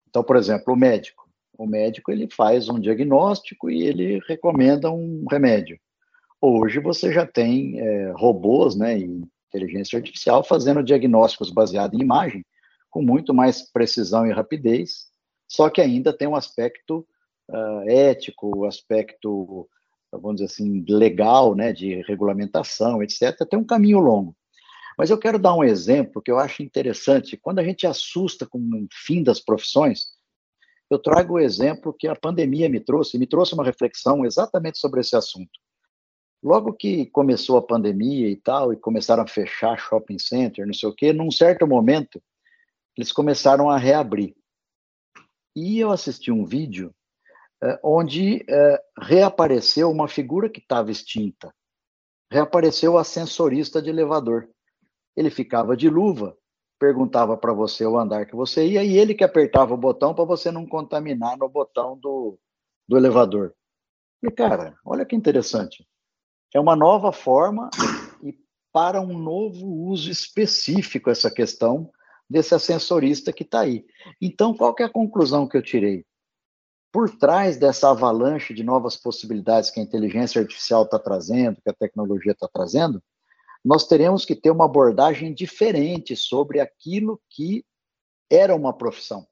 Então, 0.08 0.22
por 0.22 0.36
exemplo, 0.36 0.74
o 0.74 0.76
médico. 0.76 1.22
O 1.56 1.66
médico 1.66 2.10
ele 2.10 2.28
faz 2.30 2.68
um 2.68 2.80
diagnóstico 2.80 3.70
e 3.70 3.82
ele 3.82 4.20
recomenda 4.26 4.90
um 4.90 5.24
remédio. 5.30 5.78
Hoje 6.40 6.80
você 6.80 7.12
já 7.12 7.26
tem 7.26 7.78
é, 7.78 8.12
robôs, 8.16 8.74
né, 8.74 8.98
e 8.98 9.22
inteligência 9.48 9.98
artificial 9.98 10.42
fazendo 10.42 10.82
diagnósticos 10.82 11.50
baseados 11.50 11.98
em 11.98 12.02
imagem 12.02 12.44
com 12.92 13.02
muito 13.02 13.32
mais 13.32 13.62
precisão 13.70 14.26
e 14.26 14.32
rapidez, 14.32 15.06
só 15.48 15.70
que 15.70 15.80
ainda 15.80 16.12
tem 16.12 16.28
um 16.28 16.36
aspecto 16.36 17.06
uh, 17.48 17.88
ético, 17.88 18.66
aspecto, 18.66 19.66
vamos 20.12 20.36
dizer 20.36 20.52
assim, 20.52 20.84
legal, 20.86 21.54
né, 21.54 21.72
de 21.72 22.02
regulamentação, 22.02 23.02
etc. 23.02 23.34
Tem 23.48 23.58
um 23.58 23.64
caminho 23.64 23.98
longo. 23.98 24.36
Mas 24.96 25.10
eu 25.10 25.18
quero 25.18 25.38
dar 25.38 25.54
um 25.54 25.64
exemplo 25.64 26.22
que 26.22 26.30
eu 26.30 26.38
acho 26.38 26.62
interessante. 26.62 27.36
Quando 27.36 27.58
a 27.58 27.64
gente 27.64 27.86
assusta 27.86 28.46
com 28.46 28.58
o 28.58 28.86
fim 28.92 29.22
das 29.22 29.40
profissões, 29.40 30.08
eu 30.90 30.98
trago 30.98 31.34
o 31.34 31.40
exemplo 31.40 31.94
que 31.98 32.06
a 32.06 32.14
pandemia 32.14 32.68
me 32.68 32.78
trouxe, 32.78 33.18
me 33.18 33.26
trouxe 33.26 33.54
uma 33.54 33.64
reflexão 33.64 34.26
exatamente 34.26 34.78
sobre 34.78 35.00
esse 35.00 35.16
assunto. 35.16 35.58
Logo 36.42 36.72
que 36.72 37.06
começou 37.06 37.56
a 37.56 37.62
pandemia 37.62 38.28
e 38.28 38.36
tal, 38.36 38.72
e 38.72 38.76
começaram 38.76 39.22
a 39.22 39.26
fechar 39.26 39.78
shopping 39.78 40.18
center, 40.18 40.66
não 40.66 40.74
sei 40.74 40.88
o 40.88 40.94
quê, 40.94 41.12
num 41.12 41.30
certo 41.30 41.66
momento, 41.66 42.22
eles 42.96 43.12
começaram 43.12 43.70
a 43.70 43.78
reabrir. 43.78 44.34
E 45.54 45.78
eu 45.78 45.90
assisti 45.90 46.30
um 46.30 46.44
vídeo 46.44 46.94
eh, 47.62 47.78
onde 47.82 48.44
eh, 48.48 48.82
reapareceu 48.98 49.90
uma 49.90 50.08
figura 50.08 50.50
que 50.50 50.60
estava 50.60 50.90
extinta. 50.90 51.54
Reapareceu 52.30 52.94
o 52.94 52.98
ascensorista 52.98 53.80
de 53.80 53.90
elevador. 53.90 54.48
Ele 55.16 55.30
ficava 55.30 55.76
de 55.76 55.88
luva, 55.88 56.36
perguntava 56.78 57.36
para 57.36 57.52
você 57.52 57.86
o 57.86 57.98
andar 57.98 58.26
que 58.26 58.34
você 58.34 58.66
ia 58.66 58.82
e 58.82 58.96
ele 58.96 59.14
que 59.14 59.22
apertava 59.22 59.74
o 59.74 59.76
botão 59.76 60.14
para 60.14 60.24
você 60.24 60.50
não 60.50 60.66
contaminar 60.66 61.38
no 61.38 61.48
botão 61.48 61.96
do, 61.98 62.38
do 62.88 62.96
elevador. 62.96 63.54
E, 64.22 64.30
cara, 64.30 64.76
olha 64.84 65.04
que 65.04 65.14
interessante. 65.14 65.86
É 66.54 66.60
uma 66.60 66.76
nova 66.76 67.12
forma 67.12 67.70
e 68.22 68.36
para 68.72 69.00
um 69.00 69.18
novo 69.18 69.66
uso 69.66 70.10
específico 70.10 71.10
essa 71.10 71.30
questão 71.30 71.90
desse 72.28 72.54
ascensorista 72.54 73.32
que 73.32 73.42
está 73.42 73.60
aí. 73.60 73.84
Então, 74.20 74.54
qual 74.54 74.74
é 74.80 74.84
a 74.84 74.92
conclusão 74.92 75.46
que 75.46 75.56
eu 75.56 75.62
tirei? 75.62 76.04
Por 76.90 77.10
trás 77.16 77.56
dessa 77.56 77.90
avalanche 77.90 78.52
de 78.52 78.62
novas 78.62 78.96
possibilidades 78.96 79.70
que 79.70 79.80
a 79.80 79.82
inteligência 79.82 80.40
artificial 80.40 80.82
está 80.84 80.98
trazendo, 80.98 81.60
que 81.62 81.70
a 81.70 81.74
tecnologia 81.74 82.32
está 82.32 82.48
trazendo, 82.52 83.02
nós 83.64 83.86
teremos 83.86 84.24
que 84.24 84.34
ter 84.34 84.50
uma 84.50 84.64
abordagem 84.64 85.32
diferente 85.32 86.16
sobre 86.16 86.58
aquilo 86.58 87.20
que 87.30 87.64
era 88.30 88.54
uma 88.54 88.72
profissão. 88.72 89.26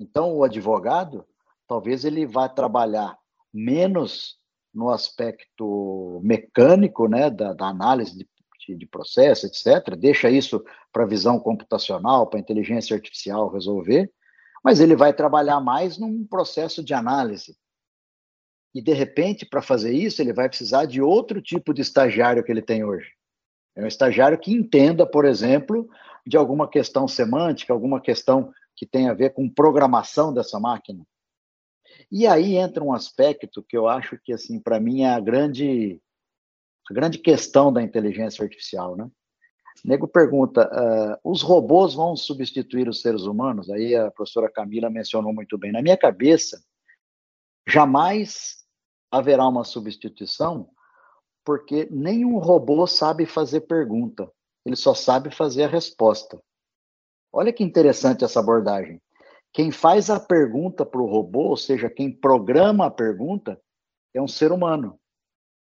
Então, 0.00 0.36
o 0.36 0.44
advogado, 0.44 1.24
talvez 1.66 2.04
ele 2.04 2.26
vá 2.26 2.48
trabalhar 2.48 3.18
menos 3.52 4.38
no 4.72 4.90
aspecto 4.90 6.20
mecânico, 6.22 7.08
né, 7.08 7.30
da, 7.30 7.52
da 7.52 7.66
análise 7.66 8.16
de, 8.16 8.28
de, 8.66 8.76
de, 8.76 8.86
processo, 8.86 9.46
etc. 9.46 9.96
Deixa 9.96 10.30
isso 10.30 10.64
para 10.92 11.06
visão 11.06 11.38
computacional, 11.38 12.26
para 12.26 12.38
inteligência 12.40 12.94
artificial 12.94 13.50
resolver, 13.50 14.12
mas 14.62 14.80
ele 14.80 14.94
vai 14.94 15.12
trabalhar 15.12 15.60
mais 15.60 15.98
num 15.98 16.24
processo 16.24 16.82
de 16.82 16.94
análise. 16.94 17.56
E, 18.74 18.82
de 18.82 18.92
repente, 18.92 19.46
para 19.46 19.62
fazer 19.62 19.92
isso, 19.92 20.20
ele 20.22 20.32
vai 20.32 20.48
precisar 20.48 20.84
de 20.84 21.00
outro 21.00 21.40
tipo 21.40 21.72
de 21.72 21.82
estagiário 21.82 22.44
que 22.44 22.52
ele 22.52 22.62
tem 22.62 22.84
hoje. 22.84 23.17
É 23.78 23.84
um 23.84 23.86
estagiário 23.86 24.36
que 24.36 24.52
entenda, 24.52 25.06
por 25.06 25.24
exemplo, 25.24 25.88
de 26.26 26.36
alguma 26.36 26.68
questão 26.68 27.06
semântica, 27.06 27.72
alguma 27.72 28.00
questão 28.00 28.52
que 28.74 28.84
tem 28.84 29.08
a 29.08 29.14
ver 29.14 29.32
com 29.32 29.48
programação 29.48 30.34
dessa 30.34 30.58
máquina. 30.58 31.06
E 32.10 32.26
aí 32.26 32.56
entra 32.56 32.82
um 32.82 32.92
aspecto 32.92 33.62
que 33.62 33.76
eu 33.76 33.86
acho 33.86 34.18
que, 34.24 34.32
assim, 34.32 34.58
para 34.58 34.80
mim 34.80 35.02
é 35.02 35.10
a 35.10 35.20
grande, 35.20 36.02
a 36.90 36.92
grande 36.92 37.18
questão 37.18 37.72
da 37.72 37.80
inteligência 37.80 38.42
artificial, 38.42 38.96
né? 38.96 39.08
O 39.84 39.88
nego 39.88 40.08
pergunta: 40.08 40.68
uh, 40.68 41.30
os 41.30 41.40
robôs 41.42 41.94
vão 41.94 42.16
substituir 42.16 42.88
os 42.88 43.00
seres 43.00 43.22
humanos? 43.22 43.70
Aí 43.70 43.94
a 43.94 44.10
professora 44.10 44.50
Camila 44.50 44.90
mencionou 44.90 45.32
muito 45.32 45.56
bem. 45.56 45.70
Na 45.70 45.82
minha 45.82 45.96
cabeça, 45.96 46.60
jamais 47.64 48.64
haverá 49.08 49.46
uma 49.46 49.62
substituição, 49.62 50.68
porque 51.48 51.88
nenhum 51.90 52.36
robô 52.36 52.86
sabe 52.86 53.24
fazer 53.24 53.62
pergunta, 53.62 54.30
ele 54.66 54.76
só 54.76 54.92
sabe 54.92 55.34
fazer 55.34 55.62
a 55.62 55.66
resposta. 55.66 56.38
Olha 57.32 57.54
que 57.54 57.64
interessante 57.64 58.22
essa 58.22 58.38
abordagem. 58.38 59.00
Quem 59.50 59.70
faz 59.70 60.10
a 60.10 60.20
pergunta 60.20 60.84
para 60.84 61.00
o 61.00 61.06
robô, 61.06 61.44
ou 61.44 61.56
seja, 61.56 61.88
quem 61.88 62.12
programa 62.12 62.84
a 62.84 62.90
pergunta, 62.90 63.58
é 64.12 64.20
um 64.20 64.28
ser 64.28 64.52
humano 64.52 65.00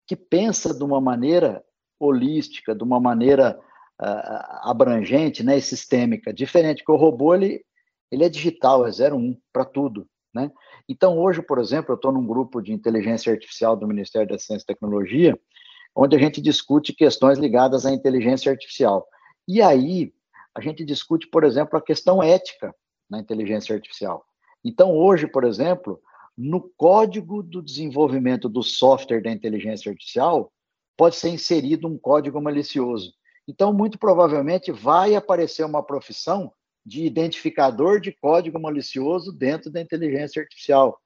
que 0.07 0.15
pensa 0.15 0.73
de 0.73 0.83
uma 0.83 0.99
maneira 0.99 1.63
holística, 1.99 2.73
de 2.73 2.83
uma 2.83 2.99
maneira 2.99 3.55
uh, 4.01 4.69
abrangente, 4.71 5.43
né, 5.43 5.59
e 5.59 5.61
sistêmica, 5.61 6.33
diferente 6.33 6.83
que 6.83 6.91
o 6.91 6.97
robô 6.97 7.35
ele 7.35 7.63
ele 8.11 8.23
é 8.23 8.29
digital, 8.29 8.87
é 8.87 8.89
01 8.89 9.39
para 9.53 9.65
tudo, 9.65 10.08
né? 10.33 10.51
Então 10.87 11.17
hoje, 11.17 11.41
por 11.41 11.59
exemplo, 11.59 11.91
eu 11.91 11.95
estou 11.95 12.11
num 12.11 12.25
grupo 12.25 12.61
de 12.61 12.71
inteligência 12.73 13.31
artificial 13.31 13.75
do 13.75 13.87
Ministério 13.87 14.27
da 14.27 14.37
Ciência 14.37 14.63
e 14.63 14.67
Tecnologia, 14.67 15.39
onde 15.95 16.15
a 16.15 16.19
gente 16.19 16.41
discute 16.41 16.93
questões 16.93 17.37
ligadas 17.37 17.85
à 17.85 17.91
inteligência 17.91 18.51
artificial. 18.51 19.07
E 19.47 19.61
aí 19.61 20.13
a 20.53 20.61
gente 20.61 20.83
discute, 20.85 21.27
por 21.27 21.43
exemplo, 21.43 21.77
a 21.77 21.81
questão 21.81 22.21
ética 22.21 22.73
na 23.09 23.19
inteligência 23.19 23.73
artificial. 23.73 24.25
Então, 24.63 24.95
hoje, 24.95 25.27
por 25.27 25.43
exemplo, 25.43 25.99
no 26.37 26.61
código 26.77 27.41
do 27.41 27.61
desenvolvimento 27.61 28.47
do 28.47 28.61
software 28.61 29.21
da 29.21 29.31
inteligência 29.31 29.91
artificial, 29.91 30.51
pode 30.95 31.15
ser 31.15 31.29
inserido 31.29 31.87
um 31.87 31.97
código 31.97 32.41
malicioso. 32.41 33.13
Então, 33.47 33.73
muito 33.73 33.97
provavelmente, 33.97 34.71
vai 34.71 35.15
aparecer 35.15 35.65
uma 35.65 35.81
profissão 35.81 36.51
de 36.85 37.05
identificador 37.05 37.99
de 37.99 38.11
código 38.11 38.59
malicioso 38.59 39.31
dentro 39.31 39.69
da 39.71 39.81
inteligência 39.81 40.41
artificial. 40.41 40.99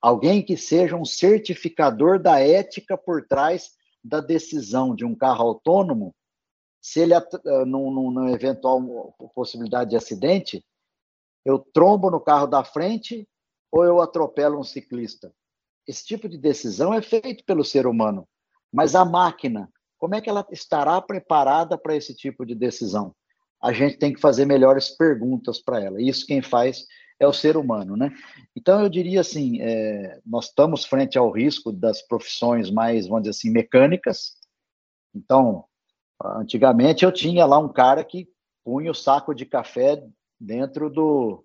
Alguém 0.00 0.42
que 0.42 0.56
seja 0.56 0.96
um 0.96 1.04
certificador 1.04 2.20
da 2.20 2.38
ética 2.40 2.96
por 2.96 3.26
trás 3.26 3.70
da 4.04 4.20
decisão 4.20 4.94
de 4.94 5.04
um 5.04 5.14
carro 5.14 5.48
autônomo, 5.48 6.14
se 6.80 7.00
ele, 7.00 7.14
numa 7.66 8.30
eventual 8.30 9.12
possibilidade 9.34 9.90
de 9.90 9.96
acidente, 9.96 10.64
eu 11.44 11.58
trombo 11.58 12.10
no 12.10 12.20
carro 12.20 12.46
da 12.46 12.62
frente 12.62 13.28
ou 13.72 13.84
eu 13.84 14.00
atropelo 14.00 14.60
um 14.60 14.64
ciclista? 14.64 15.32
Esse 15.86 16.04
tipo 16.04 16.28
de 16.28 16.38
decisão 16.38 16.94
é 16.94 17.02
feito 17.02 17.44
pelo 17.44 17.64
ser 17.64 17.86
humano, 17.86 18.28
mas 18.72 18.94
a 18.94 19.04
máquina, 19.04 19.72
como 19.98 20.14
é 20.14 20.20
que 20.20 20.28
ela 20.28 20.46
estará 20.50 21.00
preparada 21.00 21.76
para 21.78 21.96
esse 21.96 22.14
tipo 22.14 22.44
de 22.44 22.54
decisão? 22.54 23.14
A 23.62 23.72
gente 23.72 23.98
tem 23.98 24.12
que 24.12 24.20
fazer 24.20 24.44
melhores 24.44 24.90
perguntas 24.90 25.58
para 25.60 25.82
ela. 25.82 26.00
Isso 26.00 26.26
quem 26.26 26.42
faz 26.42 26.86
é 27.18 27.26
o 27.26 27.32
ser 27.32 27.56
humano, 27.56 27.96
né? 27.96 28.12
Então 28.54 28.82
eu 28.82 28.88
diria 28.88 29.20
assim, 29.20 29.60
é, 29.60 30.20
nós 30.24 30.46
estamos 30.46 30.84
frente 30.84 31.16
ao 31.16 31.30
risco 31.30 31.72
das 31.72 32.02
profissões 32.02 32.70
mais, 32.70 33.06
vamos 33.06 33.22
dizer 33.22 33.30
assim, 33.30 33.50
mecânicas. 33.50 34.34
Então, 35.14 35.64
antigamente 36.22 37.04
eu 37.04 37.12
tinha 37.12 37.46
lá 37.46 37.58
um 37.58 37.72
cara 37.72 38.04
que 38.04 38.28
punha 38.64 38.90
o 38.90 38.94
saco 38.94 39.34
de 39.34 39.46
café 39.46 40.02
dentro 40.38 40.90
do, 40.90 41.44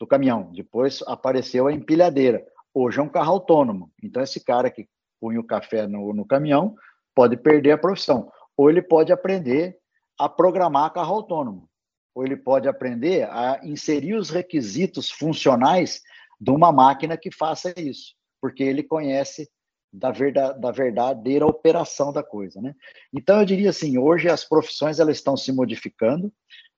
do 0.00 0.06
caminhão. 0.06 0.50
Depois 0.52 1.02
apareceu 1.06 1.66
a 1.66 1.72
empilhadeira. 1.72 2.44
Hoje 2.72 2.98
é 2.98 3.02
um 3.02 3.08
carro 3.08 3.32
autônomo. 3.32 3.92
Então, 4.02 4.22
esse 4.22 4.42
cara 4.42 4.70
que 4.70 4.88
punha 5.20 5.40
o 5.40 5.46
café 5.46 5.86
no, 5.86 6.12
no 6.14 6.26
caminhão 6.26 6.74
pode 7.14 7.36
perder 7.36 7.72
a 7.72 7.78
profissão. 7.78 8.30
Ou 8.56 8.70
ele 8.70 8.82
pode 8.82 9.12
aprender 9.12 9.78
a 10.18 10.28
programar 10.28 10.92
carro 10.92 11.14
autônomo. 11.14 11.68
Ou 12.14 12.24
ele 12.24 12.36
pode 12.36 12.68
aprender 12.68 13.28
a 13.30 13.60
inserir 13.64 14.14
os 14.14 14.30
requisitos 14.30 15.10
funcionais 15.10 16.00
de 16.40 16.50
uma 16.50 16.70
máquina 16.70 17.16
que 17.16 17.30
faça 17.30 17.72
isso, 17.76 18.14
porque 18.40 18.62
ele 18.62 18.82
conhece 18.82 19.50
da, 19.92 20.10
da 20.52 20.70
verdadeira 20.72 21.46
operação 21.46 22.12
da 22.12 22.22
coisa, 22.22 22.60
né? 22.60 22.74
Então 23.12 23.38
eu 23.38 23.44
diria 23.44 23.70
assim, 23.70 23.96
hoje 23.96 24.28
as 24.28 24.44
profissões 24.44 24.98
elas 24.98 25.16
estão 25.16 25.36
se 25.36 25.52
modificando, 25.52 26.32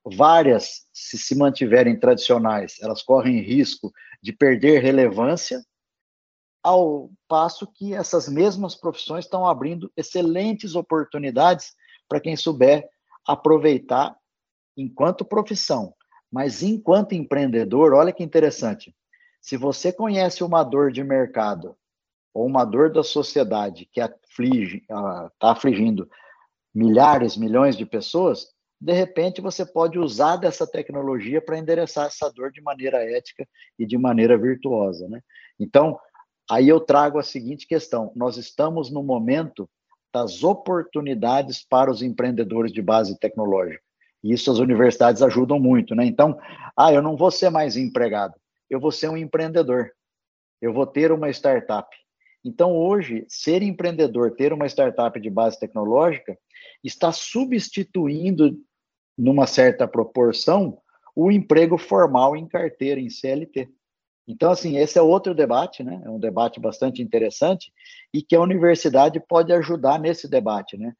várias, 0.05 0.87
se 0.93 1.19
se 1.19 1.35
mantiverem 1.35 1.99
tradicionais, 1.99 2.77
elas 2.81 3.03
correm 3.03 3.41
risco 3.41 3.91
de 4.23 4.33
perder 4.33 4.83
relevância, 4.83 5.63
ao 6.63 7.11
passo 7.29 7.67
que 7.67 7.95
essas 7.95 8.29
mesmas 8.29 8.75
profissões 8.75 9.25
estão 9.25 9.47
abrindo 9.47 9.91
excelentes 9.97 10.75
oportunidades 10.75 11.75
para 12.09 12.21
quem 12.21 12.37
souber 12.37 12.89
aproveitar 13.27 14.17
enquanto 14.77 15.25
profissão, 15.25 15.95
mas 16.31 16.63
enquanto 16.63 17.15
empreendedor, 17.15 17.95
olha 17.95 18.13
que 18.13 18.23
interessante. 18.23 18.95
Se 19.41 19.57
você 19.57 19.93
conhece 19.93 20.45
uma 20.45 20.63
dor 20.63 20.93
de 20.93 21.03
mercado 21.03 21.77
ou 22.35 22.47
uma 22.47 22.65
dor 22.65 22.93
da 22.93 23.03
sociedade 23.03 23.89
que 23.91 24.01
aflige, 24.01 24.79
está 24.79 25.31
ah, 25.41 25.53
afligindo 25.53 26.09
milhares, 26.75 27.37
milhões 27.37 27.77
de 27.77 27.87
pessoas, 27.87 28.49
de 28.79 28.93
repente 28.93 29.41
você 29.41 29.65
pode 29.65 29.99
usar 29.99 30.37
dessa 30.37 30.67
tecnologia 30.67 31.41
para 31.41 31.59
endereçar 31.59 32.07
essa 32.07 32.31
dor 32.31 32.53
de 32.53 32.61
maneira 32.61 33.03
ética 33.03 33.49
e 33.79 33.87
de 33.87 33.97
maneira 33.97 34.37
virtuosa, 34.37 35.09
né? 35.09 35.23
Então, 35.59 35.99
aí 36.51 36.69
eu 36.69 36.79
trago 36.79 37.19
a 37.19 37.23
seguinte 37.23 37.67
questão: 37.67 38.13
nós 38.15 38.37
estamos 38.37 38.91
no 38.91 39.03
momento 39.03 39.69
das 40.17 40.43
oportunidades 40.43 41.63
para 41.63 41.91
os 41.91 42.01
empreendedores 42.01 42.73
de 42.73 42.81
base 42.81 43.19
tecnológica. 43.19 43.83
E 44.25 44.33
isso 44.33 44.51
as 44.51 44.59
universidades 44.59 45.21
ajudam 45.21 45.61
muito, 45.61 45.95
né? 45.95 46.07
Então, 46.07 46.39
ah, 46.75 46.91
eu 46.91 47.03
não 47.03 47.19
vou 47.19 47.31
ser 47.31 47.51
mais 47.51 47.77
empregado, 47.77 48.33
eu 48.71 48.81
vou 48.81 48.91
ser 48.91 49.11
um 49.11 49.17
empreendedor. 49.17 49.93
Eu 50.59 50.73
vou 50.73 50.87
ter 50.87 51.13
uma 51.13 51.29
startup. 51.29 51.95
Então, 52.43 52.75
hoje, 52.75 53.27
ser 53.29 53.61
empreendedor, 53.61 54.31
ter 54.31 54.55
uma 54.55 54.65
startup 54.67 55.21
de 55.21 55.29
base 55.29 55.61
tecnológica, 55.61 56.39
está 56.83 57.13
substituindo, 57.13 58.59
numa 59.19 59.47
certa 59.47 59.87
proporção, 59.87 60.79
o 61.15 61.31
emprego 61.31 61.77
formal 61.77 62.35
em 62.35 62.49
carteira, 62.49 62.99
em 62.99 63.11
CLT. 63.11 63.69
Então, 64.29 64.51
assim, 64.51 64.77
esse 64.77 64.99
é 64.99 65.03
outro 65.03 65.35
debate, 65.35 65.85
né? 65.85 66.03
É 66.05 66.11
um 66.11 66.19
debate 66.19 66.59
bastante 66.59 67.01
interessante 67.01 67.73
e 68.13 68.21
que 68.21 68.35
a 68.35 68.41
universidade 68.41 69.21
pode 69.21 69.53
ajudar 69.53 70.01
nesse 70.01 70.29
debate, 70.29 70.77
né? 70.77 70.93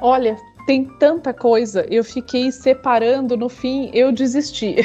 Olha, 0.00 0.36
tem 0.66 0.84
tanta 0.84 1.32
coisa, 1.32 1.86
eu 1.90 2.04
fiquei 2.04 2.52
separando, 2.52 3.36
no 3.36 3.48
fim 3.48 3.90
eu 3.92 4.12
desisti 4.12 4.76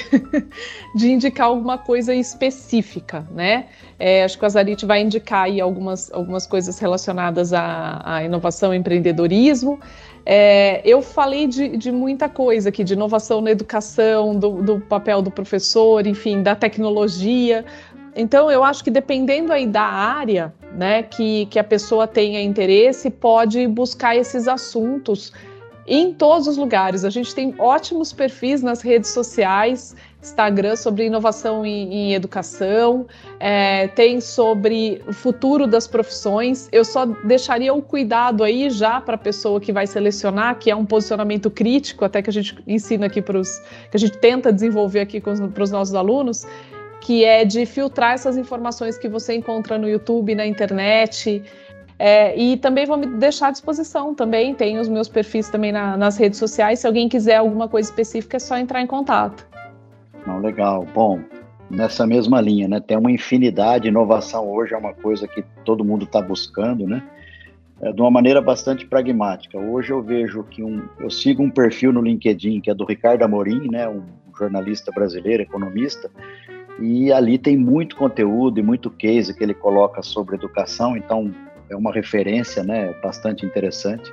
de 0.95 1.11
indicar 1.11 1.47
alguma 1.47 1.77
coisa 1.77 2.13
específica, 2.13 3.27
né? 3.31 3.67
É, 3.99 4.23
acho 4.23 4.37
que 4.37 4.43
o 4.43 4.45
Azarit 4.45 4.85
vai 4.85 5.01
indicar 5.01 5.45
aí 5.45 5.61
algumas, 5.61 6.11
algumas 6.11 6.45
coisas 6.47 6.79
relacionadas 6.79 7.53
à, 7.53 8.01
à 8.03 8.23
inovação 8.23 8.73
e 8.73 8.77
empreendedorismo. 8.77 9.79
É, 10.25 10.81
eu 10.83 11.01
falei 11.01 11.47
de, 11.47 11.77
de, 11.77 11.91
muita 11.91 12.27
coisa 12.27 12.69
aqui, 12.69 12.83
de 12.83 12.93
inovação 12.93 13.39
na 13.39 13.51
educação, 13.51 14.37
do, 14.37 14.61
do 14.61 14.79
papel 14.79 15.21
do 15.21 15.31
professor, 15.31 16.05
enfim, 16.05 16.43
da 16.43 16.53
tecnologia, 16.53 17.63
então, 18.19 18.49
eu 18.49 18.63
acho 18.63 18.83
que 18.83 18.89
dependendo 18.89 19.53
aí 19.53 19.67
da 19.67 19.83
área 19.83 20.51
né, 20.73 21.03
que, 21.03 21.45
que 21.45 21.59
a 21.59 21.63
pessoa 21.63 22.07
tenha 22.07 22.41
interesse, 22.41 23.11
pode 23.11 23.67
buscar 23.67 24.15
esses 24.15 24.47
assuntos 24.47 25.31
em 25.87 26.13
todos 26.13 26.47
os 26.47 26.57
lugares. 26.57 27.05
A 27.05 27.09
gente 27.09 27.33
tem 27.33 27.55
ótimos 27.57 28.11
perfis 28.11 28.61
nas 28.61 28.81
redes 28.81 29.09
sociais, 29.11 29.95
Instagram 30.21 30.75
sobre 30.75 31.05
inovação 31.05 31.65
em, 31.65 31.93
em 31.93 32.13
educação, 32.13 33.07
é, 33.39 33.87
tem 33.87 34.19
sobre 34.19 35.01
o 35.07 35.13
futuro 35.13 35.65
das 35.65 35.87
profissões. 35.87 36.67
Eu 36.71 36.83
só 36.83 37.05
deixaria 37.05 37.73
o 37.73 37.81
cuidado 37.81 38.43
aí 38.43 38.69
já 38.69 38.99
para 38.99 39.15
a 39.15 39.17
pessoa 39.17 39.61
que 39.61 39.71
vai 39.71 39.87
selecionar, 39.87 40.59
que 40.59 40.69
é 40.69 40.75
um 40.75 40.85
posicionamento 40.85 41.49
crítico, 41.49 42.03
até 42.03 42.21
que 42.21 42.29
a 42.29 42.33
gente 42.33 42.57
ensina 42.67 43.05
aqui 43.05 43.21
para 43.21 43.39
os. 43.39 43.57
que 43.89 43.95
a 43.95 43.99
gente 43.99 44.17
tenta 44.17 44.51
desenvolver 44.51 44.99
aqui 44.99 45.21
para 45.21 45.63
os 45.63 45.71
nossos 45.71 45.95
alunos, 45.95 46.45
que 46.99 47.23
é 47.23 47.45
de 47.45 47.65
filtrar 47.65 48.13
essas 48.13 48.35
informações 48.35 48.97
que 48.97 49.07
você 49.07 49.33
encontra 49.33 49.77
no 49.77 49.87
YouTube, 49.87 50.35
na 50.35 50.45
internet. 50.45 51.41
É, 51.99 52.37
e 52.37 52.57
também 52.57 52.85
vou 52.85 52.97
me 52.97 53.07
deixar 53.07 53.47
à 53.47 53.51
disposição 53.51 54.13
também, 54.13 54.53
tem 54.53 54.77
os 54.77 54.87
meus 54.87 55.07
perfis 55.07 55.49
também 55.49 55.71
na, 55.71 55.97
nas 55.97 56.17
redes 56.17 56.37
sociais. 56.37 56.79
Se 56.79 56.87
alguém 56.87 57.09
quiser 57.09 57.37
alguma 57.37 57.67
coisa 57.67 57.89
específica, 57.89 58.37
é 58.37 58.39
só 58.39 58.57
entrar 58.57 58.81
em 58.81 58.87
contato. 58.87 59.47
Não, 60.25 60.39
legal. 60.39 60.85
Bom, 60.93 61.19
nessa 61.69 62.05
mesma 62.05 62.39
linha, 62.39 62.67
né? 62.67 62.79
Tem 62.79 62.97
uma 62.97 63.11
infinidade, 63.11 63.87
inovação 63.87 64.47
hoje 64.49 64.73
é 64.73 64.77
uma 64.77 64.93
coisa 64.93 65.27
que 65.27 65.43
todo 65.65 65.83
mundo 65.83 66.05
está 66.05 66.21
buscando, 66.21 66.85
né? 66.85 67.01
É, 67.81 67.91
de 67.91 68.01
uma 68.01 68.11
maneira 68.11 68.41
bastante 68.41 68.85
pragmática. 68.85 69.57
Hoje 69.57 69.91
eu 69.91 70.01
vejo 70.01 70.43
que 70.43 70.63
um, 70.63 70.83
eu 70.99 71.09
sigo 71.09 71.41
um 71.41 71.49
perfil 71.49 71.91
no 71.91 72.01
LinkedIn 72.01 72.61
que 72.61 72.69
é 72.69 72.75
do 72.75 72.85
Ricardo 72.85 73.23
Amorim, 73.23 73.69
né? 73.71 73.87
Um 73.89 74.03
jornalista 74.37 74.91
brasileiro, 74.91 75.41
economista, 75.41 76.11
e 76.79 77.11
ali 77.11 77.39
tem 77.39 77.57
muito 77.57 77.95
conteúdo 77.95 78.59
e 78.59 78.63
muito 78.63 78.91
case 78.91 79.33
que 79.35 79.43
ele 79.43 79.55
coloca 79.55 80.03
sobre 80.03 80.35
educação, 80.35 80.95
então 80.95 81.33
é 81.69 81.75
uma 81.75 81.91
referência 81.91 82.63
né, 82.63 82.93
bastante 83.01 83.45
interessante. 83.45 84.11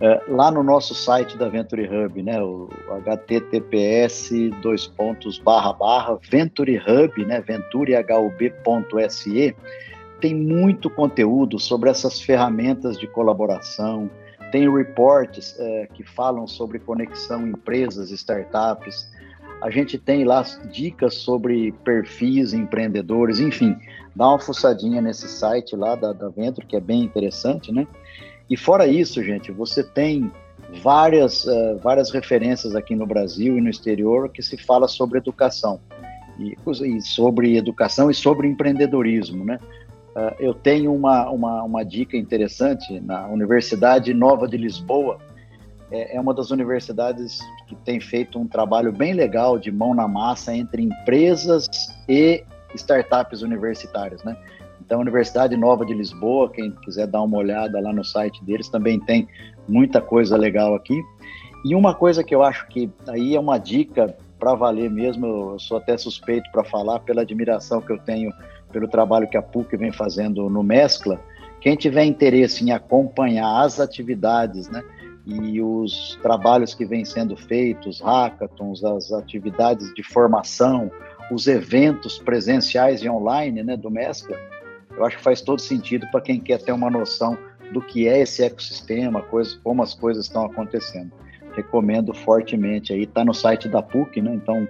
É, 0.00 0.22
lá 0.28 0.50
no 0.50 0.62
nosso 0.62 0.94
site 0.94 1.36
da 1.36 1.48
Venture 1.48 1.86
Hub, 1.86 2.22
né, 2.22 2.42
o 2.42 2.70
https 3.04 4.30
dois 4.62 4.86
pontos 4.86 5.38
barra 5.38 5.74
barra 5.74 6.18
Venture 6.30 6.78
Hub, 6.78 7.26
né, 7.26 7.42
venturehub.se, 7.42 9.54
tem 10.20 10.34
muito 10.34 10.88
conteúdo 10.88 11.58
sobre 11.58 11.90
essas 11.90 12.20
ferramentas 12.20 12.98
de 12.98 13.06
colaboração, 13.06 14.10
tem 14.50 14.74
reports 14.74 15.54
é, 15.58 15.86
que 15.92 16.02
falam 16.02 16.46
sobre 16.46 16.78
conexão 16.78 17.46
empresas, 17.46 18.10
startups, 18.10 19.06
a 19.62 19.70
gente 19.70 19.98
tem 19.98 20.24
lá 20.24 20.42
dicas 20.70 21.14
sobre 21.14 21.72
perfis 21.84 22.54
empreendedores, 22.54 23.40
enfim, 23.40 23.76
dá 24.14 24.28
uma 24.28 24.38
fuçadinha 24.38 25.00
nesse 25.00 25.28
site 25.28 25.76
lá 25.76 25.94
da, 25.94 26.12
da 26.12 26.28
Venture, 26.28 26.66
que 26.66 26.76
é 26.76 26.80
bem 26.80 27.02
interessante, 27.02 27.72
né? 27.72 27.86
E 28.48 28.56
fora 28.56 28.86
isso, 28.86 29.22
gente, 29.22 29.52
você 29.52 29.82
tem 29.82 30.30
várias, 30.82 31.44
uh, 31.44 31.78
várias 31.82 32.10
referências 32.10 32.74
aqui 32.74 32.94
no 32.94 33.06
Brasil 33.06 33.56
e 33.56 33.60
no 33.60 33.70
exterior 33.70 34.28
que 34.28 34.42
se 34.42 34.56
fala 34.56 34.88
sobre 34.88 35.18
educação. 35.18 35.80
E, 36.38 36.56
e 36.86 37.00
sobre 37.02 37.56
educação 37.56 38.10
e 38.10 38.14
sobre 38.14 38.48
empreendedorismo, 38.48 39.44
né? 39.44 39.58
Uh, 40.16 40.34
eu 40.40 40.54
tenho 40.54 40.92
uma, 40.92 41.30
uma, 41.30 41.62
uma 41.62 41.84
dica 41.84 42.16
interessante 42.16 42.98
na 43.00 43.28
Universidade 43.28 44.12
Nova 44.12 44.48
de 44.48 44.56
Lisboa, 44.56 45.18
é, 45.90 46.16
é 46.16 46.20
uma 46.20 46.32
das 46.32 46.50
universidades 46.50 47.40
que 47.66 47.74
tem 47.74 48.00
feito 48.00 48.38
um 48.38 48.46
trabalho 48.46 48.92
bem 48.92 49.12
legal 49.12 49.58
de 49.58 49.70
mão 49.70 49.94
na 49.94 50.06
massa 50.06 50.54
entre 50.54 50.82
empresas 50.82 51.68
e 52.08 52.44
startups 52.74 53.42
universitárias, 53.42 54.22
né? 54.24 54.36
Então, 54.80 54.98
a 54.98 55.02
Universidade 55.02 55.56
Nova 55.56 55.84
de 55.84 55.94
Lisboa, 55.94 56.50
quem 56.50 56.72
quiser 56.82 57.06
dar 57.06 57.22
uma 57.22 57.38
olhada 57.38 57.80
lá 57.80 57.92
no 57.92 58.04
site 58.04 58.42
deles, 58.44 58.68
também 58.68 58.98
tem 58.98 59.28
muita 59.68 60.00
coisa 60.00 60.36
legal 60.36 60.74
aqui. 60.74 61.00
E 61.64 61.74
uma 61.74 61.94
coisa 61.94 62.24
que 62.24 62.34
eu 62.34 62.42
acho 62.42 62.66
que 62.68 62.90
aí 63.08 63.36
é 63.36 63.40
uma 63.40 63.58
dica 63.58 64.16
para 64.38 64.54
valer 64.54 64.90
mesmo, 64.90 65.26
eu 65.52 65.58
sou 65.58 65.76
até 65.76 65.96
suspeito 65.96 66.50
para 66.50 66.64
falar 66.64 67.00
pela 67.00 67.22
admiração 67.22 67.80
que 67.80 67.92
eu 67.92 67.98
tenho 67.98 68.32
pelo 68.72 68.88
trabalho 68.88 69.28
que 69.28 69.36
a 69.36 69.42
PUC 69.42 69.76
vem 69.76 69.92
fazendo 69.92 70.48
no 70.48 70.62
Mescla. 70.62 71.20
Quem 71.60 71.76
tiver 71.76 72.04
interesse 72.04 72.64
em 72.64 72.72
acompanhar 72.72 73.62
as 73.62 73.78
atividades, 73.78 74.68
né, 74.70 74.82
e 75.26 75.60
os 75.60 76.18
trabalhos 76.22 76.74
que 76.74 76.86
vêm 76.86 77.04
sendo 77.04 77.36
feitos, 77.36 78.00
hackathons, 78.00 78.82
as 78.82 79.12
atividades 79.12 79.92
de 79.94 80.02
formação, 80.02 80.90
os 81.30 81.46
eventos 81.46 82.18
presenciais 82.18 83.02
e 83.02 83.08
online 83.08 83.62
né, 83.62 83.76
do 83.76 83.90
Mescla, 83.90 84.36
eu 84.96 85.04
acho 85.04 85.16
que 85.16 85.22
faz 85.22 85.40
todo 85.40 85.60
sentido 85.60 86.06
para 86.10 86.20
quem 86.20 86.40
quer 86.40 86.58
ter 86.60 86.72
uma 86.72 86.90
noção 86.90 87.38
do 87.72 87.80
que 87.80 88.08
é 88.08 88.20
esse 88.20 88.42
ecossistema, 88.42 89.24
como 89.62 89.82
as 89.82 89.94
coisas 89.94 90.26
estão 90.26 90.44
acontecendo. 90.44 91.12
Recomendo 91.54 92.12
fortemente 92.12 92.92
aí, 92.92 93.04
está 93.04 93.24
no 93.24 93.32
site 93.32 93.68
da 93.68 93.82
PUC, 93.82 94.20
né? 94.20 94.34
Então, 94.34 94.68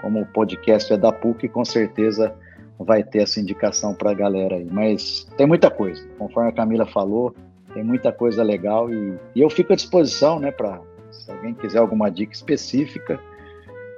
como 0.00 0.22
o 0.22 0.26
podcast 0.26 0.92
é 0.92 0.96
da 0.96 1.12
PUC, 1.12 1.48
com 1.48 1.64
certeza 1.64 2.34
vai 2.78 3.02
ter 3.02 3.20
essa 3.20 3.40
indicação 3.40 3.94
para 3.94 4.10
a 4.10 4.14
galera 4.14 4.56
aí. 4.56 4.66
Mas 4.70 5.28
tem 5.36 5.46
muita 5.46 5.70
coisa, 5.70 6.06
conforme 6.18 6.50
a 6.50 6.52
Camila 6.52 6.86
falou, 6.86 7.34
tem 7.74 7.82
muita 7.82 8.12
coisa 8.12 8.42
legal 8.42 8.90
e, 8.92 9.18
e 9.34 9.40
eu 9.40 9.50
fico 9.50 9.72
à 9.72 9.76
disposição, 9.76 10.38
né, 10.38 10.50
para 10.50 10.80
se 11.10 11.30
alguém 11.30 11.54
quiser 11.54 11.78
alguma 11.78 12.10
dica 12.10 12.32
específica, 12.32 13.20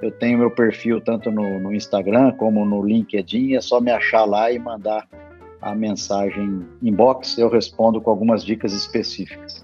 Eu 0.01 0.11
tenho 0.11 0.39
meu 0.39 0.49
perfil 0.49 0.99
tanto 0.99 1.29
no, 1.31 1.59
no 1.59 1.73
Instagram 1.73 2.31
como 2.33 2.65
no 2.65 2.83
LinkedIn, 2.83 3.55
é 3.55 3.61
só 3.61 3.79
me 3.79 3.91
achar 3.91 4.25
lá 4.25 4.51
e 4.51 4.57
mandar 4.57 5.07
a 5.61 5.75
mensagem 5.75 6.65
inbox, 6.81 7.37
eu 7.37 7.47
respondo 7.47 8.01
com 8.01 8.09
algumas 8.09 8.43
dicas 8.43 8.73
específicas. 8.73 9.63